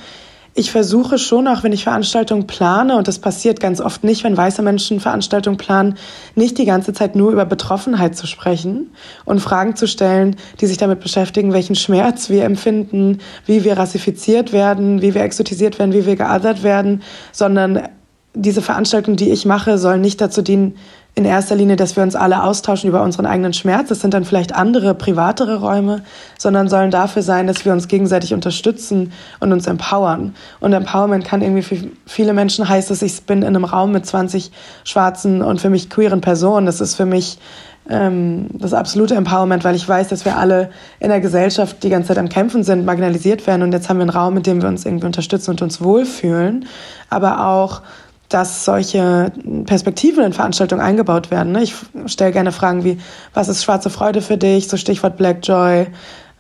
ich 0.58 0.72
versuche 0.72 1.18
schon, 1.18 1.46
auch 1.46 1.62
wenn 1.62 1.72
ich 1.72 1.84
Veranstaltungen 1.84 2.48
plane, 2.48 2.96
und 2.96 3.06
das 3.06 3.20
passiert 3.20 3.60
ganz 3.60 3.80
oft 3.80 4.02
nicht, 4.02 4.24
wenn 4.24 4.36
weiße 4.36 4.60
Menschen 4.60 4.98
Veranstaltungen 4.98 5.56
planen, 5.56 5.94
nicht 6.34 6.58
die 6.58 6.64
ganze 6.64 6.92
Zeit 6.92 7.14
nur 7.14 7.30
über 7.30 7.44
Betroffenheit 7.44 8.16
zu 8.16 8.26
sprechen 8.26 8.90
und 9.24 9.38
Fragen 9.38 9.76
zu 9.76 9.86
stellen, 9.86 10.34
die 10.60 10.66
sich 10.66 10.76
damit 10.76 10.98
beschäftigen, 10.98 11.52
welchen 11.52 11.76
Schmerz 11.76 12.28
wir 12.28 12.44
empfinden, 12.44 13.18
wie 13.46 13.62
wir 13.62 13.78
rassifiziert 13.78 14.52
werden, 14.52 15.00
wie 15.00 15.14
wir 15.14 15.22
exotisiert 15.22 15.78
werden, 15.78 15.92
wie 15.92 16.06
wir 16.06 16.16
geothert 16.16 16.64
werden, 16.64 17.02
sondern 17.30 17.88
diese 18.34 18.60
Veranstaltungen, 18.60 19.16
die 19.16 19.30
ich 19.30 19.46
mache, 19.46 19.78
sollen 19.78 20.00
nicht 20.00 20.20
dazu 20.20 20.42
dienen, 20.42 20.76
in 21.18 21.24
erster 21.24 21.56
Linie, 21.56 21.74
dass 21.74 21.96
wir 21.96 22.04
uns 22.04 22.14
alle 22.14 22.44
austauschen 22.44 22.88
über 22.88 23.02
unseren 23.02 23.26
eigenen 23.26 23.52
Schmerz. 23.52 23.88
Das 23.88 24.00
sind 24.00 24.14
dann 24.14 24.24
vielleicht 24.24 24.54
andere, 24.54 24.94
privatere 24.94 25.58
Räume, 25.58 26.02
sondern 26.38 26.68
sollen 26.68 26.92
dafür 26.92 27.22
sein, 27.22 27.48
dass 27.48 27.64
wir 27.64 27.72
uns 27.72 27.88
gegenseitig 27.88 28.34
unterstützen 28.34 29.12
und 29.40 29.52
uns 29.52 29.66
empowern. 29.66 30.36
Und 30.60 30.72
Empowerment 30.72 31.24
kann 31.24 31.42
irgendwie 31.42 31.62
für 31.62 31.90
viele 32.06 32.34
Menschen 32.34 32.68
heißen, 32.68 32.90
dass 32.90 33.02
ich 33.02 33.20
bin 33.22 33.38
in 33.38 33.48
einem 33.48 33.64
Raum 33.64 33.90
mit 33.90 34.06
20 34.06 34.52
schwarzen 34.84 35.42
und 35.42 35.60
für 35.60 35.70
mich 35.70 35.90
queeren 35.90 36.20
Personen. 36.20 36.66
Das 36.66 36.80
ist 36.80 36.94
für 36.94 37.06
mich 37.06 37.40
ähm, 37.90 38.46
das 38.52 38.72
absolute 38.72 39.16
Empowerment, 39.16 39.64
weil 39.64 39.74
ich 39.74 39.88
weiß, 39.88 40.06
dass 40.06 40.24
wir 40.24 40.36
alle 40.36 40.70
in 41.00 41.08
der 41.08 41.20
Gesellschaft 41.20 41.82
die 41.82 41.90
ganze 41.90 42.08
Zeit 42.08 42.18
am 42.18 42.28
Kämpfen 42.28 42.62
sind, 42.62 42.84
marginalisiert 42.86 43.48
werden 43.48 43.62
und 43.62 43.72
jetzt 43.72 43.88
haben 43.88 43.96
wir 43.96 44.02
einen 44.02 44.10
Raum, 44.10 44.34
mit 44.34 44.46
dem 44.46 44.62
wir 44.62 44.68
uns 44.68 44.86
irgendwie 44.86 45.06
unterstützen 45.06 45.50
und 45.50 45.62
uns 45.62 45.80
wohlfühlen, 45.80 46.66
aber 47.10 47.44
auch 47.44 47.82
dass 48.28 48.64
solche 48.64 49.32
Perspektiven 49.64 50.24
in 50.24 50.32
Veranstaltungen 50.32 50.82
eingebaut 50.82 51.30
werden. 51.30 51.52
Ne? 51.52 51.62
Ich 51.62 51.74
stelle 52.06 52.32
gerne 52.32 52.52
Fragen 52.52 52.84
wie, 52.84 52.98
was 53.32 53.48
ist 53.48 53.64
schwarze 53.64 53.90
Freude 53.90 54.20
für 54.20 54.36
dich? 54.36 54.68
So 54.68 54.76
Stichwort 54.76 55.16
Black 55.16 55.38
Joy. 55.42 55.86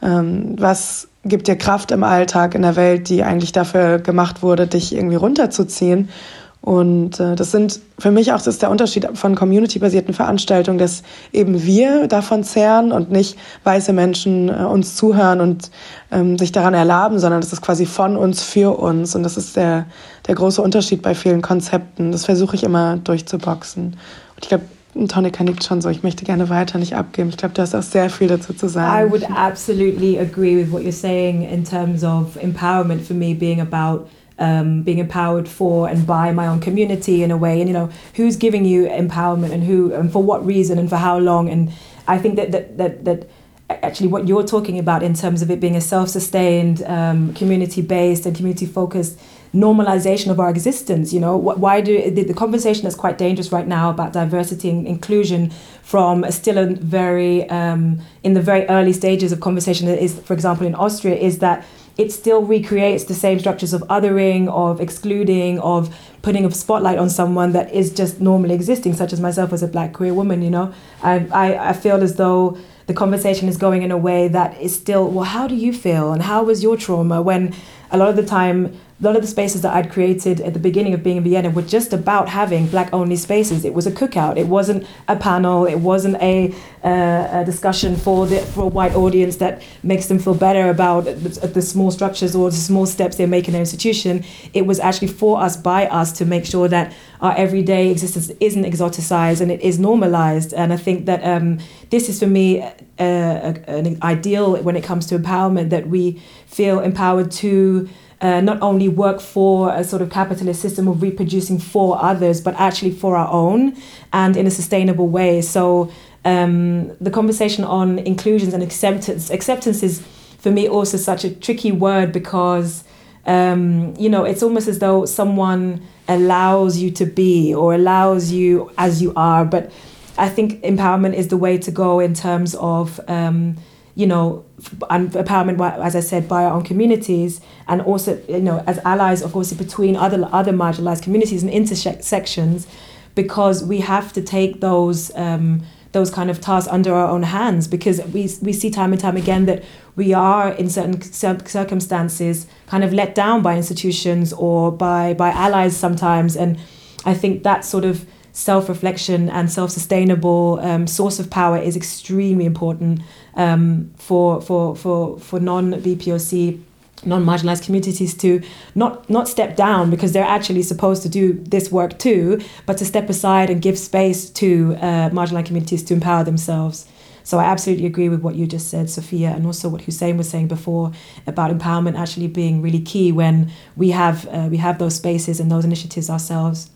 Ähm, 0.02 0.54
was 0.58 1.08
gibt 1.24 1.48
dir 1.48 1.56
Kraft 1.56 1.90
im 1.90 2.04
Alltag, 2.04 2.54
in 2.54 2.62
der 2.62 2.76
Welt, 2.76 3.08
die 3.08 3.22
eigentlich 3.22 3.52
dafür 3.52 3.98
gemacht 3.98 4.42
wurde, 4.42 4.66
dich 4.66 4.94
irgendwie 4.94 5.16
runterzuziehen? 5.16 6.10
Und 6.60 7.20
äh, 7.20 7.36
das 7.36 7.52
sind 7.52 7.80
für 7.98 8.10
mich 8.10 8.32
auch, 8.32 8.38
das 8.38 8.48
ist 8.48 8.62
der 8.62 8.70
Unterschied 8.70 9.08
von 9.14 9.34
community-basierten 9.34 10.12
Veranstaltungen, 10.12 10.78
dass 10.78 11.02
eben 11.32 11.62
wir 11.64 12.08
davon 12.08 12.42
zehren 12.42 12.92
und 12.92 13.10
nicht 13.10 13.38
weiße 13.64 13.92
Menschen 13.92 14.48
äh, 14.48 14.64
uns 14.64 14.96
zuhören 14.96 15.40
und 15.40 15.70
ähm, 16.10 16.36
sich 16.36 16.52
daran 16.52 16.74
erlaben, 16.74 17.20
sondern 17.20 17.40
das 17.40 17.52
ist 17.52 17.62
quasi 17.62 17.86
von 17.86 18.16
uns 18.16 18.42
für 18.42 18.78
uns. 18.78 19.14
Und 19.14 19.22
das 19.22 19.36
ist 19.36 19.56
der, 19.56 19.86
der 20.26 20.34
große 20.34 20.60
Unterschied 20.60 21.00
bei 21.00 21.14
vielen 21.14 21.42
Konzepten. 21.42 22.12
Das 22.12 22.24
versuche 22.24 22.56
ich 22.56 22.64
immer 22.64 22.96
durchzuboxen. 22.96 23.84
Und 23.84 24.42
ich 24.42 24.48
glaube, 24.48 24.64
Tonika 25.06 25.44
nickt 25.44 25.62
schon 25.62 25.80
so, 25.80 25.88
ich 25.90 26.02
möchte 26.02 26.24
gerne 26.24 26.48
weiter 26.48 26.78
nicht 26.78 26.96
abgeben. 26.96 27.28
Ich 27.28 27.36
glaube, 27.36 27.54
du 27.54 27.62
hast 27.62 27.74
auch 27.74 27.82
sehr 27.82 28.10
viel 28.10 28.26
dazu 28.26 28.52
zu 28.52 28.68
sagen. 28.68 29.06
I 29.06 29.10
would 29.10 29.24
absolutely 29.30 30.18
agree 30.18 30.56
with 30.56 30.72
what 30.72 30.82
you're 30.82 30.92
saying 30.92 31.48
in 31.48 31.64
terms 31.64 32.02
of 32.02 32.36
empowerment 32.42 33.02
for 33.06 33.14
me 33.14 33.32
being 33.32 33.60
about 33.60 34.08
um, 34.38 34.82
being 34.82 34.98
empowered 34.98 35.48
for 35.48 35.88
and 35.88 36.06
by 36.06 36.32
my 36.32 36.46
own 36.46 36.60
community 36.60 37.22
in 37.22 37.30
a 37.30 37.36
way. 37.36 37.60
And 37.60 37.68
you 37.68 37.74
know 37.74 37.90
who's 38.14 38.36
giving 38.36 38.64
you 38.64 38.86
empowerment 38.86 39.52
and 39.52 39.64
who 39.64 39.92
and 39.94 40.12
for 40.12 40.22
what 40.22 40.44
reason 40.44 40.78
and 40.78 40.88
for 40.88 40.96
how 40.96 41.18
long? 41.18 41.48
And 41.48 41.72
i 42.08 42.18
think 42.18 42.36
that 42.36 42.50
that 42.50 42.76
that, 42.78 43.04
that 43.04 43.28
actually 43.70 44.08
what 44.08 44.26
you're 44.26 44.46
talking 44.46 44.78
about 44.78 45.02
in 45.02 45.12
terms 45.12 45.42
of 45.42 45.50
it 45.50 45.60
being 45.60 45.76
a 45.76 45.80
self-sustained 45.80 46.82
um, 46.84 47.34
community-based 47.34 48.24
and 48.24 48.34
community-focused 48.34 49.20
normalization 49.54 50.30
of 50.30 50.40
our 50.40 50.48
existence 50.48 51.12
you 51.12 51.20
know 51.20 51.36
why 51.36 51.80
do 51.80 52.10
the, 52.10 52.24
the 52.24 52.34
conversation 52.34 52.86
is 52.86 52.94
quite 52.94 53.18
dangerous 53.18 53.52
right 53.52 53.66
now 53.66 53.90
about 53.90 54.12
diversity 54.12 54.70
and 54.70 54.86
inclusion 54.86 55.50
from 55.82 56.28
still 56.30 56.58
a 56.58 56.66
very 56.66 57.48
um, 57.50 58.00
in 58.22 58.34
the 58.34 58.42
very 58.42 58.66
early 58.68 58.92
stages 58.92 59.32
of 59.32 59.40
conversation 59.40 59.86
that 59.86 60.02
is 60.02 60.18
for 60.20 60.32
example 60.32 60.66
in 60.66 60.74
austria 60.74 61.14
is 61.14 61.38
that 61.38 61.64
it 61.98 62.12
still 62.12 62.42
recreates 62.42 63.04
the 63.04 63.14
same 63.14 63.40
structures 63.40 63.72
of 63.72 63.82
othering, 63.82 64.48
of 64.48 64.80
excluding, 64.80 65.58
of 65.58 65.94
putting 66.22 66.44
a 66.44 66.50
spotlight 66.52 66.96
on 66.96 67.10
someone 67.10 67.52
that 67.52 67.72
is 67.74 67.92
just 67.92 68.20
normally 68.20 68.54
existing, 68.54 68.94
such 68.94 69.12
as 69.12 69.20
myself 69.20 69.52
as 69.52 69.64
a 69.64 69.68
black 69.68 69.92
queer 69.92 70.14
woman, 70.14 70.40
you 70.40 70.50
know. 70.50 70.72
I, 71.02 71.26
I, 71.32 71.70
I 71.70 71.72
feel 71.72 72.00
as 72.00 72.14
though 72.14 72.56
the 72.86 72.94
conversation 72.94 73.48
is 73.48 73.56
going 73.56 73.82
in 73.82 73.90
a 73.90 73.98
way 73.98 74.28
that 74.28 74.58
is 74.60 74.74
still, 74.74 75.08
well, 75.08 75.24
how 75.24 75.48
do 75.48 75.56
you 75.56 75.72
feel? 75.72 76.12
And 76.12 76.22
how 76.22 76.44
was 76.44 76.62
your 76.62 76.76
trauma? 76.76 77.20
When 77.20 77.52
a 77.90 77.98
lot 77.98 78.08
of 78.08 78.16
the 78.16 78.24
time, 78.24 78.78
a 79.00 79.04
lot 79.04 79.14
of 79.14 79.22
the 79.22 79.28
spaces 79.28 79.62
that 79.62 79.72
I'd 79.74 79.92
created 79.92 80.40
at 80.40 80.54
the 80.54 80.58
beginning 80.58 80.92
of 80.92 81.04
being 81.04 81.18
in 81.18 81.22
Vienna 81.22 81.50
were 81.50 81.62
just 81.62 81.92
about 81.92 82.28
having 82.28 82.66
black 82.66 82.92
only 82.92 83.14
spaces. 83.14 83.64
It 83.64 83.72
was 83.72 83.86
a 83.86 83.92
cookout. 83.92 84.36
It 84.36 84.48
wasn't 84.48 84.88
a 85.06 85.14
panel. 85.14 85.66
It 85.66 85.76
wasn't 85.76 86.20
a, 86.20 86.52
uh, 86.82 87.40
a 87.40 87.44
discussion 87.44 87.94
for 87.94 88.26
the 88.26 88.40
for 88.40 88.64
a 88.64 88.66
white 88.66 88.96
audience 88.96 89.36
that 89.36 89.62
makes 89.84 90.06
them 90.06 90.18
feel 90.18 90.34
better 90.34 90.68
about 90.68 91.04
the, 91.04 91.12
the, 91.46 91.62
small 91.62 91.92
structures 91.92 92.34
or 92.34 92.50
the 92.50 92.56
small 92.56 92.86
steps 92.86 93.16
they 93.16 93.26
make 93.26 93.46
in 93.46 93.52
their 93.52 93.62
institution. 93.62 94.24
It 94.52 94.66
was 94.66 94.80
actually 94.80 95.08
for 95.08 95.40
us 95.40 95.56
by 95.56 95.86
us 95.86 96.10
to 96.18 96.24
make 96.24 96.44
sure 96.44 96.66
that 96.66 96.92
our 97.20 97.36
everyday 97.36 97.90
existence 97.90 98.32
isn't 98.40 98.64
exoticized 98.64 99.40
and 99.40 99.52
it 99.52 99.60
is 99.60 99.78
normalized. 99.78 100.52
And 100.52 100.72
I 100.72 100.76
think 100.76 101.06
that 101.06 101.22
um, 101.22 101.60
this 101.90 102.08
is 102.08 102.18
for 102.18 102.26
me 102.26 102.62
uh, 102.62 102.72
an 102.98 103.98
ideal 104.02 104.56
when 104.56 104.74
it 104.74 104.82
comes 104.82 105.06
to 105.06 105.18
empowerment 105.18 105.70
that 105.70 105.86
we 105.86 106.20
feel 106.46 106.80
empowered 106.80 107.30
to 107.30 107.88
uh, 108.20 108.40
not 108.40 108.60
only 108.62 108.88
work 108.88 109.20
for 109.20 109.72
a 109.72 109.84
sort 109.84 110.02
of 110.02 110.10
capitalist 110.10 110.60
system 110.60 110.88
of 110.88 111.02
reproducing 111.02 111.58
for 111.58 112.02
others, 112.02 112.40
but 112.40 112.54
actually 112.54 112.90
for 112.90 113.16
our 113.16 113.30
own 113.30 113.76
and 114.12 114.36
in 114.36 114.46
a 114.46 114.50
sustainable 114.50 115.08
way. 115.08 115.40
So 115.40 115.92
um, 116.24 116.96
the 117.00 117.10
conversation 117.10 117.64
on 117.64 117.98
inclusions 118.00 118.54
and 118.54 118.62
acceptance, 118.62 119.30
acceptance 119.30 119.82
is 119.82 120.02
for 120.38 120.50
me 120.50 120.68
also 120.68 120.96
such 120.96 121.24
a 121.24 121.34
tricky 121.34 121.72
word 121.72 122.12
because 122.12 122.84
um, 123.26 123.94
you 123.98 124.08
know 124.08 124.24
it's 124.24 124.42
almost 124.42 124.68
as 124.68 124.78
though 124.78 125.04
someone 125.04 125.86
allows 126.08 126.78
you 126.78 126.90
to 126.90 127.04
be 127.04 127.54
or 127.54 127.74
allows 127.74 128.32
you 128.32 128.70
as 128.78 129.00
you 129.00 129.12
are, 129.14 129.44
but 129.44 129.70
I 130.16 130.28
think 130.28 130.62
empowerment 130.62 131.14
is 131.14 131.28
the 131.28 131.36
way 131.36 131.58
to 131.58 131.70
go 131.70 132.00
in 132.00 132.14
terms 132.14 132.56
of 132.56 133.00
um, 133.06 133.56
you 133.98 134.06
know, 134.06 134.44
empowerment, 134.60 135.58
as 135.80 135.96
I 135.96 136.00
said, 136.00 136.28
by 136.28 136.44
our 136.44 136.54
own 136.54 136.62
communities, 136.62 137.40
and 137.66 137.82
also, 137.82 138.22
you 138.28 138.38
know, 138.38 138.62
as 138.64 138.78
allies, 138.84 139.22
of 139.22 139.32
course, 139.32 139.52
between 139.52 139.96
other 139.96 140.28
other 140.30 140.52
marginalized 140.52 141.02
communities 141.02 141.42
and 141.42 141.50
intersections, 141.50 142.68
because 143.16 143.64
we 143.64 143.80
have 143.80 144.12
to 144.12 144.22
take 144.22 144.60
those. 144.60 145.14
Um, 145.16 145.62
those 145.92 146.10
kind 146.10 146.28
of 146.28 146.38
tasks 146.38 146.70
under 146.70 146.92
our 146.92 147.08
own 147.08 147.22
hands 147.22 147.66
because 147.66 147.98
we, 148.12 148.28
we 148.42 148.52
see 148.52 148.70
time 148.70 148.92
and 148.92 149.00
time 149.00 149.16
again 149.16 149.46
that 149.46 149.64
we 149.96 150.12
are 150.12 150.52
in 150.52 150.68
certain 150.68 151.00
circumstances 151.00 152.46
kind 152.66 152.84
of 152.84 152.92
let 152.92 153.14
down 153.14 153.40
by 153.40 153.56
institutions 153.56 154.34
or 154.34 154.70
by 154.70 155.14
by 155.14 155.30
allies 155.30 155.74
sometimes 155.74 156.36
and 156.36 156.58
I 157.06 157.14
think 157.14 157.42
that 157.44 157.64
sort 157.64 157.86
of 157.86 158.06
self-reflection 158.38 159.28
and 159.28 159.50
self-sustainable 159.50 160.60
um, 160.62 160.86
source 160.86 161.18
of 161.18 161.28
power 161.28 161.58
is 161.58 161.76
extremely 161.76 162.44
important 162.44 163.00
um, 163.34 163.90
for, 163.96 164.40
for, 164.40 164.76
for, 164.76 165.18
for 165.18 165.40
non-BPOC 165.40 166.60
non-marginalized 167.04 167.64
communities 167.64 168.12
to 168.12 168.42
not 168.74 169.08
not 169.08 169.28
step 169.28 169.54
down 169.54 169.88
because 169.88 170.10
they're 170.10 170.24
actually 170.24 170.62
supposed 170.62 171.00
to 171.00 171.08
do 171.08 171.32
this 171.44 171.70
work 171.70 171.96
too 171.96 172.40
but 172.66 172.76
to 172.76 172.84
step 172.84 173.08
aside 173.08 173.50
and 173.50 173.62
give 173.62 173.78
space 173.78 174.28
to 174.28 174.74
uh, 174.80 175.08
marginalized 175.10 175.46
communities 175.46 175.84
to 175.84 175.94
empower 175.94 176.24
themselves 176.24 176.88
so 177.28 177.38
I 177.38 177.44
absolutely 177.44 177.84
agree 177.84 178.08
with 178.08 178.22
what 178.22 178.36
you 178.36 178.46
just 178.46 178.70
said, 178.70 178.88
Sophia, 178.88 179.28
and 179.28 179.44
also 179.44 179.68
what 179.68 179.82
Hussein 179.82 180.16
was 180.16 180.30
saying 180.30 180.48
before 180.48 180.92
about 181.26 181.50
empowerment 181.50 181.98
actually 181.98 182.26
being 182.26 182.62
really 182.62 182.80
key 182.80 183.12
when 183.12 183.50
we 183.76 183.90
have 183.90 184.26
uh, 184.28 184.48
we 184.50 184.56
have 184.56 184.78
those 184.78 184.94
spaces 184.94 185.38
and 185.38 185.50
those 185.50 185.66
initiatives 185.66 186.08
ourselves. 186.08 186.70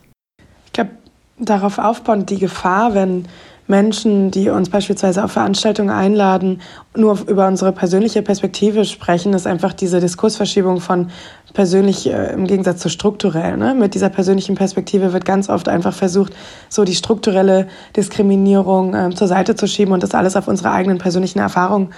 Darauf 1.41 1.79
aufbauend 1.79 2.31
die 2.31 2.37
Gefahr, 2.37 2.95
wenn 2.95 3.27
Menschen, 3.73 4.31
die 4.31 4.51
uns 4.51 4.69
beispielsweise 4.69 5.25
auf 5.25 5.33
Veranstaltungen 5.33 5.89
einladen, 5.89 6.61
nur 6.95 7.19
über 7.27 7.49
unsere 7.49 7.73
persönliche 7.73 8.21
Perspektive 8.21 8.85
sprechen, 8.85 9.33
ist 9.33 9.47
einfach 9.47 9.73
diese 9.73 9.99
Diskursverschiebung 9.99 10.83
von 10.83 11.09
persönlich 11.55 12.07
äh, 12.07 12.35
im 12.35 12.47
Gegensatz 12.47 12.83
zu 12.83 12.91
strukturell. 12.91 13.57
Ne? 13.57 13.75
Mit 13.75 13.95
dieser 13.95 14.11
persönlichen 14.11 14.57
Perspektive 14.57 15.15
wird 15.15 15.25
ganz 15.25 15.49
oft 15.49 15.71
einfach 15.71 15.95
versucht, 15.95 16.35
so 16.69 16.85
die 16.85 16.95
strukturelle 16.95 17.67
Diskriminierung 17.97 18.95
äh, 18.95 19.11
zur 19.15 19.27
Seite 19.27 19.55
zu 19.55 19.67
schieben 19.67 19.95
und 19.95 20.03
das 20.03 20.15
alles 20.15 20.37
auf 20.37 20.49
unsere 20.49 20.71
eigenen 20.71 20.99
persönlichen 20.99 21.39
Erfahrungen 21.39 21.95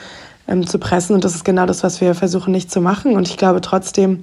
ähm, 0.47 0.65
zu 0.69 0.79
pressen. 0.79 1.17
Und 1.17 1.25
das 1.25 1.35
ist 1.35 1.45
genau 1.45 1.67
das, 1.67 1.83
was 1.83 2.01
wir 2.01 2.15
versuchen 2.15 2.53
nicht 2.53 2.71
zu 2.71 2.81
machen. 2.81 3.17
Und 3.17 3.27
ich 3.27 3.37
glaube 3.37 3.61
trotzdem, 3.61 4.23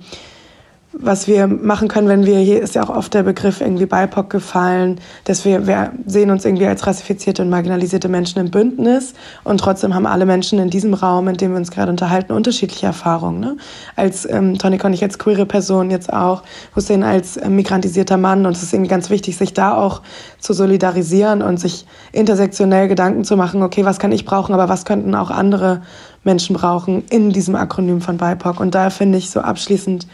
was 0.93 1.27
wir 1.27 1.47
machen 1.47 1.87
können, 1.87 2.09
wenn 2.09 2.25
wir, 2.25 2.39
hier 2.39 2.61
ist 2.61 2.75
ja 2.75 2.83
auch 2.83 2.89
oft 2.89 3.13
der 3.13 3.23
Begriff 3.23 3.61
irgendwie 3.61 3.85
BIPOC 3.85 4.29
gefallen, 4.29 4.99
dass 5.23 5.45
wir, 5.45 5.65
wir 5.65 5.93
sehen 6.05 6.31
uns 6.31 6.43
irgendwie 6.43 6.65
als 6.65 6.85
rassifizierte 6.85 7.41
und 7.41 7.49
marginalisierte 7.49 8.09
Menschen 8.09 8.39
im 8.39 8.51
Bündnis 8.51 9.13
und 9.45 9.59
trotzdem 9.59 9.95
haben 9.95 10.05
alle 10.05 10.25
Menschen 10.25 10.59
in 10.59 10.69
diesem 10.69 10.93
Raum, 10.93 11.29
in 11.29 11.37
dem 11.37 11.51
wir 11.51 11.57
uns 11.57 11.71
gerade 11.71 11.89
unterhalten, 11.89 12.33
unterschiedliche 12.33 12.87
Erfahrungen. 12.87 13.39
Ne? 13.39 13.57
Als 13.95 14.29
ähm, 14.29 14.57
Tony 14.57 14.77
Connig 14.77 15.01
als 15.01 15.17
queere 15.17 15.45
Person 15.45 15.91
jetzt 15.91 16.11
auch, 16.11 16.43
Hussein 16.75 17.03
als 17.03 17.37
äh, 17.37 17.49
migrantisierter 17.49 18.17
Mann 18.17 18.45
und 18.45 18.57
es 18.57 18.63
ist 18.63 18.73
irgendwie 18.73 18.89
ganz 18.89 19.09
wichtig, 19.09 19.37
sich 19.37 19.53
da 19.53 19.75
auch 19.75 20.01
zu 20.39 20.51
solidarisieren 20.51 21.41
und 21.41 21.57
sich 21.57 21.85
intersektionell 22.11 22.89
Gedanken 22.89 23.23
zu 23.23 23.37
machen, 23.37 23.63
okay, 23.63 23.85
was 23.85 23.97
kann 23.97 24.11
ich 24.11 24.25
brauchen, 24.25 24.53
aber 24.53 24.67
was 24.67 24.83
könnten 24.83 25.15
auch 25.15 25.31
andere 25.31 25.83
Menschen 26.25 26.53
brauchen 26.53 27.03
in 27.09 27.31
diesem 27.31 27.55
Akronym 27.55 28.01
von 28.01 28.17
BIPOC 28.17 28.59
und 28.59 28.75
da 28.75 28.89
finde 28.89 29.17
ich 29.17 29.29
so 29.29 29.39
abschließend 29.39 30.05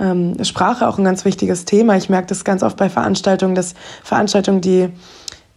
ähm, 0.00 0.42
Sprache 0.44 0.88
auch 0.88 0.98
ein 0.98 1.04
ganz 1.04 1.24
wichtiges 1.24 1.64
Thema. 1.64 1.96
Ich 1.96 2.08
merke 2.08 2.28
das 2.28 2.44
ganz 2.44 2.62
oft 2.62 2.76
bei 2.76 2.88
Veranstaltungen, 2.88 3.54
dass 3.54 3.74
Veranstaltungen, 4.02 4.60
die 4.60 4.88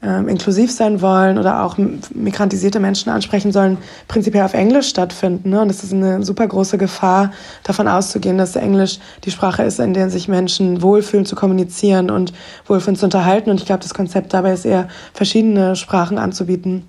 ähm, 0.04 0.28
inklusiv 0.28 0.72
sein 0.72 1.02
wollen 1.02 1.38
oder 1.38 1.64
auch 1.64 1.78
migrantisierte 1.78 2.80
Menschen 2.80 3.12
ansprechen 3.12 3.52
sollen, 3.52 3.78
prinzipiell 4.08 4.44
auf 4.44 4.56
Englisch 4.56 4.90
stattfinden. 4.90 5.52
Ne? 5.52 5.62
Und 5.62 5.70
es 5.70 5.84
ist 5.84 5.94
eine 5.94 6.24
super 6.24 6.48
große 6.48 6.80
Gefahr, 6.80 7.32
davon 7.64 7.88
auszugehen, 7.88 8.38
dass 8.38 8.56
Englisch 8.56 9.00
die 9.24 9.32
Sprache 9.32 9.62
ist, 9.62 9.80
in 9.80 9.94
der 9.94 10.10
sich 10.10 10.28
Menschen 10.28 10.82
wohlfühlen 10.82 11.26
zu 11.28 11.36
kommunizieren 11.36 12.10
und 12.10 12.34
wohlfühlen 12.66 12.96
zu 12.96 13.06
unterhalten. 13.06 13.52
Und 13.52 13.60
ich 13.60 13.68
glaube, 13.68 13.84
das 13.84 13.94
Konzept 13.94 14.34
dabei 14.34 14.54
ist 14.54 14.66
eher, 14.66 14.88
verschiedene 15.14 15.76
Sprachen 15.76 16.18
anzubieten 16.18 16.88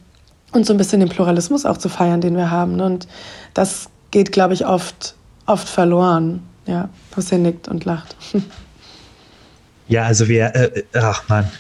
und 0.52 0.64
so 0.64 0.72
ein 0.72 0.78
bisschen 0.78 1.00
den 1.00 1.10
Pluralismus 1.10 1.66
auch 1.66 1.76
zu 1.76 1.90
feiern, 1.90 2.22
den 2.22 2.36
wir 2.36 2.50
haben. 2.50 2.80
Und 2.80 3.06
das 3.52 3.90
geht, 4.10 4.32
glaube 4.32 4.54
ich, 4.54 4.66
oft, 4.66 5.16
oft 5.44 5.68
verloren. 5.68 6.42
Ja, 6.66 6.88
Hussein 7.16 7.42
nickt 7.42 7.68
und 7.68 7.84
lacht. 7.84 8.16
Ja, 9.88 10.04
also 10.04 10.28
wir, 10.28 10.54
äh, 10.54 10.84
ach 10.94 11.28
man, 11.28 11.50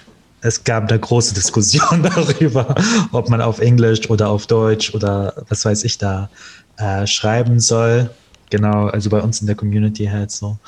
es 0.40 0.62
gab 0.64 0.88
eine 0.88 0.98
große 0.98 1.34
Diskussion 1.34 2.02
darüber, 2.14 2.74
ob 3.12 3.28
man 3.28 3.40
auf 3.40 3.58
Englisch 3.60 4.08
oder 4.08 4.28
auf 4.28 4.46
Deutsch 4.46 4.94
oder 4.94 5.34
was 5.48 5.64
weiß 5.64 5.84
ich 5.84 5.98
da 5.98 6.30
äh, 6.76 7.06
schreiben 7.06 7.60
soll. 7.60 8.10
Genau, 8.50 8.86
also 8.86 9.10
bei 9.10 9.20
uns 9.20 9.40
in 9.40 9.46
der 9.46 9.56
Community 9.56 10.06
halt 10.06 10.30
so. 10.30 10.58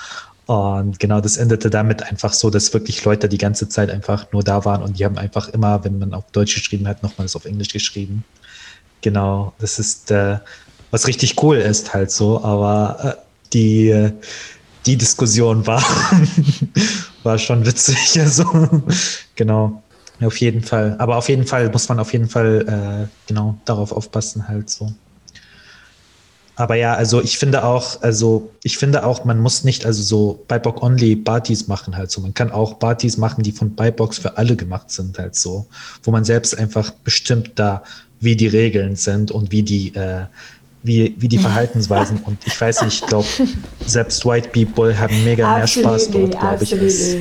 Und 0.46 0.98
genau, 1.00 1.20
das 1.20 1.38
endete 1.38 1.70
damit 1.70 2.02
einfach 2.02 2.32
so, 2.32 2.50
dass 2.50 2.72
wirklich 2.74 3.04
Leute 3.04 3.28
die 3.28 3.38
ganze 3.38 3.68
Zeit 3.68 3.90
einfach 3.90 4.30
nur 4.32 4.42
da 4.42 4.64
waren 4.64 4.82
und 4.82 4.98
die 4.98 5.04
haben 5.04 5.16
einfach 5.16 5.48
immer, 5.48 5.82
wenn 5.84 5.98
man 5.98 6.12
auf 6.12 6.24
Deutsch 6.32 6.54
geschrieben 6.54 6.86
hat, 6.86 7.02
nochmals 7.02 7.34
auf 7.34 7.46
Englisch 7.46 7.68
geschrieben. 7.68 8.24
Genau, 9.00 9.54
das 9.58 9.78
ist, 9.78 10.10
äh, 10.10 10.38
was 10.90 11.06
richtig 11.06 11.42
cool 11.42 11.56
ist 11.56 11.94
halt 11.94 12.10
so, 12.10 12.44
aber 12.44 13.16
äh, 13.18 13.24
die, 13.54 14.10
die 14.86 14.96
Diskussion 14.96 15.66
war, 15.66 15.82
war 17.22 17.38
schon 17.38 17.64
witzig. 17.64 18.18
Also, 18.20 18.44
genau. 19.34 19.82
Auf 20.20 20.36
jeden 20.38 20.62
Fall. 20.62 20.94
Aber 20.98 21.16
auf 21.16 21.28
jeden 21.28 21.46
Fall 21.46 21.68
muss 21.70 21.88
man 21.88 21.98
auf 21.98 22.12
jeden 22.12 22.28
Fall 22.28 23.08
äh, 23.08 23.08
genau 23.26 23.58
darauf 23.64 23.90
aufpassen, 23.92 24.46
halt 24.46 24.70
so. 24.70 24.92
Aber 26.56 26.76
ja, 26.76 26.94
also 26.94 27.20
ich 27.20 27.36
finde 27.36 27.64
auch, 27.64 28.00
also 28.02 28.50
ich 28.62 28.78
finde 28.78 29.04
auch, 29.04 29.24
man 29.24 29.40
muss 29.40 29.64
nicht 29.64 29.84
also 29.86 30.02
so 30.02 30.44
BIPOC 30.46 30.82
only 30.82 31.16
Partys 31.16 31.66
machen 31.66 31.96
halt 31.96 32.12
so. 32.12 32.20
Man 32.20 32.32
kann 32.32 32.52
auch 32.52 32.78
Partys 32.78 33.16
machen, 33.16 33.42
die 33.42 33.50
von 33.50 33.74
BIPOCs 33.74 34.18
für 34.18 34.38
alle 34.38 34.54
gemacht 34.54 34.90
sind 34.90 35.18
halt 35.18 35.34
so, 35.34 35.66
wo 36.04 36.12
man 36.12 36.24
selbst 36.24 36.56
einfach 36.56 36.92
bestimmt 36.92 37.52
da, 37.56 37.82
wie 38.20 38.36
die 38.36 38.46
Regeln 38.46 38.94
sind 38.94 39.32
und 39.32 39.50
wie 39.50 39.64
die 39.64 39.94
äh, 39.96 40.26
wie, 40.84 41.14
wie 41.18 41.28
die 41.28 41.38
Verhaltensweisen. 41.44 42.20
Und 42.24 42.38
ich 42.46 42.60
weiß 42.60 42.82
nicht, 42.82 43.02
ich 43.02 43.08
glaube, 43.08 43.26
selbst 43.86 44.24
White 44.24 44.50
People 44.50 44.96
haben 44.98 45.24
mega 45.24 45.56
mehr 45.56 45.66
Spaß 45.66 46.10
dort, 46.10 46.38
glaube 46.38 46.62
ich, 46.62 46.72
als 46.72 47.16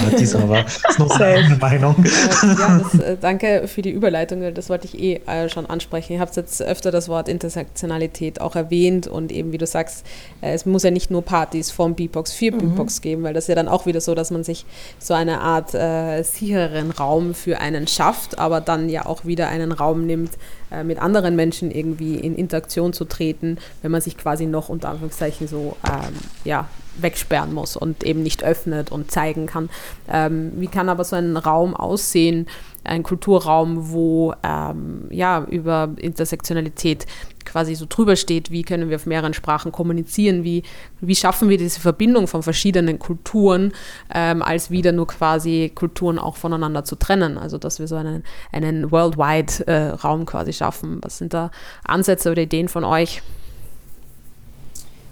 Partys, 0.00 0.34
aber 0.34 0.62
das 0.62 0.72
ist 0.92 0.98
noch 0.98 1.18
meine 1.18 1.56
Meinung. 1.56 2.04
Ja, 2.42 2.78
das, 2.78 3.00
äh, 3.00 3.16
danke 3.20 3.66
für 3.66 3.82
die 3.82 3.90
Überleitung, 3.90 4.54
das 4.54 4.68
wollte 4.68 4.86
ich 4.86 4.98
eh 4.98 5.20
äh, 5.26 5.48
schon 5.48 5.66
ansprechen. 5.66 6.14
Ihr 6.14 6.20
habt 6.20 6.36
jetzt 6.36 6.62
öfter 6.62 6.90
das 6.90 7.08
Wort 7.08 7.28
Intersektionalität 7.28 8.40
auch 8.40 8.54
erwähnt 8.54 9.06
und 9.06 9.32
eben, 9.32 9.52
wie 9.52 9.58
du 9.58 9.66
sagst, 9.66 10.06
äh, 10.42 10.52
es 10.52 10.66
muss 10.66 10.82
ja 10.82 10.90
nicht 10.90 11.10
nur 11.10 11.22
Partys 11.22 11.70
vom 11.70 11.94
Beatbox 11.94 12.32
für 12.32 12.52
mhm. 12.52 12.58
Beatbox 12.58 13.00
geben, 13.00 13.22
weil 13.22 13.34
das 13.34 13.44
ist 13.44 13.48
ja 13.48 13.54
dann 13.54 13.68
auch 13.68 13.86
wieder 13.86 14.00
so, 14.00 14.14
dass 14.14 14.30
man 14.30 14.44
sich 14.44 14.66
so 14.98 15.14
eine 15.14 15.40
Art 15.40 15.74
äh, 15.74 16.22
sichereren 16.22 16.90
Raum 16.90 17.34
für 17.34 17.60
einen 17.60 17.86
schafft, 17.86 18.38
aber 18.38 18.60
dann 18.60 18.88
ja 18.88 19.06
auch 19.06 19.24
wieder 19.24 19.48
einen 19.48 19.72
Raum 19.72 20.06
nimmt, 20.06 20.32
äh, 20.70 20.84
mit 20.84 20.98
anderen 20.98 21.36
Menschen 21.36 21.70
irgendwie 21.70 22.16
in 22.16 22.34
Interaktion 22.34 22.92
zu 22.92 23.05
treten, 23.08 23.58
wenn 23.82 23.90
man 23.90 24.00
sich 24.00 24.16
quasi 24.16 24.46
noch 24.46 24.68
unter 24.68 24.88
Anführungszeichen 24.88 25.48
so 25.48 25.76
ähm, 25.84 26.14
ja, 26.44 26.68
wegsperren 27.00 27.52
muss 27.52 27.76
und 27.76 28.04
eben 28.04 28.22
nicht 28.22 28.44
öffnet 28.44 28.92
und 28.92 29.10
zeigen 29.10 29.46
kann. 29.46 29.68
Ähm, 30.10 30.52
wie 30.56 30.68
kann 30.68 30.88
aber 30.88 31.04
so 31.04 31.16
ein 31.16 31.36
Raum 31.36 31.74
aussehen, 31.74 32.46
ein 32.84 33.02
Kulturraum, 33.02 33.90
wo 33.90 34.34
ähm, 34.42 35.08
ja 35.10 35.44
über 35.50 35.90
Intersektionalität 35.96 37.06
quasi 37.44 37.74
so 37.74 37.86
drüber 37.88 38.16
steht, 38.16 38.50
wie 38.50 38.62
können 38.62 38.90
wir 38.90 38.96
auf 38.96 39.06
mehreren 39.06 39.32
Sprachen 39.32 39.72
kommunizieren, 39.72 40.44
wie, 40.44 40.62
wie 41.00 41.14
schaffen 41.14 41.48
wir 41.48 41.58
diese 41.58 41.80
Verbindung 41.80 42.26
von 42.26 42.42
verschiedenen 42.42 42.98
Kulturen, 42.98 43.72
ähm, 44.12 44.42
als 44.42 44.70
wieder 44.70 44.92
nur 44.92 45.06
quasi 45.06 45.72
Kulturen 45.74 46.18
auch 46.18 46.36
voneinander 46.36 46.84
zu 46.84 46.96
trennen. 46.96 47.38
Also 47.38 47.58
dass 47.58 47.78
wir 47.78 47.88
so 47.88 47.96
einen, 47.96 48.24
einen 48.52 48.90
worldwide 48.90 49.66
äh, 49.66 49.88
Raum 49.90 50.26
quasi 50.26 50.52
schaffen. 50.52 50.98
Was 51.02 51.18
sind 51.18 51.32
da 51.32 51.50
Ansätze 51.84 52.30
oder 52.30 52.42
Ideen 52.42 52.68
von 52.68 52.84
euch? 52.84 53.22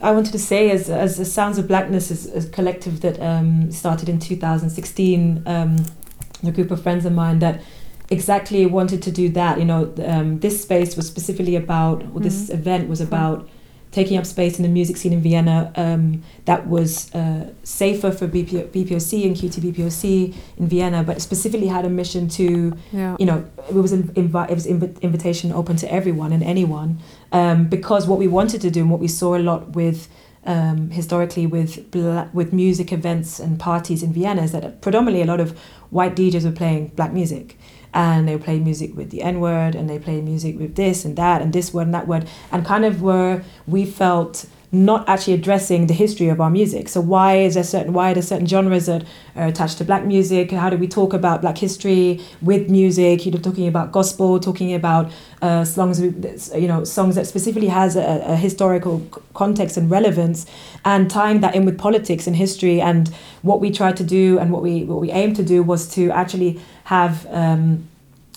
I 0.05 0.11
wanted 0.11 0.33
to 0.33 0.39
say, 0.39 0.71
as, 0.71 0.91
as 0.91 1.33
Sounds 1.33 1.57
of 1.57 1.67
Blackness 1.67 2.11
is 2.11 2.47
a 2.47 2.49
collective 2.51 3.01
that 3.01 3.19
um, 3.21 3.71
started 3.73 4.09
in 4.11 4.19
2016, 4.19 5.43
um, 5.47 5.77
a 6.47 6.53
group 6.53 6.71
of 6.71 6.83
friends 6.83 7.07
of 7.07 7.13
mine 7.15 7.39
that 7.39 7.63
exactly 8.11 8.67
wanted 8.67 9.03
to 9.03 9.11
do 9.11 9.31
that. 9.31 9.59
You 9.59 9.65
know, 9.65 9.95
um, 10.05 10.41
this 10.41 10.63
space 10.63 10.95
was 10.95 11.07
specifically 11.07 11.57
about, 11.57 12.05
or 12.13 12.21
this 12.21 12.45
mm-hmm. 12.45 12.53
event 12.53 12.89
was 12.89 13.01
about 13.01 13.49
taking 13.93 14.19
up 14.19 14.27
space 14.27 14.59
in 14.59 14.65
the 14.65 14.69
music 14.69 14.97
scene 14.97 15.13
in 15.13 15.23
Vienna 15.23 15.73
um, 15.77 16.23
that 16.47 16.67
was 16.67 17.15
uh, 17.15 17.53
safer 17.63 18.11
for 18.11 18.27
BP- 18.27 18.69
BPOC 18.73 19.25
and 19.25 19.37
QT 19.37 20.35
in 20.59 20.69
Vienna, 20.69 21.05
but 21.05 21.23
specifically 21.23 21.69
had 21.69 21.85
a 21.87 21.89
mission 21.89 22.29
to, 22.29 22.77
yeah. 22.93 23.17
you 23.21 23.25
know, 23.25 23.49
it 23.69 23.75
was 23.75 23.93
invi- 23.93 24.51
it 24.51 24.55
was 24.55 24.67
inv- 24.67 25.01
invitation 25.01 25.53
open 25.53 25.77
to 25.77 25.91
everyone 25.91 26.33
and 26.33 26.43
anyone, 26.43 26.99
um, 27.35 27.65
because 27.69 28.07
what 28.07 28.19
we 28.19 28.29
wanted 28.29 28.61
to 28.63 28.71
do 28.71 28.81
and 28.81 28.91
what 28.91 29.01
we 29.01 29.09
saw 29.09 29.37
a 29.37 29.43
lot 29.51 29.71
with. 29.71 30.09
Um, 30.47 30.91
historically, 30.91 31.47
with 31.47 31.91
bla- 31.91 32.29
with 32.35 32.53
music 32.53 32.93
events 32.93 33.41
and 33.41 33.59
parties 33.59 34.03
in 34.03 34.13
Vienna, 34.13 34.43
is 34.43 34.53
that 34.53 34.83
predominantly 34.83 35.23
a 35.23 35.25
lot 35.25 35.41
of 35.41 35.59
white 35.89 36.15
DJs 36.15 36.45
were 36.45 36.53
playing 36.53 36.89
black 36.89 37.15
music, 37.15 37.57
and 37.95 38.29
they 38.29 38.37
play 38.37 38.59
music 38.59 38.95
with 38.95 39.09
the 39.11 39.23
N 39.23 39.41
word 39.41 39.75
and 39.75 39.89
they 39.89 39.99
play 39.99 40.21
music 40.21 40.59
with 40.59 40.75
this 40.75 41.05
and 41.05 41.17
that 41.17 41.41
and 41.41 41.53
this 41.53 41.73
word 41.73 41.87
and 41.87 41.95
that 41.95 42.07
word 42.07 42.29
and 42.53 42.67
kind 42.67 42.85
of 42.85 43.01
where 43.01 43.43
we 43.67 43.87
felt 43.87 44.47
not 44.75 45.09
actually 45.09 45.35
addressing 45.35 45.87
the 45.87 45.95
history 45.95 46.29
of 46.29 46.41
our 46.41 46.51
music. 46.51 46.89
So 46.89 47.01
why 47.01 47.37
is 47.37 47.55
there 47.55 47.63
certain 47.63 47.93
why 47.93 48.11
are 48.11 48.15
there 48.15 48.23
certain 48.23 48.47
genres 48.47 48.87
that 48.87 49.05
are 49.37 49.47
attached 49.47 49.79
to 49.79 49.85
black 49.85 50.05
music? 50.05 50.51
How 50.51 50.69
do 50.69 50.77
we 50.77 50.89
talk 50.89 51.13
about 51.13 51.41
black 51.41 51.57
history 51.59 52.21
with 52.43 52.69
music? 52.69 53.25
You 53.25 53.33
know, 53.33 53.39
talking 53.39 53.69
about 53.69 53.93
gospel, 53.93 54.41
talking 54.41 54.75
about 54.75 55.13
uh, 55.41 55.65
songs, 55.65 56.01
you 56.01 56.67
know, 56.67 56.83
songs 56.85 57.15
that 57.15 57.27
specifically 57.27 57.69
has 57.69 57.95
a, 57.97 58.25
a 58.27 58.37
historical 58.37 59.01
context 59.33 59.77
and 59.77 59.91
relevance, 59.91 60.45
and 60.85 61.11
tying 61.11 61.41
that 61.41 61.55
in 61.55 61.65
with 61.65 61.79
politics 61.79 62.27
and 62.27 62.35
history. 62.35 62.81
And 62.81 63.09
what 63.43 63.61
we 63.61 63.71
tried 63.71 63.97
to 63.99 64.05
do 64.05 64.39
and 64.39 64.51
what 64.51 64.63
we 64.63 64.85
what 64.85 65.01
we 65.01 65.11
aimed 65.13 65.37
to 65.37 65.45
do 65.45 65.63
was 65.63 65.89
to 65.95 66.11
actually 66.11 66.61
have 66.85 67.27
um, 67.31 67.89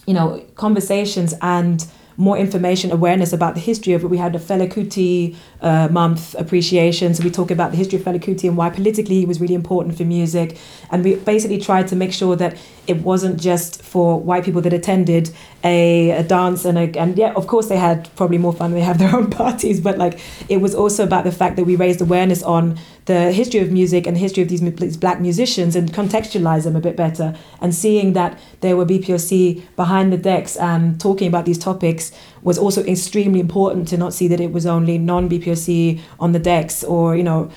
you 0.05 0.13
know 0.13 0.45
conversations 0.55 1.33
and 1.41 1.85
more 2.17 2.35
information, 2.35 2.91
awareness 2.91 3.31
about 3.31 3.53
the 3.53 3.59
history 3.59 3.93
of 3.93 4.03
it. 4.03 4.07
We 4.07 4.17
had 4.17 4.35
a 4.35 4.39
Fela 4.39 4.67
Kuti 4.67 5.35
uh, 5.61 5.87
month 5.89 6.33
appreciation, 6.35 7.13
so 7.13 7.23
we 7.23 7.29
talk 7.29 7.51
about 7.51 7.69
the 7.71 7.77
history 7.77 7.99
of 7.99 8.05
Fela 8.05 8.19
Kuti 8.19 8.47
and 8.47 8.57
why 8.57 8.71
politically 8.71 9.21
it 9.21 9.27
was 9.27 9.39
really 9.39 9.53
important 9.53 9.95
for 9.95 10.03
music. 10.03 10.57
And 10.89 11.03
we 11.03 11.15
basically 11.15 11.59
tried 11.59 11.87
to 11.89 11.95
make 11.95 12.11
sure 12.11 12.35
that 12.35 12.57
it 12.87 13.01
wasn't 13.03 13.39
just 13.39 13.83
for 13.83 14.19
white 14.19 14.43
people 14.43 14.61
that 14.61 14.73
attended 14.73 15.29
a, 15.63 16.11
a 16.11 16.23
dance 16.23 16.65
and 16.65 16.77
a, 16.77 16.99
and 16.99 17.17
yeah, 17.17 17.33
of 17.33 17.45
course 17.45 17.67
they 17.67 17.77
had 17.77 18.09
probably 18.15 18.39
more 18.39 18.53
fun. 18.53 18.71
They 18.71 18.81
have 18.81 18.97
their 18.97 19.15
own 19.15 19.29
parties, 19.29 19.79
but 19.79 19.99
like 19.99 20.19
it 20.49 20.57
was 20.57 20.73
also 20.73 21.03
about 21.03 21.23
the 21.23 21.31
fact 21.31 21.55
that 21.57 21.65
we 21.65 21.75
raised 21.75 22.01
awareness 22.01 22.41
on 22.41 22.79
the 23.07 23.31
history 23.31 23.61
of 23.61 23.71
music 23.71 24.05
and 24.05 24.15
the 24.17 24.19
history 24.19 24.43
of 24.43 24.49
these, 24.49 24.59
these 24.61 24.97
black 24.97 25.21
musicians 25.21 25.75
and 25.77 25.91
contextualize 25.93 26.65
them 26.65 26.75
a 26.75 26.81
bit 26.81 26.97
better. 26.97 27.35
And 27.61 27.73
seeing 27.73 28.13
that 28.13 28.37
there 28.59 28.75
were 28.75 28.85
BPOC 28.85 29.63
behind 29.77 30.11
the 30.11 30.17
decks 30.17 30.57
and 30.57 30.99
talking 30.99 31.27
about 31.27 31.45
these 31.45 31.57
topics 31.57 32.11
was 32.43 32.57
also 32.57 32.83
extremely 32.83 33.39
important 33.39 33.87
to 33.87 33.97
not 33.97 34.13
see 34.13 34.27
that 34.27 34.41
it 34.41 34.51
was 34.51 34.65
only 34.65 34.97
non 34.97 35.29
BPOC 35.29 36.01
on 36.19 36.33
the 36.33 36.39
decks 36.39 36.83
or, 36.83 37.15
you 37.15 37.23
know, 37.23 37.49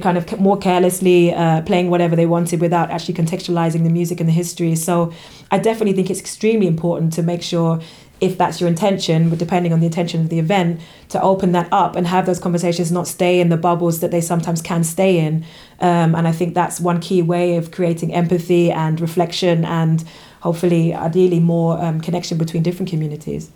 kind 0.00 0.16
of 0.16 0.40
more 0.40 0.56
carelessly 0.56 1.34
uh, 1.34 1.60
playing 1.62 1.90
whatever 1.90 2.16
they 2.16 2.24
wanted 2.24 2.60
without 2.62 2.90
actually 2.90 3.12
contextualizing 3.12 3.84
the 3.84 3.90
music 3.90 4.18
and 4.18 4.28
the 4.28 4.32
history. 4.32 4.74
So 4.74 5.12
I 5.50 5.58
definitely 5.58 5.92
think 5.92 6.08
it's 6.08 6.20
extremely 6.20 6.66
important 6.66 7.12
to 7.14 7.22
make 7.22 7.42
sure 7.42 7.82
if 8.20 8.38
that's 8.38 8.60
your 8.60 8.68
intention, 8.68 9.34
depending 9.36 9.72
on 9.72 9.80
the 9.80 9.86
intention 9.86 10.20
of 10.20 10.28
the 10.28 10.38
event, 10.38 10.80
to 11.08 11.20
open 11.20 11.52
that 11.52 11.68
up 11.72 11.96
and 11.96 12.06
have 12.06 12.26
those 12.26 12.38
conversations, 12.38 12.90
not 12.90 13.06
stay 13.06 13.40
in 13.40 13.48
the 13.48 13.56
bubbles 13.56 14.00
that 14.00 14.10
they 14.10 14.20
sometimes 14.20 14.62
can 14.62 14.84
stay 14.84 15.18
in. 15.18 15.44
Um, 15.80 16.14
and 16.14 16.26
I 16.26 16.32
think 16.32 16.54
that's 16.54 16.80
one 16.80 17.00
key 17.00 17.22
way 17.22 17.56
of 17.56 17.70
creating 17.70 18.14
empathy 18.14 18.70
and 18.70 19.00
reflection 19.00 19.64
and 19.64 20.04
hopefully, 20.40 20.94
ideally, 20.94 21.40
more 21.40 21.82
um, 21.82 22.00
connection 22.00 22.38
between 22.38 22.62
different 22.62 22.90
communities. 22.90 23.50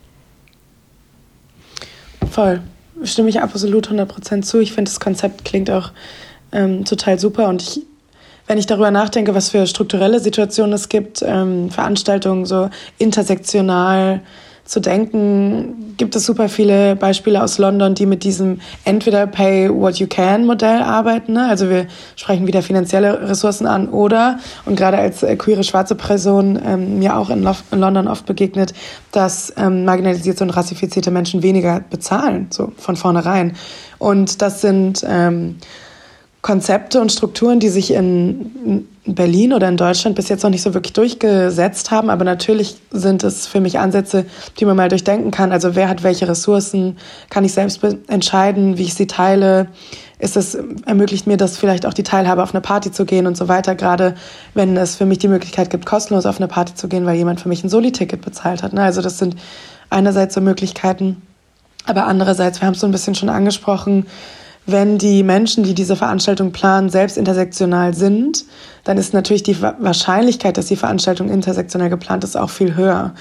Voll. 2.26 2.60
Stimme 3.04 3.28
ich 3.28 3.40
absolut 3.40 3.88
100% 3.88 4.42
zu. 4.42 4.58
Ich 4.58 4.72
finde, 4.72 4.90
das 4.90 4.98
Konzept 4.98 5.44
klingt 5.44 5.70
auch 5.70 5.92
ähm, 6.50 6.84
total 6.84 7.18
super 7.18 7.48
und 7.48 7.62
ich 7.62 7.82
wenn 8.48 8.56
ich 8.56 8.66
darüber 8.66 8.90
nachdenke, 8.90 9.34
was 9.34 9.50
für 9.50 9.66
strukturelle 9.66 10.20
Situationen 10.20 10.72
es 10.72 10.88
gibt, 10.88 11.22
ähm, 11.22 11.70
Veranstaltungen 11.70 12.46
so 12.46 12.70
intersektional 12.96 14.22
zu 14.68 14.80
denken, 14.80 15.94
gibt 15.96 16.14
es 16.14 16.26
super 16.26 16.50
viele 16.50 16.94
Beispiele 16.94 17.42
aus 17.42 17.56
London, 17.56 17.94
die 17.94 18.04
mit 18.04 18.22
diesem 18.22 18.60
entweder 18.84 19.26
Pay 19.26 19.70
What 19.70 19.96
You 19.96 20.06
Can 20.06 20.44
Modell 20.44 20.82
arbeiten. 20.82 21.32
Ne? 21.32 21.48
Also 21.48 21.70
wir 21.70 21.86
sprechen 22.16 22.46
wieder 22.46 22.60
finanzielle 22.60 23.30
Ressourcen 23.30 23.66
an 23.66 23.88
oder, 23.88 24.38
und 24.66 24.76
gerade 24.76 24.98
als 24.98 25.22
äh, 25.22 25.36
queere 25.36 25.64
schwarze 25.64 25.94
Person 25.94 26.60
ähm, 26.62 26.98
mir 26.98 27.16
auch 27.16 27.30
in, 27.30 27.48
in, 27.70 27.78
London 27.80 28.08
oft 28.08 28.26
begegnet, 28.26 28.74
dass 29.10 29.54
ähm, 29.56 29.86
marginalisierte 29.86 30.44
und 30.44 30.50
rassifizierte 30.50 31.10
Menschen 31.10 31.42
weniger 31.42 31.80
bezahlen, 31.80 32.48
so 32.50 32.72
von 32.76 32.94
vornherein. 32.94 33.56
Und 33.96 34.42
das 34.42 34.60
sind 34.60 35.02
ähm, 35.08 35.56
Konzepte 36.48 37.02
und 37.02 37.12
Strukturen, 37.12 37.60
die 37.60 37.68
sich 37.68 37.92
in 37.92 38.88
Berlin 39.04 39.52
oder 39.52 39.68
in 39.68 39.76
Deutschland 39.76 40.16
bis 40.16 40.30
jetzt 40.30 40.44
noch 40.44 40.50
nicht 40.50 40.62
so 40.62 40.72
wirklich 40.72 40.94
durchgesetzt 40.94 41.90
haben. 41.90 42.08
Aber 42.08 42.24
natürlich 42.24 42.78
sind 42.90 43.22
es 43.22 43.46
für 43.46 43.60
mich 43.60 43.78
Ansätze, 43.78 44.24
die 44.58 44.64
man 44.64 44.74
mal 44.74 44.88
durchdenken 44.88 45.30
kann. 45.30 45.52
Also 45.52 45.74
wer 45.74 45.90
hat 45.90 46.04
welche 46.04 46.26
Ressourcen? 46.26 46.96
Kann 47.28 47.44
ich 47.44 47.52
selbst 47.52 47.80
entscheiden, 48.06 48.78
wie 48.78 48.84
ich 48.84 48.94
sie 48.94 49.06
teile? 49.06 49.68
Ist 50.20 50.38
es, 50.38 50.56
ermöglicht 50.86 51.26
mir 51.26 51.36
das 51.36 51.58
vielleicht 51.58 51.84
auch 51.84 51.92
die 51.92 52.02
Teilhabe 52.02 52.42
auf 52.42 52.54
eine 52.54 52.62
Party 52.62 52.90
zu 52.92 53.04
gehen 53.04 53.26
und 53.26 53.36
so 53.36 53.48
weiter, 53.48 53.74
gerade 53.74 54.14
wenn 54.54 54.74
es 54.78 54.96
für 54.96 55.04
mich 55.04 55.18
die 55.18 55.28
Möglichkeit 55.28 55.68
gibt, 55.68 55.84
kostenlos 55.84 56.24
auf 56.24 56.38
eine 56.38 56.48
Party 56.48 56.74
zu 56.74 56.88
gehen, 56.88 57.04
weil 57.04 57.16
jemand 57.16 57.42
für 57.42 57.50
mich 57.50 57.62
ein 57.62 57.68
Soli-Ticket 57.68 58.22
bezahlt 58.22 58.62
hat. 58.62 58.72
Ne? 58.72 58.82
Also 58.82 59.02
das 59.02 59.18
sind 59.18 59.36
einerseits 59.90 60.34
so 60.34 60.40
Möglichkeiten, 60.40 61.20
aber 61.84 62.06
andererseits, 62.06 62.62
wir 62.62 62.68
haben 62.68 62.72
es 62.72 62.80
so 62.80 62.86
ein 62.86 62.92
bisschen 62.92 63.14
schon 63.14 63.28
angesprochen, 63.28 64.06
wenn 64.70 64.98
die 64.98 65.22
Menschen, 65.22 65.64
die 65.64 65.74
diese 65.74 65.96
Veranstaltung 65.96 66.52
planen, 66.52 66.90
selbst 66.90 67.16
intersektional 67.16 67.94
sind, 67.94 68.44
dann 68.84 68.98
ist 68.98 69.14
natürlich 69.14 69.42
die 69.42 69.60
Wahrscheinlichkeit, 69.60 70.58
dass 70.58 70.66
die 70.66 70.76
Veranstaltung 70.76 71.30
intersektional 71.30 71.88
geplant 71.88 72.22
ist, 72.22 72.36
auch 72.36 72.50
viel 72.50 72.76
höher. 72.76 73.14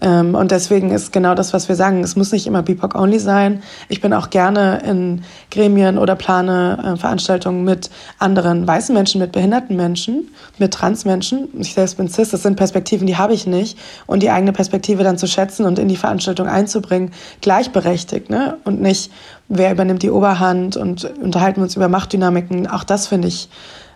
Ähm, 0.00 0.34
und 0.34 0.50
deswegen 0.50 0.90
ist 0.90 1.12
genau 1.12 1.34
das, 1.34 1.52
was 1.52 1.68
wir 1.68 1.74
sagen. 1.74 2.02
Es 2.04 2.14
muss 2.14 2.30
nicht 2.30 2.46
immer 2.46 2.62
BIPOC-only 2.62 3.18
sein. 3.18 3.62
Ich 3.88 4.00
bin 4.00 4.12
auch 4.12 4.30
gerne 4.30 4.80
in 4.86 5.22
Gremien 5.50 5.98
oder 5.98 6.14
plane 6.14 6.94
äh, 6.94 6.96
Veranstaltungen 6.96 7.64
mit 7.64 7.90
anderen 8.18 8.66
weißen 8.66 8.94
Menschen, 8.94 9.20
mit 9.20 9.32
behinderten 9.32 9.76
Menschen, 9.76 10.28
mit 10.58 10.72
Transmenschen. 10.72 11.48
Ich 11.58 11.74
selbst 11.74 11.96
bin 11.96 12.08
cis. 12.08 12.30
Das 12.30 12.42
sind 12.42 12.56
Perspektiven, 12.56 13.06
die 13.06 13.16
habe 13.16 13.34
ich 13.34 13.46
nicht. 13.46 13.76
Und 14.06 14.22
die 14.22 14.30
eigene 14.30 14.52
Perspektive 14.52 15.02
dann 15.02 15.18
zu 15.18 15.26
schätzen 15.26 15.66
und 15.66 15.78
in 15.78 15.88
die 15.88 15.96
Veranstaltung 15.96 16.46
einzubringen, 16.46 17.10
gleichberechtigt. 17.40 18.30
Ne? 18.30 18.58
Und 18.64 18.80
nicht, 18.80 19.10
wer 19.48 19.72
übernimmt 19.72 20.02
die 20.02 20.10
Oberhand 20.10 20.76
und 20.76 21.04
unterhalten 21.20 21.56
wir 21.56 21.64
uns 21.64 21.74
über 21.74 21.88
Machtdynamiken. 21.88 22.68
Auch 22.68 22.84
das 22.84 23.08
finde 23.08 23.28
ich 23.28 23.48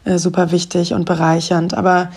äh, 0.05 0.19
super 0.19 0.51
wichtig 0.51 0.95
und 0.95 1.05
bereichernd. 1.05 1.75
Aber 1.75 2.09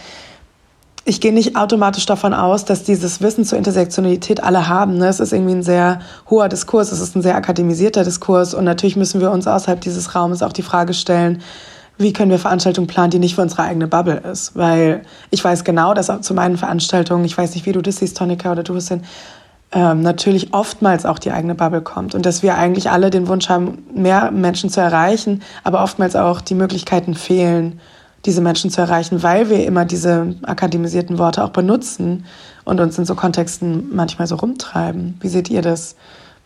ich 1.07 1.21
gehe 1.21 1.31
nicht 1.31 1.55
automatisch 1.55 2.07
davon 2.07 2.33
aus, 2.33 2.65
dass 2.65 2.83
dieses 2.83 3.21
Wissen 3.21 3.45
zur 3.45 3.59
Intersektionalität 3.59 4.43
alle 4.43 4.67
haben. 4.67 4.97
Ne? 4.97 5.07
Es 5.07 5.19
ist 5.19 5.33
irgendwie 5.33 5.53
ein 5.53 5.63
sehr 5.63 5.99
hoher 6.29 6.49
Diskurs, 6.49 6.91
es 6.91 6.99
ist 6.99 7.15
ein 7.15 7.21
sehr 7.21 7.35
akademisierter 7.35 8.03
Diskurs 8.03 8.55
und 8.55 8.63
natürlich 8.63 8.95
müssen 8.95 9.21
wir 9.21 9.29
uns 9.29 9.45
außerhalb 9.45 9.79
dieses 9.79 10.15
Raumes 10.15 10.41
auch 10.41 10.51
die 10.51 10.63
Frage 10.63 10.95
stellen, 10.95 11.43
wie 11.99 12.11
können 12.11 12.31
wir 12.31 12.39
Veranstaltungen 12.39 12.87
planen, 12.87 13.11
die 13.11 13.19
nicht 13.19 13.35
für 13.35 13.43
unsere 13.43 13.61
eigene 13.61 13.87
Bubble 13.87 14.17
ist. 14.31 14.55
Weil 14.55 15.03
ich 15.29 15.43
weiß 15.43 15.63
genau, 15.63 15.93
dass 15.93 16.09
auch 16.09 16.21
zu 16.21 16.33
meinen 16.33 16.57
Veranstaltungen, 16.57 17.23
ich 17.23 17.37
weiß 17.37 17.53
nicht, 17.53 17.67
wie 17.67 17.71
du 17.71 17.83
das 17.83 17.97
siehst, 17.97 18.17
Tonika 18.17 18.51
oder 18.51 18.63
du, 18.63 18.73
Hussein, 18.73 19.03
ähm, 19.71 20.01
natürlich 20.01 20.55
oftmals 20.55 21.05
auch 21.05 21.19
die 21.19 21.31
eigene 21.31 21.53
Bubble 21.53 21.81
kommt 21.81 22.15
und 22.15 22.25
dass 22.25 22.41
wir 22.41 22.57
eigentlich 22.57 22.89
alle 22.89 23.11
den 23.11 23.27
Wunsch 23.27 23.47
haben, 23.47 23.85
mehr 23.93 24.31
Menschen 24.31 24.71
zu 24.71 24.81
erreichen, 24.81 25.43
aber 25.63 25.83
oftmals 25.83 26.15
auch 26.15 26.41
die 26.41 26.55
Möglichkeiten 26.55 27.13
fehlen, 27.13 27.79
diese 28.25 28.41
Menschen 28.41 28.71
zu 28.71 28.81
erreichen, 28.81 29.23
weil 29.23 29.49
wir 29.49 29.65
immer 29.65 29.85
diese 29.85 30.35
akademisierten 30.43 31.17
Worte 31.17 31.43
auch 31.43 31.51
benutzen 31.51 32.25
und 32.63 32.79
uns 32.79 32.97
in 32.97 33.05
so 33.05 33.15
Kontexten 33.15 33.95
manchmal 33.95 34.27
so 34.27 34.35
rumtreiben. 34.35 35.17
Wie 35.21 35.27
seht 35.27 35.49
ihr 35.49 35.61
das? 35.61 35.95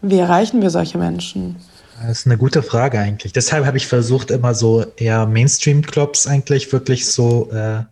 Wie 0.01 0.17
erreichen 0.17 0.61
wir 0.61 0.69
solche 0.69 0.97
Menschen? 0.97 1.55
Das 2.01 2.19
ist 2.19 2.25
eine 2.25 2.37
gute 2.37 2.63
Frage 2.63 2.99
eigentlich. 2.99 3.33
Deshalb 3.33 3.65
habe 3.65 3.77
ich 3.77 3.87
versucht, 3.87 4.31
immer 4.31 4.53
so 4.53 4.85
eher 4.95 5.25
Mainstream-Clubs 5.25 6.27
eigentlich 6.27 6.71
wirklich 6.71 7.05
so, 7.09 7.49
äh, 7.51 7.83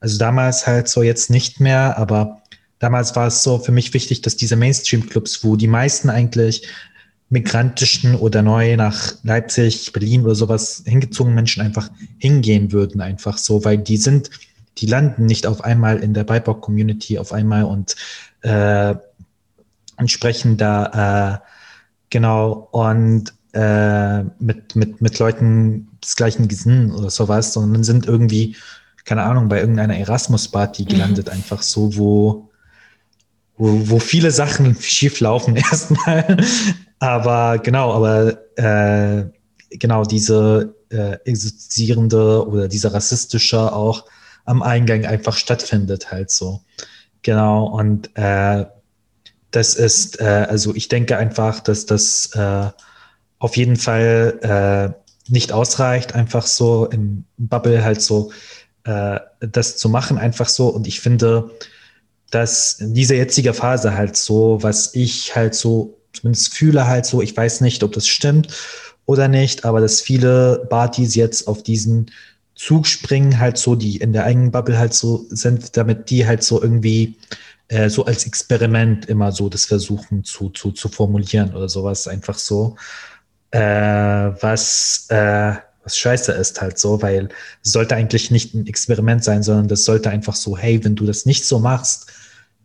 also 0.00 0.18
damals 0.18 0.66
halt 0.66 0.88
so 0.88 1.02
jetzt 1.02 1.30
nicht 1.30 1.60
mehr, 1.60 1.96
aber 1.98 2.42
damals 2.80 3.14
war 3.14 3.28
es 3.28 3.42
so 3.42 3.58
für 3.58 3.72
mich 3.72 3.94
wichtig, 3.94 4.22
dass 4.22 4.36
diese 4.36 4.56
Mainstream-Clubs, 4.56 5.44
wo 5.44 5.56
die 5.56 5.68
meisten 5.68 6.10
eigentlich 6.10 6.66
migrantischen 7.30 8.14
oder 8.14 8.42
neu 8.42 8.76
nach 8.76 9.14
Leipzig, 9.22 9.92
Berlin 9.92 10.24
oder 10.24 10.34
sowas 10.34 10.82
hingezogenen 10.86 11.34
Menschen 11.34 11.62
einfach 11.62 11.90
hingehen 12.18 12.72
würden, 12.72 13.00
einfach 13.00 13.36
so, 13.36 13.64
weil 13.64 13.78
die 13.78 13.98
sind, 13.98 14.30
die 14.78 14.86
landen 14.86 15.26
nicht 15.26 15.46
auf 15.46 15.62
einmal 15.62 15.98
in 15.98 16.14
der 16.14 16.24
BIPOC-Community 16.24 17.18
auf 17.18 17.32
einmal 17.32 17.64
und 17.64 17.96
äh, 18.42 18.94
entsprechend 19.96 20.60
da 20.60 21.40
äh, 21.42 21.48
genau 22.10 22.68
und 22.70 23.34
äh, 23.52 24.22
mit, 24.38 24.76
mit, 24.76 25.00
mit 25.02 25.18
Leuten 25.18 25.88
des 26.02 26.16
gleichen 26.16 26.48
Gesinn 26.48 26.92
oder 26.92 27.10
sowas, 27.10 27.52
sondern 27.52 27.84
sind 27.84 28.06
irgendwie, 28.06 28.56
keine 29.04 29.22
Ahnung, 29.22 29.48
bei 29.48 29.60
irgendeiner 29.60 29.96
Erasmus-Party 29.96 30.84
gelandet, 30.84 31.26
mhm. 31.26 31.32
einfach 31.32 31.62
so, 31.62 31.96
wo, 31.96 32.47
wo, 33.58 33.90
wo 33.90 33.98
viele 33.98 34.30
Sachen 34.30 34.76
schief 34.80 35.20
laufen 35.20 35.56
erstmal. 35.70 36.36
aber 36.98 37.58
genau, 37.58 37.92
aber 37.92 38.38
äh, 38.56 39.24
genau 39.70 40.04
diese 40.04 40.74
äh, 40.90 41.18
existierende 41.24 42.46
oder 42.46 42.68
diese 42.68 42.92
rassistische 42.92 43.72
auch 43.72 44.04
am 44.44 44.62
Eingang 44.62 45.04
einfach 45.04 45.36
stattfindet 45.36 46.10
halt 46.10 46.30
so. 46.30 46.62
Genau, 47.22 47.66
und 47.66 48.10
äh, 48.16 48.64
das 49.50 49.74
ist, 49.74 50.20
äh, 50.20 50.46
also 50.48 50.74
ich 50.74 50.88
denke 50.88 51.16
einfach, 51.16 51.60
dass 51.60 51.84
das 51.86 52.30
äh, 52.34 52.70
auf 53.38 53.56
jeden 53.56 53.76
Fall 53.76 54.94
äh, 54.96 55.30
nicht 55.30 55.52
ausreicht, 55.52 56.14
einfach 56.14 56.46
so 56.46 56.86
im 56.86 57.24
Bubble 57.36 57.84
halt 57.84 58.00
so 58.00 58.32
äh, 58.84 59.20
das 59.40 59.76
zu 59.76 59.88
machen, 59.88 60.18
einfach 60.18 60.48
so. 60.48 60.68
Und 60.68 60.86
ich 60.86 61.00
finde, 61.00 61.50
dass 62.30 62.74
in 62.74 62.94
dieser 62.94 63.14
jetzigen 63.14 63.54
Phase 63.54 63.94
halt 63.94 64.16
so, 64.16 64.58
was 64.62 64.94
ich 64.94 65.34
halt 65.34 65.54
so 65.54 65.98
zumindest 66.12 66.54
fühle 66.54 66.86
halt 66.86 67.06
so, 67.06 67.22
ich 67.22 67.36
weiß 67.36 67.60
nicht, 67.60 67.82
ob 67.82 67.92
das 67.92 68.06
stimmt 68.06 68.48
oder 69.06 69.28
nicht, 69.28 69.64
aber 69.64 69.80
dass 69.80 70.00
viele 70.00 70.66
Partys 70.68 71.14
jetzt 71.14 71.48
auf 71.48 71.62
diesen 71.62 72.10
Zug 72.54 72.86
springen, 72.86 73.38
halt 73.38 73.56
so, 73.56 73.74
die 73.76 73.98
in 73.98 74.12
der 74.12 74.24
eigenen 74.24 74.50
Bubble 74.50 74.78
halt 74.78 74.92
so 74.92 75.26
sind, 75.30 75.76
damit 75.76 76.10
die 76.10 76.26
halt 76.26 76.42
so 76.42 76.60
irgendwie 76.60 77.16
äh, 77.68 77.88
so 77.88 78.04
als 78.04 78.26
Experiment 78.26 79.06
immer 79.06 79.30
so 79.32 79.48
das 79.48 79.64
versuchen 79.64 80.24
zu, 80.24 80.50
zu, 80.50 80.72
zu 80.72 80.88
formulieren 80.88 81.54
oder 81.54 81.68
sowas, 81.68 82.08
einfach 82.08 82.38
so. 82.38 82.76
Äh, 83.50 83.60
was, 83.60 85.06
äh, 85.08 85.54
was 85.84 85.96
scheiße 85.96 86.32
ist 86.32 86.60
halt 86.60 86.78
so, 86.78 87.00
weil 87.00 87.28
es 87.64 87.72
sollte 87.72 87.94
eigentlich 87.94 88.30
nicht 88.30 88.54
ein 88.54 88.66
Experiment 88.66 89.24
sein, 89.24 89.42
sondern 89.42 89.68
das 89.68 89.84
sollte 89.84 90.10
einfach 90.10 90.34
so, 90.34 90.58
hey, 90.58 90.84
wenn 90.84 90.96
du 90.96 91.06
das 91.06 91.24
nicht 91.24 91.46
so 91.46 91.58
machst, 91.58 92.10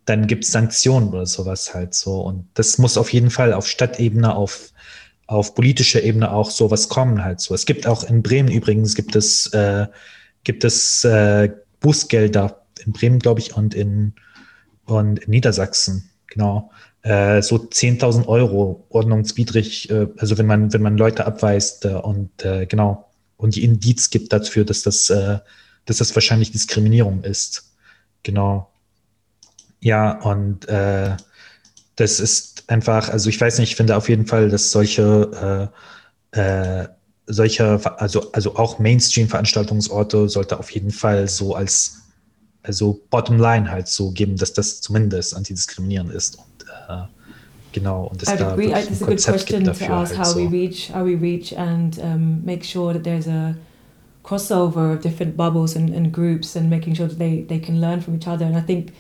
dann 0.05 0.27
gibt 0.27 0.43
es 0.43 0.51
Sanktionen 0.51 1.09
oder 1.09 1.25
sowas 1.25 1.73
halt 1.73 1.93
so. 1.93 2.21
Und 2.21 2.47
das 2.53 2.77
muss 2.77 2.97
auf 2.97 3.11
jeden 3.13 3.29
Fall 3.29 3.53
auf 3.53 3.67
Stadtebene, 3.67 4.35
auf, 4.35 4.71
auf 5.27 5.55
politischer 5.55 6.03
Ebene 6.03 6.31
auch 6.31 6.51
sowas 6.51 6.89
kommen 6.89 7.23
halt 7.23 7.39
so. 7.39 7.53
Es 7.53 7.65
gibt 7.65 7.87
auch 7.87 8.03
in 8.03 8.21
Bremen 8.23 8.51
übrigens, 8.51 8.95
gibt 8.95 9.15
es, 9.15 9.47
äh, 9.53 9.87
gibt 10.43 10.63
es 10.63 11.03
äh, 11.03 11.49
Bußgelder 11.79 12.61
in 12.85 12.93
Bremen, 12.93 13.19
glaube 13.19 13.39
ich, 13.39 13.55
und 13.55 13.73
in 13.73 14.13
und 14.85 15.19
in 15.19 15.31
Niedersachsen, 15.31 16.09
genau, 16.27 16.71
äh, 17.03 17.41
so 17.41 17.55
10.000 17.55 18.27
Euro 18.27 18.85
ordnungswidrig, 18.89 19.89
äh, 19.89 20.07
also 20.17 20.37
wenn 20.37 20.45
man, 20.45 20.73
wenn 20.73 20.81
man 20.81 20.97
Leute 20.97 21.25
abweist 21.25 21.85
äh, 21.85 21.89
und 21.89 22.43
äh, 22.43 22.65
genau, 22.65 23.09
und 23.37 23.55
die 23.55 23.63
Indiz 23.63 24.09
gibt 24.09 24.31
dafür, 24.31 24.65
dass 24.65 24.83
das, 24.83 25.09
äh, 25.09 25.39
dass 25.85 25.97
das 25.97 26.15
wahrscheinlich 26.15 26.51
Diskriminierung 26.51 27.23
ist. 27.23 27.73
Genau. 28.23 28.69
Ja, 29.83 30.19
und 30.21 30.67
äh, 30.67 31.15
das 31.95 32.19
ist 32.19 32.63
einfach, 32.69 33.09
also 33.09 33.29
ich 33.29 33.39
weiß 33.39 33.59
nicht, 33.59 33.71
ich 33.71 33.75
finde 33.75 33.95
auf 33.95 34.09
jeden 34.09 34.25
Fall, 34.25 34.49
dass 34.49 34.71
solche 34.71 35.69
solche, 37.27 37.79
also, 37.99 38.31
also 38.31 38.55
auch 38.55 38.79
Mainstream-Veranstaltungsorte 38.79 40.27
sollte 40.29 40.59
auf 40.59 40.69
jeden 40.71 40.91
Fall 40.91 41.27
so 41.27 41.55
als 41.55 41.99
also 42.63 43.01
bottom 43.09 43.37
line 43.37 43.69
halt 43.69 43.87
so 43.87 44.11
geben, 44.11 44.37
dass 44.37 44.53
das 44.53 44.79
zumindest 44.81 45.35
antidiskriminierend 45.35 46.11
ist. 46.11 46.37
Und 46.37 46.65
äh, 46.89 47.03
genau, 47.73 48.05
und 48.05 48.23
es 48.23 48.29
I'd 48.29 48.37
da 48.37 48.53
agree. 48.53 48.73
ein 48.73 48.87
a 48.87 48.89
good 48.89 49.07
Konzept 49.07 49.37
question 49.37 49.63
gibt 49.65 49.79
to 49.79 49.85
dafür. 49.85 49.95
ask 49.95 50.17
Halt 50.17 50.27
how 50.27 50.33
so. 50.33 50.39
we 50.39 50.49
reach, 50.49 50.89
how 50.93 51.05
we 51.05 51.15
reach, 51.19 51.57
and 51.57 51.97
um, 51.99 52.41
make 52.45 52.63
sure 52.63 52.93
that 52.93 53.03
there's 53.03 53.27
a 53.27 53.55
crossover 54.23 54.93
of 54.93 55.01
different 55.01 55.35
bubbles 55.35 55.75
and, 55.75 55.93
and 55.93 56.13
groups, 56.13 56.55
and 56.55 56.69
making 56.69 56.95
sure 56.95 57.07
that 57.07 57.19
they 57.19 57.45
they 57.49 57.59
can 57.59 57.81
learn 57.81 58.01
from 58.01 58.15
each 58.15 58.27
other. 58.27 58.45
And 58.45 58.55
I 58.55 58.61
think 58.61 58.93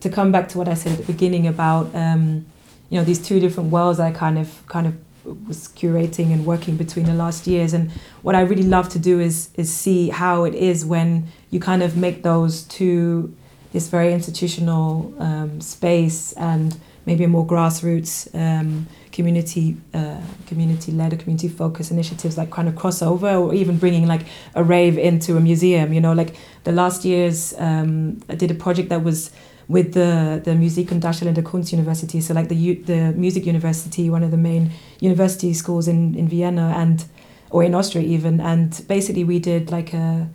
to 0.00 0.08
come 0.08 0.32
back 0.32 0.48
to 0.50 0.58
what 0.58 0.68
I 0.68 0.74
said 0.74 0.92
at 0.92 0.98
the 0.98 1.12
beginning 1.12 1.46
about 1.46 1.94
um, 1.94 2.46
you 2.88 2.98
know 2.98 3.04
these 3.04 3.18
two 3.18 3.40
different 3.40 3.70
worlds, 3.70 4.00
I 4.00 4.10
kind 4.10 4.38
of 4.38 4.66
kind 4.66 4.86
of 4.86 4.94
was 5.24 5.68
curating 5.68 6.32
and 6.32 6.46
working 6.46 6.76
between 6.76 7.06
the 7.06 7.14
last 7.14 7.46
years. 7.46 7.72
And 7.72 7.90
what 8.22 8.34
I 8.34 8.40
really 8.40 8.62
love 8.62 8.88
to 8.90 8.98
do 8.98 9.20
is 9.20 9.50
is 9.54 9.72
see 9.72 10.10
how 10.10 10.44
it 10.44 10.54
is 10.54 10.84
when 10.84 11.28
you 11.50 11.60
kind 11.60 11.82
of 11.82 11.96
make 11.96 12.22
those 12.22 12.62
two 12.62 13.34
this 13.72 13.88
very 13.88 14.12
institutional 14.12 15.14
um, 15.18 15.60
space 15.60 16.32
and 16.32 16.76
maybe 17.06 17.24
a 17.24 17.28
more 17.28 17.46
grassroots 17.46 18.28
um, 18.34 18.86
community 19.12 19.76
uh, 19.94 20.20
community 20.46 20.92
led 20.92 21.12
or 21.12 21.16
community 21.16 21.48
focused 21.48 21.90
initiatives 21.90 22.36
like 22.36 22.50
kind 22.50 22.68
of 22.68 22.74
crossover 22.74 23.40
or 23.40 23.54
even 23.54 23.78
bringing 23.78 24.06
like 24.06 24.22
a 24.54 24.62
rave 24.62 24.98
into 24.98 25.36
a 25.36 25.40
museum 25.40 25.92
you 25.92 26.00
know? 26.00 26.12
Like 26.12 26.34
the 26.64 26.72
last 26.72 27.04
years 27.04 27.54
um, 27.58 28.20
I 28.28 28.34
did 28.34 28.50
a 28.50 28.54
project 28.54 28.88
that 28.88 29.04
was 29.04 29.30
with 29.70 29.92
the 29.92 30.40
the 30.44 30.54
Musik 30.54 30.90
und 30.90 31.00
Darstellende 31.00 31.42
Kunst 31.42 31.72
University, 31.72 32.20
so 32.20 32.34
like 32.34 32.48
the 32.48 32.82
the 32.84 33.12
music 33.16 33.46
university, 33.46 34.10
one 34.10 34.24
of 34.24 34.32
the 34.32 34.36
main 34.36 34.70
university 35.00 35.54
schools 35.54 35.86
in 35.86 36.14
in 36.16 36.28
Vienna 36.28 36.74
and 36.76 37.04
or 37.50 37.62
in 37.62 37.74
Austria 37.74 38.04
even, 38.04 38.40
and 38.40 38.82
basically 38.88 39.24
we 39.24 39.38
did 39.38 39.70
like 39.70 39.94
a 39.94 40.28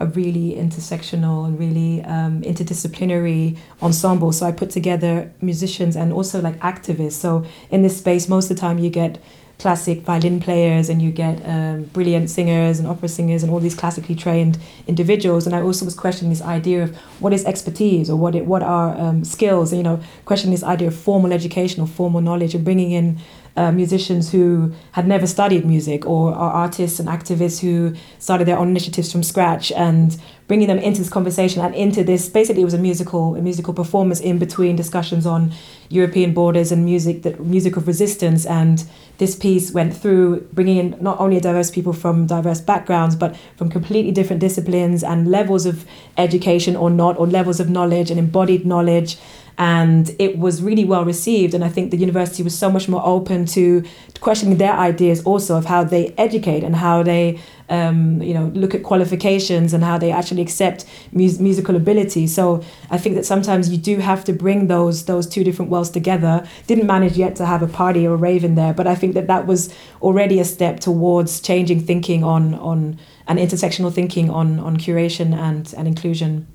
a 0.00 0.06
really 0.06 0.56
intersectional 0.56 1.44
and 1.46 1.58
really 1.58 2.02
um, 2.04 2.40
interdisciplinary 2.40 3.56
ensemble. 3.82 4.32
So 4.32 4.46
I 4.46 4.52
put 4.52 4.70
together 4.70 5.30
musicians 5.42 5.94
and 5.94 6.10
also 6.12 6.40
like 6.40 6.58
activists. 6.60 7.20
So 7.20 7.44
in 7.70 7.82
this 7.82 7.98
space, 7.98 8.26
most 8.26 8.50
of 8.50 8.56
the 8.56 8.60
time 8.60 8.78
you 8.78 8.88
get 8.88 9.18
classic 9.60 10.00
violin 10.00 10.40
players 10.40 10.88
and 10.88 11.02
you 11.02 11.10
get 11.10 11.36
um, 11.44 11.82
brilliant 11.92 12.30
singers 12.30 12.78
and 12.78 12.88
opera 12.88 13.08
singers 13.08 13.42
and 13.42 13.52
all 13.52 13.60
these 13.60 13.74
classically 13.74 14.14
trained 14.14 14.56
individuals. 14.86 15.46
And 15.46 15.54
I 15.54 15.60
also 15.60 15.84
was 15.84 15.94
questioning 15.94 16.30
this 16.30 16.40
idea 16.40 16.82
of 16.82 16.96
what 17.20 17.34
is 17.34 17.44
expertise 17.44 18.08
or 18.08 18.16
what 18.16 18.34
it, 18.34 18.46
what 18.46 18.62
are 18.62 18.98
um, 18.98 19.22
skills. 19.22 19.70
And, 19.70 19.78
you 19.78 19.84
know, 19.84 20.00
questioning 20.24 20.52
this 20.52 20.64
idea 20.64 20.88
of 20.88 20.96
formal 20.96 21.30
education 21.32 21.82
or 21.82 21.86
formal 21.86 22.22
knowledge 22.22 22.54
and 22.54 22.64
bringing 22.64 22.92
in 22.92 23.18
uh, 23.56 23.72
musicians 23.72 24.32
who 24.32 24.72
had 24.92 25.06
never 25.06 25.26
studied 25.26 25.64
music 25.64 26.06
or 26.06 26.32
are 26.32 26.52
artists 26.52 26.98
and 27.00 27.08
activists 27.08 27.60
who 27.60 27.94
started 28.18 28.46
their 28.46 28.58
own 28.58 28.68
initiatives 28.68 29.10
from 29.10 29.22
scratch 29.22 29.72
and 29.72 30.20
bringing 30.46 30.68
them 30.68 30.78
into 30.78 30.98
this 30.98 31.10
conversation 31.10 31.62
and 31.62 31.74
into 31.74 32.02
this 32.02 32.28
basically 32.28 32.62
it 32.62 32.64
was 32.64 32.74
a 32.74 32.78
musical 32.78 33.36
a 33.36 33.40
musical 33.40 33.72
performance 33.72 34.20
in 34.20 34.38
between 34.38 34.76
discussions 34.76 35.26
on 35.26 35.52
European 35.90 36.32
borders 36.32 36.70
and 36.70 36.84
music 36.84 37.22
that 37.22 37.40
music 37.40 37.76
of 37.76 37.86
resistance. 37.86 38.46
And 38.46 38.84
this 39.18 39.34
piece 39.34 39.72
went 39.72 39.94
through 39.94 40.40
bringing 40.52 40.76
in 40.78 40.96
not 41.00 41.18
only 41.20 41.40
diverse 41.40 41.70
people 41.70 41.92
from 41.92 42.26
diverse 42.26 42.60
backgrounds 42.60 43.16
but 43.16 43.36
from 43.56 43.68
completely 43.68 44.12
different 44.12 44.40
disciplines 44.40 45.02
and 45.02 45.28
levels 45.28 45.66
of 45.66 45.84
education 46.16 46.76
or 46.76 46.90
not 46.90 47.18
or 47.18 47.26
levels 47.26 47.58
of 47.58 47.68
knowledge 47.68 48.10
and 48.10 48.18
embodied 48.20 48.64
knowledge 48.64 49.18
and 49.60 50.16
it 50.18 50.38
was 50.38 50.62
really 50.62 50.86
well 50.86 51.04
received 51.04 51.52
and 51.52 51.62
i 51.62 51.68
think 51.68 51.90
the 51.90 51.96
university 51.96 52.42
was 52.42 52.58
so 52.58 52.70
much 52.70 52.88
more 52.88 53.02
open 53.04 53.44
to 53.44 53.84
questioning 54.20 54.56
their 54.56 54.72
ideas 54.72 55.22
also 55.24 55.56
of 55.56 55.66
how 55.66 55.84
they 55.84 56.14
educate 56.16 56.64
and 56.64 56.76
how 56.76 57.02
they 57.02 57.38
um, 57.68 58.20
you 58.22 58.34
know 58.34 58.46
look 58.54 58.74
at 58.74 58.82
qualifications 58.82 59.72
and 59.72 59.84
how 59.84 59.96
they 59.96 60.10
actually 60.10 60.42
accept 60.42 60.84
mus- 61.12 61.38
musical 61.38 61.76
ability. 61.76 62.26
So 62.26 62.62
i 62.90 62.98
think 62.98 63.14
that 63.14 63.24
sometimes 63.24 63.70
you 63.70 63.78
do 63.78 63.98
have 63.98 64.24
to 64.24 64.32
bring 64.32 64.66
those 64.66 65.04
those 65.04 65.26
two 65.26 65.44
different 65.44 65.70
worlds 65.70 65.90
together. 65.90 66.46
Didn't 66.66 66.86
manage 66.86 67.16
yet 67.16 67.36
to 67.36 67.46
have 67.46 67.62
a 67.62 67.68
party 67.68 68.06
or 68.06 68.14
a 68.14 68.16
rave 68.16 68.44
in 68.44 68.54
there 68.56 68.74
but 68.74 68.86
i 68.86 68.94
think 68.94 69.14
that 69.14 69.26
that 69.28 69.46
was 69.46 69.72
already 70.02 70.40
a 70.40 70.44
step 70.44 70.80
towards 70.80 71.40
changing 71.40 71.80
thinking 71.80 72.24
on 72.24 72.54
on 72.54 72.98
and 73.28 73.38
intersectional 73.38 73.92
thinking 73.92 74.30
on 74.30 74.58
on 74.58 74.76
curation 74.76 75.32
and 75.34 75.72
and 75.76 75.86
inclusion. 75.86 76.46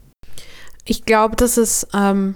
Ich 0.88 1.04
glaube, 1.06 1.36
dass 1.36 1.58
es 1.58 1.88
ähm, 1.96 2.36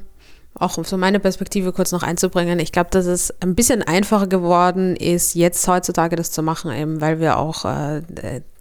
auch 0.59 0.83
so 0.83 0.97
meine 0.97 1.19
Perspektive 1.19 1.71
kurz 1.71 1.91
noch 1.91 2.03
einzubringen. 2.03 2.59
Ich 2.59 2.71
glaube, 2.71 2.89
dass 2.91 3.05
es 3.05 3.33
ein 3.41 3.55
bisschen 3.55 3.81
einfacher 3.81 4.27
geworden 4.27 4.95
ist, 4.95 5.33
jetzt 5.35 5.67
heutzutage 5.67 6.15
das 6.15 6.31
zu 6.31 6.43
machen, 6.43 6.71
eben 6.71 7.01
weil 7.01 7.19
wir 7.19 7.37
auch 7.37 7.65
äh, 7.65 8.01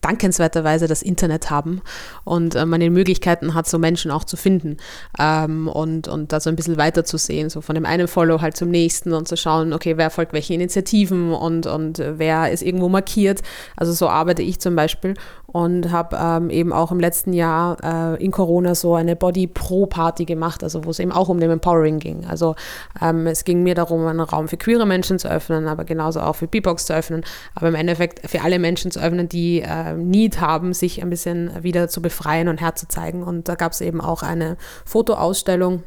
dankenswerterweise 0.00 0.86
das 0.86 1.02
Internet 1.02 1.50
haben 1.50 1.82
und 2.24 2.54
äh, 2.54 2.66
man 2.66 2.80
die 2.80 2.90
Möglichkeiten 2.90 3.54
hat, 3.54 3.66
so 3.66 3.78
Menschen 3.78 4.10
auch 4.10 4.24
zu 4.24 4.36
finden 4.36 4.76
ähm, 5.18 5.68
und, 5.68 6.08
und 6.08 6.32
da 6.32 6.40
so 6.40 6.50
ein 6.50 6.56
bisschen 6.56 6.76
weiterzusehen, 6.76 7.50
so 7.50 7.60
von 7.60 7.74
dem 7.74 7.86
einen 7.86 8.08
Follow 8.08 8.40
halt 8.40 8.56
zum 8.56 8.70
nächsten 8.70 9.12
und 9.12 9.28
zu 9.28 9.36
schauen, 9.36 9.72
okay, 9.72 9.96
wer 9.96 10.10
folgt 10.10 10.32
welchen 10.32 10.54
Initiativen 10.54 11.32
und, 11.32 11.66
und 11.66 12.02
wer 12.04 12.50
ist 12.50 12.62
irgendwo 12.62 12.88
markiert. 12.88 13.42
Also 13.76 13.92
so 13.92 14.08
arbeite 14.08 14.42
ich 14.42 14.60
zum 14.60 14.76
Beispiel 14.76 15.14
und 15.50 15.90
habe 15.90 16.16
ähm, 16.20 16.50
eben 16.50 16.74
auch 16.74 16.92
im 16.92 17.00
letzten 17.00 17.32
Jahr 17.32 17.78
äh, 17.82 18.22
in 18.22 18.30
Corona 18.30 18.74
so 18.74 18.94
eine 18.94 19.16
Body 19.16 19.46
Pro 19.46 19.86
Party 19.86 20.26
gemacht, 20.26 20.62
also 20.62 20.84
wo 20.84 20.90
es 20.90 20.98
eben 20.98 21.10
auch 21.10 21.30
um 21.30 21.40
den 21.40 21.50
Empowering 21.50 22.00
ging. 22.00 22.26
Also 22.26 22.54
ähm, 23.00 23.26
es 23.26 23.44
ging 23.44 23.62
mir 23.62 23.74
darum, 23.74 24.06
einen 24.06 24.20
Raum 24.20 24.48
für 24.48 24.58
queere 24.58 24.86
Menschen 24.86 25.18
zu 25.18 25.28
öffnen, 25.30 25.66
aber 25.66 25.84
genauso 25.84 26.20
auch 26.20 26.34
für 26.34 26.46
B-Box 26.46 26.84
zu 26.84 26.94
öffnen, 26.94 27.24
aber 27.54 27.68
im 27.68 27.74
Endeffekt 27.74 28.28
für 28.28 28.42
alle 28.42 28.58
Menschen 28.58 28.90
zu 28.90 29.00
öffnen, 29.00 29.26
die 29.28 29.62
äh, 29.62 29.87
Need 29.94 30.40
haben, 30.40 30.72
sich 30.72 31.02
ein 31.02 31.10
bisschen 31.10 31.62
wieder 31.62 31.88
zu 31.88 32.02
befreien 32.02 32.48
und 32.48 32.60
herzuzeigen. 32.60 33.22
Und 33.22 33.48
da 33.48 33.54
gab 33.54 33.72
es 33.72 33.80
eben 33.80 34.00
auch 34.00 34.22
eine 34.22 34.56
Fotoausstellung 34.84 35.82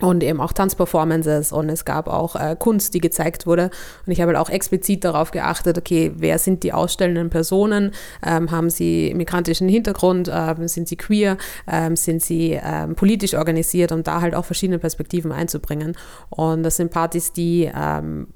und 0.00 0.22
eben 0.22 0.40
auch 0.40 0.52
Tanzperformances 0.52 1.52
und 1.52 1.68
es 1.68 1.84
gab 1.84 2.08
auch 2.08 2.36
äh, 2.36 2.56
Kunst, 2.58 2.94
die 2.94 3.00
gezeigt 3.00 3.46
wurde. 3.46 3.70
Und 4.06 4.12
ich 4.12 4.20
habe 4.20 4.32
halt 4.32 4.38
auch 4.38 4.50
explizit 4.50 5.04
darauf 5.04 5.30
geachtet, 5.32 5.76
okay, 5.76 6.12
wer 6.16 6.38
sind 6.38 6.62
die 6.62 6.72
ausstellenden 6.72 7.30
Personen? 7.30 7.92
Ähm, 8.24 8.50
haben 8.50 8.70
sie 8.70 9.12
migrantischen 9.14 9.68
Hintergrund? 9.68 10.30
Ähm, 10.32 10.68
sind 10.68 10.88
sie 10.88 10.96
queer? 10.96 11.36
Ähm, 11.66 11.96
sind 11.96 12.22
sie 12.22 12.58
ähm, 12.62 12.94
politisch 12.94 13.34
organisiert? 13.34 13.90
Um 13.90 14.02
da 14.04 14.20
halt 14.20 14.34
auch 14.34 14.44
verschiedene 14.44 14.78
Perspektiven 14.78 15.32
einzubringen. 15.32 15.96
Und 16.30 16.62
das 16.62 16.76
sind 16.76 16.92
Partys, 16.92 17.32
die 17.32 17.70
ähm, 17.74 18.28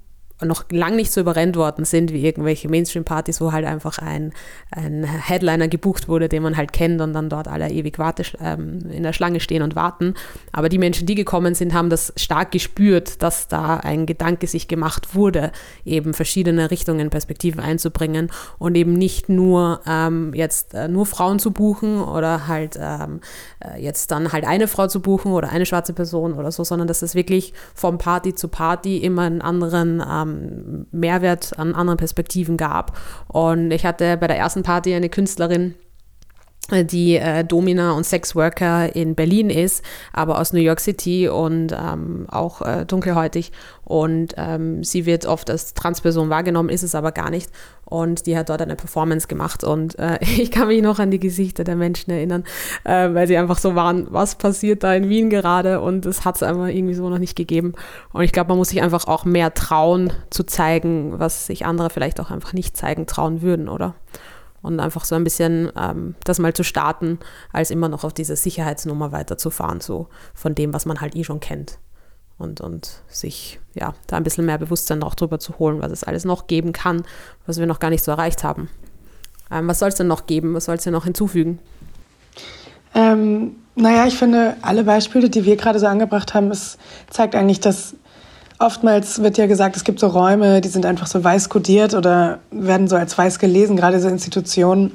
noch 0.47 0.65
lang 0.71 0.97
nicht 0.97 1.13
so 1.13 1.21
überrennt 1.21 1.57
worden 1.57 1.85
sind 1.85 2.13
wie 2.13 2.25
irgendwelche 2.25 2.69
Mainstream-Partys, 2.69 3.41
wo 3.41 3.53
halt 3.53 3.67
einfach 3.67 3.99
ein, 3.99 4.33
ein 4.71 5.05
Headliner 5.05 5.69
gebucht 5.69 6.09
wurde, 6.09 6.29
den 6.29 6.43
man 6.43 6.57
halt 6.57 6.73
kennt 6.73 7.01
und 7.01 7.13
dann 7.13 7.29
dort 7.29 7.49
alle 7.49 7.71
ewig 7.71 7.99
warte, 7.99 8.25
ähm, 8.41 8.81
in 8.91 9.03
der 9.03 9.13
Schlange 9.13 9.41
stehen 9.41 9.63
und 9.63 9.77
warten. 9.77 10.15
Aber 10.53 10.69
die 10.69 10.79
Menschen, 10.79 11.07
die 11.07 11.15
gekommen 11.15 11.55
sind, 11.55 11.75
haben 11.75 11.91
das 11.91 12.13
stark 12.17 12.53
gespürt, 12.53 13.23
dass 13.23 13.49
da 13.49 13.77
ein 13.77 14.07
Gedanke 14.07 14.47
sich 14.47 14.69
gemacht 14.69 15.15
wurde, 15.15 15.53
eben 15.85 16.15
verschiedene 16.15 16.71
Richtungen, 16.71 17.11
Perspektiven 17.11 17.61
einzubringen 17.61 18.31
und 18.59 18.77
eben 18.77 18.95
nicht 18.95 19.29
nur 19.29 19.81
ähm, 19.87 20.33
jetzt 20.35 20.75
äh, 20.75 20.89
nur 20.89 21.07
Frauen 21.07 21.39
zu 21.39 21.51
buchen 21.51 22.01
oder 22.01 22.47
halt 22.49 22.79
ähm, 22.81 23.21
äh, 23.61 23.83
jetzt 23.83 24.11
dann 24.11 24.33
halt 24.33 24.45
eine 24.45 24.69
Frau 24.69 24.87
zu 24.87 25.01
buchen 25.01 25.33
oder 25.33 25.51
eine 25.51 25.67
schwarze 25.67 25.93
Person 25.93 26.35
oder 26.35 26.53
so, 26.53 26.65
sondern 26.65 26.89
dass 26.89 27.03
es 27.03 27.15
wirklich 27.15 27.53
von 27.75 27.99
Party 27.99 28.35
zu 28.35 28.49
Party 28.49 28.99
immer 28.99 29.23
einen 29.23 29.43
anderen 29.43 30.03
Mehrwert 30.91 31.59
an 31.59 31.75
anderen 31.75 31.99
Perspektiven 31.99 32.57
gab. 32.57 32.99
Und 33.29 33.71
ich 33.71 33.85
hatte 33.85 34.17
bei 34.17 34.27
der 34.27 34.39
ersten 34.39 34.63
Party 34.63 34.95
eine 34.95 35.09
Künstlerin, 35.09 35.75
die 36.71 37.17
äh, 37.17 37.45
Domina 37.45 37.93
und 37.93 38.05
Sexworker 38.05 38.95
in 38.95 39.15
Berlin 39.15 39.51
ist, 39.51 39.85
aber 40.13 40.39
aus 40.39 40.53
New 40.53 40.61
York 40.61 40.81
City 40.81 41.29
und 41.29 41.73
ähm, 41.73 42.27
auch 42.31 42.63
äh, 42.63 42.87
dunkelhäutig. 42.87 43.53
Und 43.85 44.35
ähm, 44.39 44.83
sie 44.85 45.05
wird 45.05 45.27
oft 45.27 45.51
als 45.51 45.75
Transperson 45.75 46.31
wahrgenommen, 46.31 46.71
ist 46.71 46.83
es 46.83 46.95
aber 46.95 47.13
gar 47.13 47.31
nicht. 47.31 47.51
Und 47.85 48.27
die 48.27 48.39
hat 48.39 48.49
dort 48.49 48.63
eine 48.63 48.77
Performance 48.77 49.27
gemacht. 49.27 49.65
Und 49.65 49.99
äh, 49.99 50.19
ich 50.23 50.51
kann 50.51 50.69
mich 50.69 50.83
noch 50.83 50.99
an 50.99 51.11
die 51.11 51.19
Gesichter 51.19 51.65
der 51.65 51.77
Menschen 51.77 52.11
erinnern, 52.11 52.45
äh, 52.85 53.13
weil 53.13 53.27
sie 53.27 53.37
einfach 53.37 53.59
so 53.59 53.75
waren, 53.75 54.07
was 54.11 54.37
passiert 54.37 54.83
da 54.83 54.95
in 54.95 55.09
Wien 55.09 55.29
gerade? 55.31 55.81
Und 55.81 56.07
es 56.07 56.25
hat 56.25 56.37
es 56.37 56.43
einfach 56.43 56.69
irgendwie 56.69 56.95
so 56.95 57.11
noch 57.11 57.19
nicht 57.19 57.37
gegeben. 57.37 57.75
Und 58.13 58.23
ich 58.23 58.33
glaube, 58.33 58.49
man 58.49 58.59
muss 58.59 58.71
sich 58.71 58.81
einfach 58.81 59.09
auch 59.09 59.25
mehr 59.25 59.53
trauen 59.53 60.13
zu 60.31 60.45
zeigen, 60.45 61.19
was 61.19 61.47
sich 61.47 61.67
andere 61.67 61.91
vielleicht 61.91 62.21
auch 62.21 62.31
einfach 62.31 62.55
nicht 62.55 62.77
zeigen 62.77 63.07
trauen 63.07 63.43
würden, 63.43 63.69
oder? 63.69 63.95
Und 64.63 64.81
einfach 64.81 65.05
so 65.05 65.15
ein 65.15 65.25
bisschen 65.25 65.71
ähm, 65.77 66.15
das 66.25 66.39
mal 66.39 66.55
zu 66.55 66.63
starten, 66.65 67.19
als 67.53 67.71
immer 67.71 67.89
noch 67.89 68.05
auf 68.05 68.13
diese 68.13 68.37
Sicherheitsnummer 68.37 69.13
weiterzufahren, 69.13 69.81
so 69.81 70.09
von 70.35 70.55
dem, 70.55 70.73
was 70.73 70.87
man 70.87 71.01
halt 71.01 71.17
eh 71.17 71.25
schon 71.25 71.41
kennt. 71.41 71.79
Und, 72.39 72.61
und 72.61 73.03
sich 73.09 73.61
ja 73.75 73.95
da 74.07 74.17
ein 74.17 74.25
bisschen 74.25 74.47
mehr 74.47 74.59
Bewusstsein 74.59 74.99
noch 74.99 75.15
drüber 75.15 75.39
zu 75.39 75.59
holen, 75.59 75.81
was 75.81 75.93
es 75.93 76.03
alles 76.03 76.25
noch 76.25 76.47
geben 76.47 76.73
kann, 76.73 77.05
was 77.47 77.59
wir 77.59 77.67
noch 77.67 77.79
gar 77.79 77.91
nicht 77.91 78.03
so 78.03 78.11
erreicht 78.11 78.43
haben. 78.43 78.69
Ähm, 79.51 79.69
was 79.69 79.79
soll 79.79 79.91
es 79.91 79.95
denn 79.97 80.09
noch 80.09 80.27
geben? 80.27 80.55
Was 80.55 80.65
soll 80.65 80.77
es 80.77 80.85
denn 80.85 80.93
noch 80.93 81.05
hinzufügen? 81.05 81.59
Ähm, 82.95 83.57
naja, 83.75 84.07
ich 84.07 84.17
finde, 84.17 84.57
alle 84.63 84.85
Beispiele, 84.85 85.31
die 85.31 85.45
wir 85.45 85.57
gerade 85.57 85.79
so 85.79 85.87
angebracht 85.87 86.35
haben, 86.35 86.51
es 86.51 86.79
zeigt 87.11 87.35
eigentlich, 87.35 87.61
dass 87.61 87.95
Oftmals 88.63 89.21
wird 89.21 89.39
ja 89.39 89.47
gesagt, 89.49 89.75
es 89.75 89.83
gibt 89.83 89.99
so 89.99 90.07
Räume, 90.07 90.61
die 90.61 90.69
sind 90.69 90.87
einfach 90.87 91.09
so 91.09 91.25
weiß 91.25 91.49
kodiert 91.49 91.95
oder 91.95 92.39
werden 92.53 92.87
so 92.87 92.95
als 92.95 93.19
weiß 93.19 93.41
gelesen, 93.41 93.77
gerade 93.77 94.01
so 94.01 94.09
Institutionen. 94.09 94.93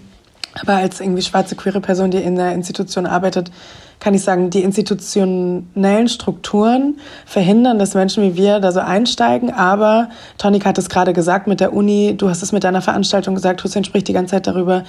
Aber 0.62 0.76
als 0.76 1.02
irgendwie 1.02 1.22
schwarze 1.22 1.58
queere 1.58 1.82
Person, 1.82 2.10
die 2.10 2.20
in 2.20 2.38
der 2.38 2.54
Institution 2.54 3.06
arbeitet, 3.06 3.52
kann 4.00 4.14
ich 4.14 4.24
sagen, 4.24 4.50
die 4.52 4.62
institutionellen 4.62 6.08
Strukturen 6.08 6.98
verhindern, 7.26 7.80
dass 7.80 7.96
Menschen 7.96 8.24
wie 8.24 8.38
wir 8.38 8.60
da 8.60 8.72
so 8.72 8.80
einsteigen. 8.80 9.52
Aber 9.52 10.10
Tonik 10.38 10.66
hat 10.66 10.78
es 10.78 10.90
gerade 10.90 11.14
gesagt 11.14 11.48
mit 11.48 11.60
der 11.60 11.74
Uni, 11.74 12.16
du 12.16 12.30
hast 12.30 12.44
es 12.44 12.52
mit 12.52 12.64
deiner 12.64 12.82
Veranstaltung 12.82 13.34
gesagt, 13.34 13.64
Hussein 13.64 13.84
spricht 13.84 14.08
die 14.08 14.14
ganze 14.14 14.32
Zeit 14.32 14.48
darüber. 14.48 14.84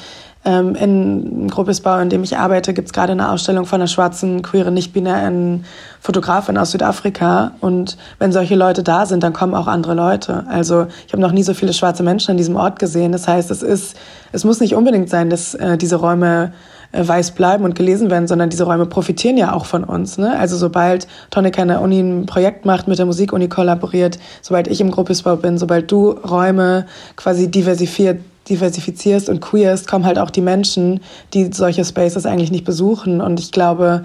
Ähm, 0.45 0.75
in 0.77 1.49
Gruppesbau, 1.49 1.99
in 1.99 2.11
dem 2.11 2.23
ich 2.23 2.37
arbeite, 2.37 2.75
gibt 2.75 2.89
es 2.89 2.93
gerade 2.93 3.13
eine 3.13 3.31
Ausstellung 3.31 3.65
von 3.65 3.81
einer 3.81 3.89
schwarzen, 3.89 4.43
queeren, 4.43 4.75
nicht-binären 4.75 5.65
Fotografin 6.01 6.59
aus 6.59 6.71
Südafrika. 6.71 7.53
Und 7.61 7.97
wenn 8.19 8.31
solche 8.31 8.55
Leute 8.55 8.83
da 8.83 9.07
sind, 9.07 9.23
dann 9.23 9.33
kommen 9.33 9.55
auch 9.55 9.67
andere 9.67 9.95
Leute. 9.95 10.45
Also 10.49 10.87
ich 11.07 11.13
habe 11.13 11.23
noch 11.23 11.33
nie 11.33 11.43
so 11.43 11.55
viele 11.55 11.73
schwarze 11.73 12.03
Menschen 12.03 12.33
an 12.33 12.37
diesem 12.37 12.57
Ort 12.57 12.79
gesehen. 12.79 13.13
Das 13.13 13.27
heißt, 13.27 13.51
es 13.51 13.63
ist, 13.63 13.97
es 14.33 14.45
muss 14.45 14.61
nicht 14.61 14.75
unbedingt 14.75 15.09
sein, 15.09 15.31
dass 15.31 15.55
äh, 15.55 15.79
diese 15.79 15.97
Räume 15.97 16.53
weiß 16.93 17.33
bleiben 17.33 17.65
und 17.65 17.75
gelesen 17.75 18.11
werden, 18.11 18.27
sondern 18.27 18.49
diese 18.49 18.65
Räume 18.65 18.87
profitieren 18.87 19.37
ja 19.37 19.53
auch 19.53 19.67
von 19.67 19.85
uns. 19.85 20.17
Ne? 20.17 20.39
Also 20.39 20.57
sobald 20.57 21.07
Tonic 21.31 21.59
an 21.59 21.69
der 21.69 21.83
Uni 21.83 22.01
ein 22.01 22.27
Projekt 22.27 22.65
macht, 22.65 22.89
mit 22.89 22.99
der 22.99 23.07
Musikuni 23.07 23.49
kollaboriert, 23.49 24.19
sobald 24.41 24.69
ich 24.69 24.81
im 24.81 24.91
Gruppesbau 24.91 25.37
bin, 25.37 25.59
sobald 25.59 25.91
du 25.91 26.11
Räume 26.11 26.87
quasi 27.17 27.51
diversifiziert, 27.51 28.21
diversifizierst 28.49 29.29
und 29.29 29.41
queerst, 29.41 29.87
kommen 29.87 30.07
halt 30.07 30.19
auch 30.19 30.31
die 30.31 30.41
Menschen, 30.41 31.01
die 31.35 31.53
solche 31.53 31.85
Spaces 31.85 32.25
eigentlich 32.25 32.51
nicht 32.51 32.65
besuchen. 32.65 33.21
Und 33.21 33.39
ich 33.39 33.53
glaube, 33.53 34.05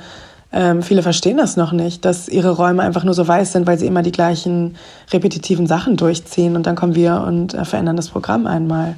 ähm, 0.52 0.82
viele 0.82 1.02
verstehen 1.02 1.38
das 1.38 1.56
noch 1.56 1.72
nicht, 1.72 2.04
dass 2.04 2.28
ihre 2.28 2.52
Räume 2.52 2.84
einfach 2.84 3.06
nur 3.06 3.14
so 3.14 3.26
weiß 3.26 3.54
sind, 3.54 3.66
weil 3.66 3.80
sie 3.80 3.88
immer 3.88 4.02
die 4.02 4.12
gleichen 4.12 4.76
repetitiven 5.14 5.66
Sachen 5.66 5.96
durchziehen. 5.96 6.58
Und 6.58 6.68
dann 6.68 6.76
kommen 6.76 6.96
wir 6.96 7.24
und 7.26 7.54
äh, 7.54 7.64
verändern 7.64 7.96
das 7.96 8.10
Programm 8.10 8.46
einmal. 8.46 8.96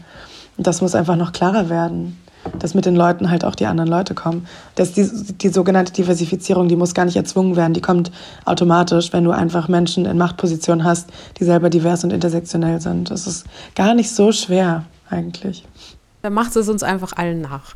Und 0.58 0.66
das 0.66 0.82
muss 0.82 0.96
einfach 0.96 1.16
noch 1.16 1.32
klarer 1.32 1.70
werden 1.70 2.18
dass 2.60 2.74
mit 2.74 2.86
den 2.86 2.96
Leuten 2.96 3.30
halt 3.30 3.46
auch 3.46 3.56
die 3.56 3.66
anderen 3.66 3.90
Leute 3.90 4.14
kommen. 4.14 4.48
Das 4.76 4.94
die, 4.94 5.10
die 5.42 5.50
sogenannte 5.50 5.94
Diversifizierung, 5.94 6.68
die 6.68 6.76
muss 6.76 6.94
gar 6.94 7.06
nicht 7.06 7.16
erzwungen 7.16 7.56
werden, 7.56 7.74
die 7.74 7.82
kommt 7.82 8.12
automatisch, 8.46 9.14
wenn 9.14 9.24
du 9.24 9.32
einfach 9.32 9.68
Menschen 9.68 10.06
in 10.06 10.18
Machtpositionen 10.18 10.84
hast, 10.84 11.10
die 11.40 11.44
selber 11.44 11.70
divers 11.70 12.04
und 12.04 12.12
intersektionell 12.12 12.82
sind. 12.82 13.12
Das 13.12 13.28
ist 13.28 13.46
gar 13.76 13.94
nicht 13.94 14.12
so 14.12 14.32
schwer 14.32 14.86
eigentlich. 15.10 15.64
Dann 16.26 16.34
macht 16.34 16.56
es 16.56 16.68
uns 16.70 16.82
einfach 16.82 17.14
allen 17.14 17.42
nach. 17.42 17.76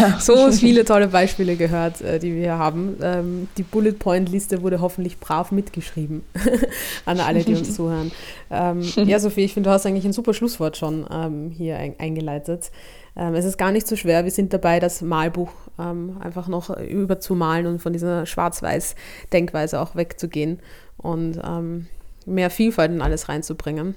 Ja. 0.00 0.18
so 0.18 0.50
viele 0.50 0.86
tolle 0.86 1.08
Beispiele 1.08 1.56
gehört, 1.56 2.00
äh, 2.00 2.18
die 2.18 2.32
wir 2.32 2.40
hier 2.40 2.58
haben. 2.58 2.96
Ähm, 3.02 3.48
die 3.58 3.64
Bullet 3.64 3.92
Point 3.92 4.30
Liste 4.30 4.62
wurde 4.62 4.80
hoffentlich 4.80 5.18
brav 5.18 5.52
mitgeschrieben 5.52 6.22
an 7.04 7.20
alle, 7.20 7.44
die 7.44 7.54
uns 7.54 7.74
zuhören. 7.74 8.12
Ähm, 8.50 8.80
ja, 9.04 9.18
Sophie, 9.18 9.42
ich 9.42 9.52
finde, 9.52 9.68
du 9.68 9.74
hast 9.74 9.84
eigentlich 9.84 10.06
ein 10.06 10.14
super 10.14 10.32
Schlusswort 10.32 10.78
schon 10.78 11.04
ähm, 11.12 11.50
hier 11.54 11.76
eingeleitet. 11.98 12.70
Ähm, 13.16 13.34
es 13.34 13.44
ist 13.44 13.58
gar 13.58 13.72
nicht 13.72 13.86
so 13.86 13.96
schwer. 13.96 14.24
Wir 14.24 14.30
sind 14.30 14.52
dabei, 14.52 14.80
das 14.80 15.02
Malbuch 15.02 15.50
ähm, 15.78 16.16
einfach 16.20 16.48
noch 16.48 16.76
überzumalen 16.76 17.66
und 17.66 17.80
von 17.80 17.92
dieser 17.92 18.26
Schwarz-Weiß-Denkweise 18.26 19.80
auch 19.80 19.96
wegzugehen 19.96 20.60
und 20.96 21.40
ähm, 21.44 21.86
mehr 22.26 22.50
Vielfalt 22.50 22.92
in 22.92 23.02
alles 23.02 23.28
reinzubringen. 23.28 23.94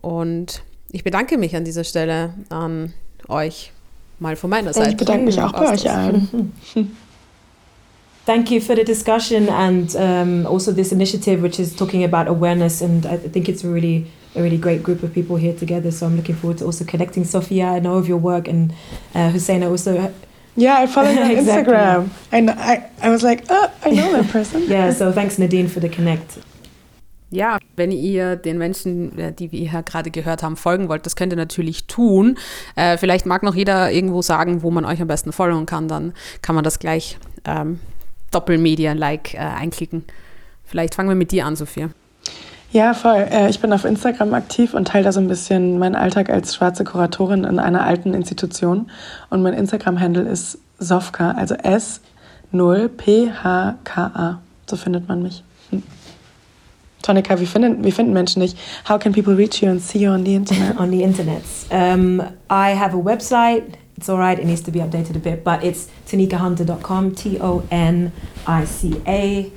Und 0.00 0.62
ich 0.90 1.04
bedanke 1.04 1.38
mich 1.38 1.56
an 1.56 1.64
dieser 1.64 1.84
Stelle 1.84 2.34
an 2.48 2.92
euch 3.28 3.72
mal 4.18 4.36
von 4.36 4.50
meiner 4.50 4.72
Seite. 4.72 4.90
Ich 4.90 4.96
bedanke 4.96 5.24
mich 5.24 5.40
auch 5.40 5.52
bei 5.52 5.72
euch 5.72 5.90
allen. 5.90 6.52
Thank 8.26 8.50
you 8.50 8.60
for 8.60 8.74
the 8.74 8.82
discussion 8.82 9.48
and 9.48 9.94
um, 9.94 10.46
also 10.46 10.72
this 10.72 10.90
initiative, 10.90 11.42
which 11.42 11.60
is 11.60 11.76
talking 11.76 12.02
about 12.02 12.28
awareness. 12.28 12.82
And 12.82 13.06
I 13.06 13.16
think 13.16 13.48
it's 13.48 13.62
a 13.62 13.68
really 13.68 14.06
a 14.36 14.42
really 14.42 14.58
great 14.58 14.82
group 14.82 15.02
of 15.02 15.12
people 15.12 15.36
here 15.36 15.54
together. 15.54 15.90
So 15.90 16.06
I'm 16.06 16.16
looking 16.16 16.34
forward 16.36 16.58
to 16.58 16.66
also 16.66 16.84
connecting. 16.84 17.24
Sophia, 17.24 17.66
I 17.66 17.80
know 17.80 17.96
of 17.96 18.08
your 18.08 18.18
work, 18.18 18.48
and 18.48 18.72
uh, 19.14 19.30
Hussein, 19.30 19.62
I 19.62 19.66
also. 19.66 20.12
Yeah, 20.56 20.78
I 20.78 20.86
follow 20.86 21.10
you 21.10 21.20
on 21.22 21.30
exactly. 21.30 21.74
Instagram. 21.74 22.08
And 22.32 22.50
I, 22.50 22.90
I 23.02 23.10
was 23.10 23.22
like, 23.22 23.44
oh, 23.50 23.70
I 23.84 23.90
know 23.90 24.12
that 24.12 24.30
person. 24.30 24.62
yeah, 24.68 24.90
so 24.92 25.12
thanks 25.12 25.38
Nadine 25.38 25.68
for 25.68 25.80
the 25.80 25.88
connect. 25.88 26.38
Ja, 27.30 27.58
wenn 27.74 27.90
ihr 27.90 28.36
den 28.36 28.56
Menschen, 28.56 29.18
äh, 29.18 29.32
die 29.32 29.50
wir 29.50 29.68
hier 29.68 29.82
gerade 29.82 30.10
gehört 30.10 30.42
haben, 30.42 30.56
folgen 30.56 30.88
wollt, 30.88 31.04
das 31.06 31.16
könnt 31.16 31.32
ihr 31.32 31.36
natürlich 31.36 31.86
tun. 31.86 32.38
Äh, 32.76 32.98
vielleicht 32.98 33.26
mag 33.26 33.42
noch 33.42 33.54
jeder 33.54 33.90
irgendwo 33.90 34.22
sagen, 34.22 34.62
wo 34.62 34.70
man 34.70 34.84
euch 34.84 35.02
am 35.02 35.08
besten 35.08 35.32
folgen 35.32 35.66
kann, 35.66 35.88
dann 35.88 36.14
kann 36.40 36.54
man 36.54 36.62
das 36.62 36.78
gleich 36.78 37.18
ähm, 37.44 37.80
Doppelmedia-like 38.30 39.34
äh, 39.34 39.38
einklicken. 39.38 40.04
Vielleicht 40.64 40.94
fangen 40.94 41.08
wir 41.08 41.16
mit 41.16 41.32
dir 41.32 41.46
an, 41.46 41.56
Sophia. 41.56 41.90
Ja, 42.72 42.94
voll. 42.94 43.26
Äh, 43.30 43.48
ich 43.48 43.60
bin 43.60 43.72
auf 43.72 43.84
Instagram 43.84 44.34
aktiv 44.34 44.74
und 44.74 44.88
teile 44.88 45.04
da 45.04 45.12
so 45.12 45.20
ein 45.20 45.28
bisschen 45.28 45.78
meinen 45.78 45.94
Alltag 45.94 46.30
als 46.30 46.54
schwarze 46.54 46.84
Kuratorin 46.84 47.44
in 47.44 47.58
einer 47.58 47.84
alten 47.84 48.12
Institution. 48.12 48.90
Und 49.30 49.42
mein 49.42 49.54
Instagram-Handle 49.54 50.24
ist 50.24 50.58
Sofka, 50.78 51.30
also 51.32 51.54
S0PHKA. 51.54 54.38
So 54.68 54.76
findet 54.76 55.08
man 55.08 55.22
mich. 55.22 55.42
Hm. 55.70 55.82
Tonika, 57.02 57.38
wie 57.38 57.46
finden, 57.46 57.84
wie 57.84 57.92
finden 57.92 58.12
Menschen 58.12 58.40
dich? 58.40 58.56
How 58.88 58.98
can 58.98 59.12
people 59.12 59.36
reach 59.36 59.62
you 59.62 59.70
and 59.70 59.80
see 59.80 60.00
you 60.00 60.10
on 60.10 60.24
the 60.24 60.34
internet? 60.34 60.76
on 60.78 60.90
the 60.90 61.02
internet. 61.02 61.44
Um, 61.70 62.20
I 62.50 62.74
have 62.74 62.94
a 62.94 63.00
website. 63.00 63.62
It's 63.96 64.10
all 64.10 64.18
right. 64.18 64.38
It 64.38 64.44
needs 64.44 64.62
to 64.62 64.72
be 64.72 64.80
updated 64.80 65.16
a 65.16 65.20
bit, 65.20 65.44
but 65.44 65.64
it's 65.64 65.88
tonikahunter.com. 66.08 67.14
T 67.14 67.38
O 67.40 67.62
N 67.70 68.12
I 68.46 68.66
C 68.66 69.00
A 69.06 69.50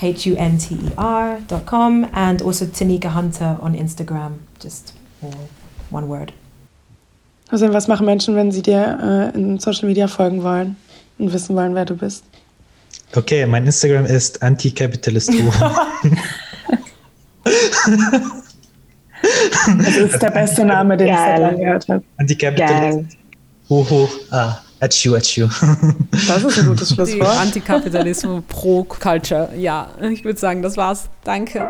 H 0.00 0.26
U 0.26 0.36
N 0.36 0.58
T 0.58 0.74
E 0.74 0.90
R.com, 0.96 2.08
and 2.12 2.42
also 2.42 2.64
Tanika 2.66 3.14
Hunter 3.14 3.58
on 3.60 3.74
Instagram. 3.74 4.38
Just 4.60 4.94
all 5.22 5.48
one 5.90 6.08
word. 6.08 6.32
Also, 7.50 7.72
was 7.72 7.86
machen 7.88 8.06
Menschen, 8.06 8.34
wenn 8.34 8.50
sie 8.50 8.62
dir 8.62 9.32
äh, 9.34 9.38
in 9.38 9.58
Social 9.58 9.88
Media 9.88 10.08
folgen 10.08 10.42
wollen 10.42 10.76
und 11.18 11.32
wissen 11.32 11.54
wollen, 11.54 11.74
wer 11.74 11.84
du 11.84 11.96
bist? 11.96 12.24
Okay, 13.14 13.44
mein 13.46 13.66
Instagram 13.66 14.06
ist 14.06 14.42
Antikapitalist. 14.42 15.30
Das 19.78 19.96
ist 19.96 20.22
der 20.22 20.30
beste 20.30 20.64
Name, 20.64 20.96
den 20.96 21.08
Geil. 21.08 21.16
ich 21.16 21.20
seit 21.20 21.40
langem 21.40 21.60
gehört 21.60 21.88
habe. 21.88 22.02
Antikapitalist. 22.16 23.16
Hoho. 23.68 24.08
Ah, 24.30 24.56
Atschu, 24.82 25.14
atschu. 25.14 25.46
Das 26.26 26.42
ist 26.42 26.58
ein 26.58 26.66
gutes 26.66 26.92
Schlusswort. 26.92 27.38
Antikapitalismus 27.40 28.42
pro 28.48 28.82
Culture. 28.82 29.50
Ja, 29.56 29.88
ich 30.00 30.24
würde 30.24 30.38
sagen, 30.38 30.60
das 30.60 30.76
war's. 30.76 31.08
Danke. 31.22 31.66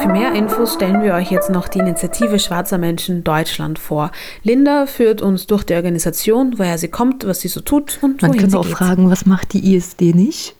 Für 0.00 0.08
mehr 0.08 0.32
Infos 0.32 0.74
stellen 0.74 1.02
wir 1.02 1.14
euch 1.14 1.30
jetzt 1.32 1.50
noch 1.50 1.66
die 1.66 1.80
Initiative 1.80 2.38
Schwarzer 2.38 2.78
Menschen 2.78 3.24
Deutschland 3.24 3.80
vor. 3.80 4.12
Linda 4.44 4.86
führt 4.86 5.22
uns 5.22 5.46
durch 5.48 5.64
die 5.64 5.74
Organisation, 5.74 6.54
woher 6.58 6.78
sie 6.78 6.88
kommt, 6.88 7.26
was 7.26 7.40
sie 7.40 7.48
so 7.48 7.60
tut 7.60 7.98
und 8.02 8.22
Man 8.22 8.30
wohin 8.30 8.42
könnte 8.42 8.58
auch 8.58 8.66
geht. 8.66 8.76
fragen, 8.76 9.10
was 9.10 9.26
macht 9.26 9.52
die 9.52 9.74
ISD 9.74 10.14
nicht? 10.14 10.54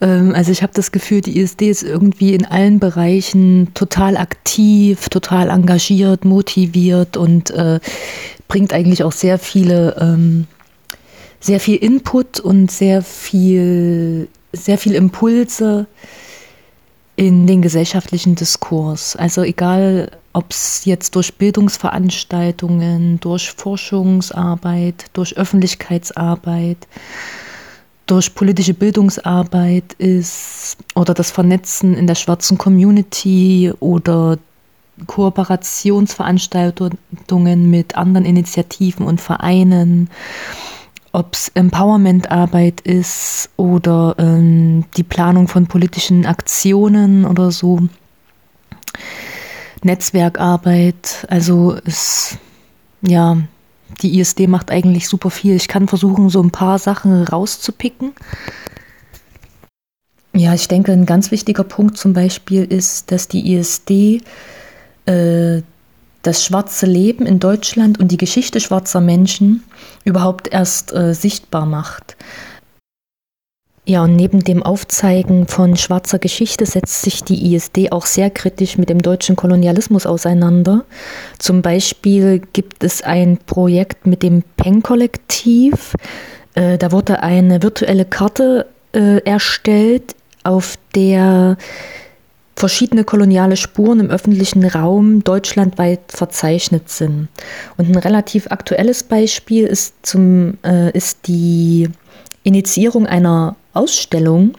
Ähm, 0.00 0.32
also 0.36 0.52
ich 0.52 0.62
habe 0.62 0.72
das 0.74 0.92
Gefühl, 0.92 1.20
die 1.20 1.40
ISD 1.40 1.62
ist 1.68 1.82
irgendwie 1.82 2.34
in 2.34 2.46
allen 2.46 2.78
Bereichen 2.78 3.72
total 3.74 4.16
aktiv, 4.16 5.08
total 5.08 5.50
engagiert, 5.50 6.24
motiviert 6.24 7.16
und 7.16 7.50
äh, 7.50 7.80
bringt 8.46 8.72
eigentlich 8.72 9.02
auch 9.02 9.12
sehr 9.12 9.38
viele, 9.38 9.96
ähm, 10.00 10.46
sehr 11.40 11.60
viel 11.60 11.76
Input 11.76 12.40
und 12.40 12.70
sehr 12.70 13.02
viel, 13.02 14.28
sehr 14.52 14.78
viel 14.78 14.94
Impulse 14.94 15.86
in 17.16 17.46
den 17.46 17.62
gesellschaftlichen 17.62 18.34
Diskurs. 18.36 19.16
Also 19.16 19.42
egal, 19.42 20.10
ob 20.32 20.50
es 20.50 20.84
jetzt 20.84 21.14
durch 21.16 21.34
Bildungsveranstaltungen, 21.34 23.18
durch 23.20 23.50
Forschungsarbeit, 23.50 25.06
durch 25.14 25.36
Öffentlichkeitsarbeit, 25.36 26.78
durch 28.06 28.34
politische 28.34 28.74
Bildungsarbeit 28.74 29.92
ist 29.94 30.76
oder 30.94 31.12
das 31.12 31.30
Vernetzen 31.30 31.94
in 31.94 32.06
der 32.06 32.14
schwarzen 32.14 32.56
Community 32.56 33.72
oder 33.80 34.38
Kooperationsveranstaltungen 35.06 37.70
mit 37.70 37.96
anderen 37.96 38.26
Initiativen 38.26 39.06
und 39.06 39.20
Vereinen, 39.20 40.08
ob 41.12 41.34
es 41.34 41.48
Empowerment-Arbeit 41.48 42.80
ist 42.82 43.50
oder 43.56 44.14
ähm, 44.18 44.84
die 44.96 45.02
Planung 45.02 45.48
von 45.48 45.66
politischen 45.66 46.26
Aktionen 46.26 47.24
oder 47.24 47.50
so, 47.50 47.80
Netzwerkarbeit, 49.82 51.26
also 51.28 51.76
es, 51.84 52.38
ja, 53.00 53.38
die 54.02 54.18
ISD 54.18 54.46
macht 54.46 54.70
eigentlich 54.70 55.08
super 55.08 55.30
viel. 55.30 55.54
Ich 55.54 55.68
kann 55.68 55.88
versuchen, 55.88 56.28
so 56.28 56.42
ein 56.42 56.50
paar 56.50 56.78
Sachen 56.78 57.24
rauszupicken. 57.24 58.12
Ja, 60.34 60.54
ich 60.54 60.68
denke, 60.68 60.92
ein 60.92 61.06
ganz 61.06 61.30
wichtiger 61.30 61.64
Punkt 61.64 61.96
zum 61.96 62.12
Beispiel 62.12 62.64
ist, 62.64 63.10
dass 63.10 63.28
die 63.28 63.54
ISD 63.54 64.22
äh, 65.06 65.62
das 66.28 66.44
schwarze 66.44 66.84
Leben 66.84 67.24
in 67.24 67.40
Deutschland 67.40 67.98
und 67.98 68.12
die 68.12 68.18
Geschichte 68.18 68.60
schwarzer 68.60 69.00
Menschen 69.00 69.64
überhaupt 70.04 70.52
erst 70.52 70.92
äh, 70.92 71.14
sichtbar 71.14 71.64
macht. 71.64 72.18
Ja, 73.86 74.04
und 74.04 74.16
neben 74.16 74.44
dem 74.44 74.62
Aufzeigen 74.62 75.48
von 75.48 75.74
schwarzer 75.76 76.18
Geschichte 76.18 76.66
setzt 76.66 77.00
sich 77.00 77.24
die 77.24 77.54
ISD 77.54 77.90
auch 77.92 78.04
sehr 78.04 78.28
kritisch 78.28 78.76
mit 78.76 78.90
dem 78.90 79.00
deutschen 79.00 79.36
Kolonialismus 79.36 80.04
auseinander. 80.04 80.84
Zum 81.38 81.62
Beispiel 81.62 82.42
gibt 82.52 82.84
es 82.84 83.00
ein 83.00 83.38
Projekt 83.46 84.06
mit 84.06 84.22
dem 84.22 84.42
Peng-Kollektiv. 84.58 85.94
Äh, 86.54 86.76
da 86.76 86.92
wurde 86.92 87.22
eine 87.22 87.62
virtuelle 87.62 88.04
Karte 88.04 88.66
äh, 88.92 89.22
erstellt, 89.24 90.14
auf 90.44 90.74
der 90.94 91.56
verschiedene 92.58 93.04
koloniale 93.04 93.56
Spuren 93.56 94.00
im 94.00 94.10
öffentlichen 94.10 94.64
Raum 94.64 95.22
deutschlandweit 95.22 96.00
verzeichnet 96.08 96.90
sind. 96.90 97.28
Und 97.76 97.88
ein 97.88 97.96
relativ 97.96 98.50
aktuelles 98.50 99.04
Beispiel 99.04 99.64
ist, 99.64 99.94
zum, 100.02 100.58
äh, 100.64 100.90
ist 100.90 101.28
die 101.28 101.88
Initiierung 102.42 103.06
einer 103.06 103.56
Ausstellung, 103.74 104.56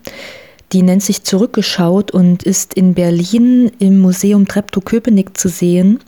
die 0.72 0.84
nennt 0.84 1.02
sich 1.02 1.24
Zurückgeschaut 1.24 2.12
und 2.12 2.44
ist 2.44 2.76
in 2.76 2.94
Berlin 2.94 3.72
im 3.80 4.00
Museum 4.00 4.48
Treptow-Köpenick 4.48 5.36
zu 5.36 5.50
sehen. 5.50 6.00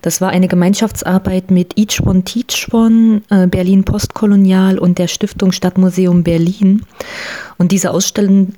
Das 0.00 0.22
war 0.22 0.30
eine 0.30 0.48
Gemeinschaftsarbeit 0.48 1.50
mit 1.50 1.78
Each 1.78 2.00
One 2.00 2.22
Teach 2.22 2.72
One, 2.72 3.20
äh, 3.28 3.46
Berlin 3.46 3.84
Postkolonial 3.84 4.78
und 4.78 4.98
der 4.98 5.08
Stiftung 5.08 5.52
Stadtmuseum 5.52 6.24
Berlin. 6.24 6.82
Und 7.58 7.72
diese 7.72 7.90
Ausstellung 7.90 8.54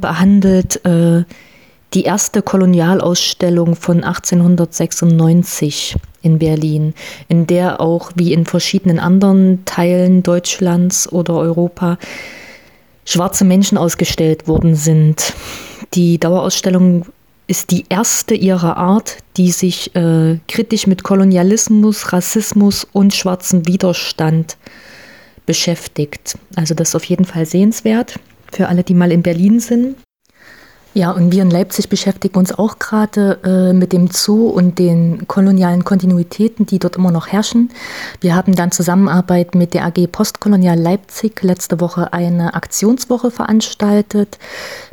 behandelt 0.00 0.84
äh, 0.86 1.24
die 1.94 2.04
erste 2.04 2.42
Kolonialausstellung 2.42 3.76
von 3.76 4.02
1896 4.04 5.96
in 6.22 6.38
Berlin, 6.38 6.94
in 7.28 7.46
der 7.46 7.80
auch 7.80 8.12
wie 8.14 8.32
in 8.32 8.46
verschiedenen 8.46 8.98
anderen 8.98 9.64
Teilen 9.64 10.22
Deutschlands 10.22 11.10
oder 11.12 11.34
Europa 11.34 11.98
schwarze 13.04 13.44
Menschen 13.44 13.76
ausgestellt 13.78 14.46
worden 14.46 14.74
sind. 14.74 15.34
Die 15.94 16.18
Dauerausstellung 16.18 17.06
ist 17.46 17.70
die 17.70 17.84
erste 17.88 18.34
ihrer 18.34 18.76
Art, 18.76 19.18
die 19.36 19.50
sich 19.50 19.94
äh, 19.94 20.38
kritisch 20.48 20.86
mit 20.86 21.02
Kolonialismus, 21.02 22.12
Rassismus 22.12 22.86
und 22.92 23.12
schwarzem 23.14 23.66
Widerstand 23.66 24.56
beschäftigt. 25.44 26.38
Also 26.54 26.74
das 26.74 26.90
ist 26.90 26.94
auf 26.94 27.04
jeden 27.04 27.24
Fall 27.24 27.46
sehenswert 27.46 28.18
für 28.52 28.68
alle, 28.68 28.84
die 28.84 28.94
mal 28.94 29.10
in 29.10 29.22
Berlin 29.22 29.60
sind. 29.60 29.96
Ja, 30.94 31.10
und 31.10 31.32
wir 31.32 31.40
in 31.40 31.50
Leipzig 31.50 31.88
beschäftigen 31.88 32.38
uns 32.38 32.52
auch 32.52 32.78
gerade 32.78 33.38
äh, 33.44 33.72
mit 33.72 33.94
dem 33.94 34.08
Zoo 34.08 34.48
und 34.48 34.78
den 34.78 35.26
kolonialen 35.26 35.84
Kontinuitäten, 35.84 36.66
die 36.66 36.78
dort 36.78 36.96
immer 36.96 37.10
noch 37.10 37.28
herrschen. 37.28 37.70
Wir 38.20 38.36
haben 38.36 38.54
dann 38.54 38.72
Zusammenarbeit 38.72 39.54
mit 39.54 39.72
der 39.72 39.86
AG 39.86 40.06
Postkolonial 40.12 40.78
Leipzig 40.78 41.42
letzte 41.42 41.80
Woche 41.80 42.12
eine 42.12 42.52
Aktionswoche 42.52 43.30
veranstaltet 43.30 44.38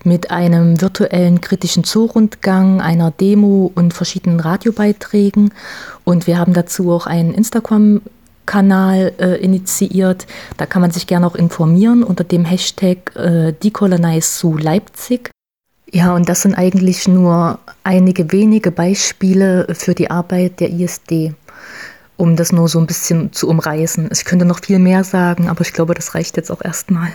mit 0.06 0.32
einem 0.32 0.80
virtuellen 0.80 1.41
kritischen 1.41 1.84
Zoo-Rundgang, 1.84 2.80
einer 2.80 3.12
Demo 3.12 3.70
und 3.76 3.93
verschiedenen 3.93 4.39
Radiobeiträgen. 4.39 5.54
Und 6.06 6.28
wir 6.28 6.38
haben 6.38 6.54
dazu 6.54 6.93
auch 6.93 7.08
einen 7.08 7.34
Instagram 7.34 8.02
Kanal 8.45 9.12
äh, 9.20 9.36
initiiert. 9.36 10.28
Da 10.56 10.66
kann 10.66 10.82
man 10.82 10.91
sich 10.91 11.08
gerne 11.08 11.28
auch 11.28 11.36
informieren 11.36 12.04
unter 12.04 12.24
dem 12.24 12.45
Hashtag 12.45 13.16
äh, 13.18 13.52
Decolonize 13.52 14.47
Leipzig. 14.58 15.30
Ja, 15.92 16.14
und 16.14 16.30
das 16.30 16.44
sind 16.44 16.54
eigentlich 16.56 17.08
nur 17.08 17.60
einige 17.84 18.32
wenige 18.32 18.72
Beispiele 18.72 19.68
für 19.74 19.96
die 19.96 20.12
Arbeit 20.12 20.60
der 20.60 20.70
ISD, 20.70 21.34
um 22.16 22.36
das 22.36 22.52
nur 22.52 22.68
so 22.68 22.80
ein 22.80 22.86
bisschen 22.86 23.34
zu 23.34 23.50
umreißen. 23.50 24.10
Ich 24.12 24.26
könnte 24.26 24.46
noch 24.46 24.64
viel 24.64 24.78
mehr 24.78 25.04
sagen, 25.04 25.50
aber 25.50 25.62
ich 25.62 25.74
glaube, 25.74 25.96
das 25.96 26.14
reicht 26.14 26.38
jetzt 26.38 26.52
auch 26.52 26.64
erstmal. 26.64 27.12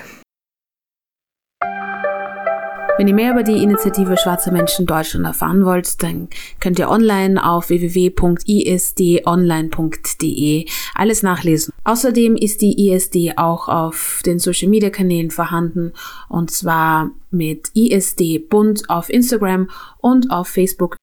Wenn 2.97 3.09
ihr 3.09 3.15
mehr 3.15 3.33
über 3.33 3.43
die 3.43 3.61
Initiative 3.61 4.17
Schwarze 4.17 4.53
Menschen 4.53 4.87
Deutschland 4.87 5.27
erfahren 5.27 5.65
wollt, 5.65 6.01
dann 6.05 6.29
könnt 6.61 6.79
ihr 6.79 6.89
online 6.89 7.45
auf 7.45 7.69
www.isdonline.de 7.69 10.67
alles 10.95 11.25
nachlesen. 11.25 11.75
Außerdem 11.83 12.37
ist 12.37 12.63
die 12.63 12.89
ISD 12.89 13.37
auch 13.37 13.69
auf 13.69 14.23
den 14.25 14.39
Social 14.39 14.69
Media 14.69 14.91
Kanälen 14.91 15.33
vorhanden 15.33 15.93
und 16.29 16.53
zwar 16.53 17.11
mit 17.33 17.73
ISD 17.75 18.39
Bund 18.49 18.89
auf 18.89 19.11
Instagram 19.11 19.71
und 19.99 20.31
auf 20.31 20.47
Facebook. 20.47 20.97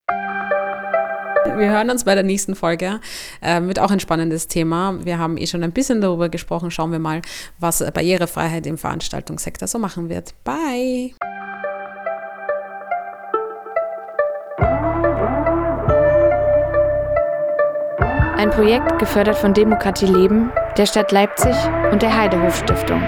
Wir 1.44 1.70
hören 1.70 1.90
uns 1.90 2.04
bei 2.04 2.14
der 2.14 2.24
nächsten 2.24 2.54
Folge. 2.54 3.00
Äh, 3.42 3.60
wird 3.64 3.78
auch 3.78 3.90
ein 3.90 4.00
spannendes 4.00 4.48
Thema. 4.48 4.98
Wir 5.04 5.18
haben 5.18 5.36
eh 5.36 5.46
schon 5.46 5.62
ein 5.62 5.72
bisschen 5.72 6.00
darüber 6.00 6.30
gesprochen. 6.30 6.70
Schauen 6.70 6.92
wir 6.92 7.00
mal, 7.00 7.20
was 7.58 7.80
Barrierefreiheit 7.80 8.66
im 8.66 8.78
Veranstaltungssektor 8.78 9.68
so 9.68 9.78
machen 9.78 10.08
wird. 10.08 10.32
Bye! 10.44 11.12
Ein 18.42 18.50
Projekt 18.50 18.98
gefördert 18.98 19.36
von 19.36 19.54
Demokratie 19.54 20.06
Leben, 20.06 20.50
der 20.76 20.86
Stadt 20.86 21.12
Leipzig 21.12 21.54
und 21.92 22.02
der 22.02 22.12
Heidehof 22.12 22.56
Stiftung. 22.56 23.00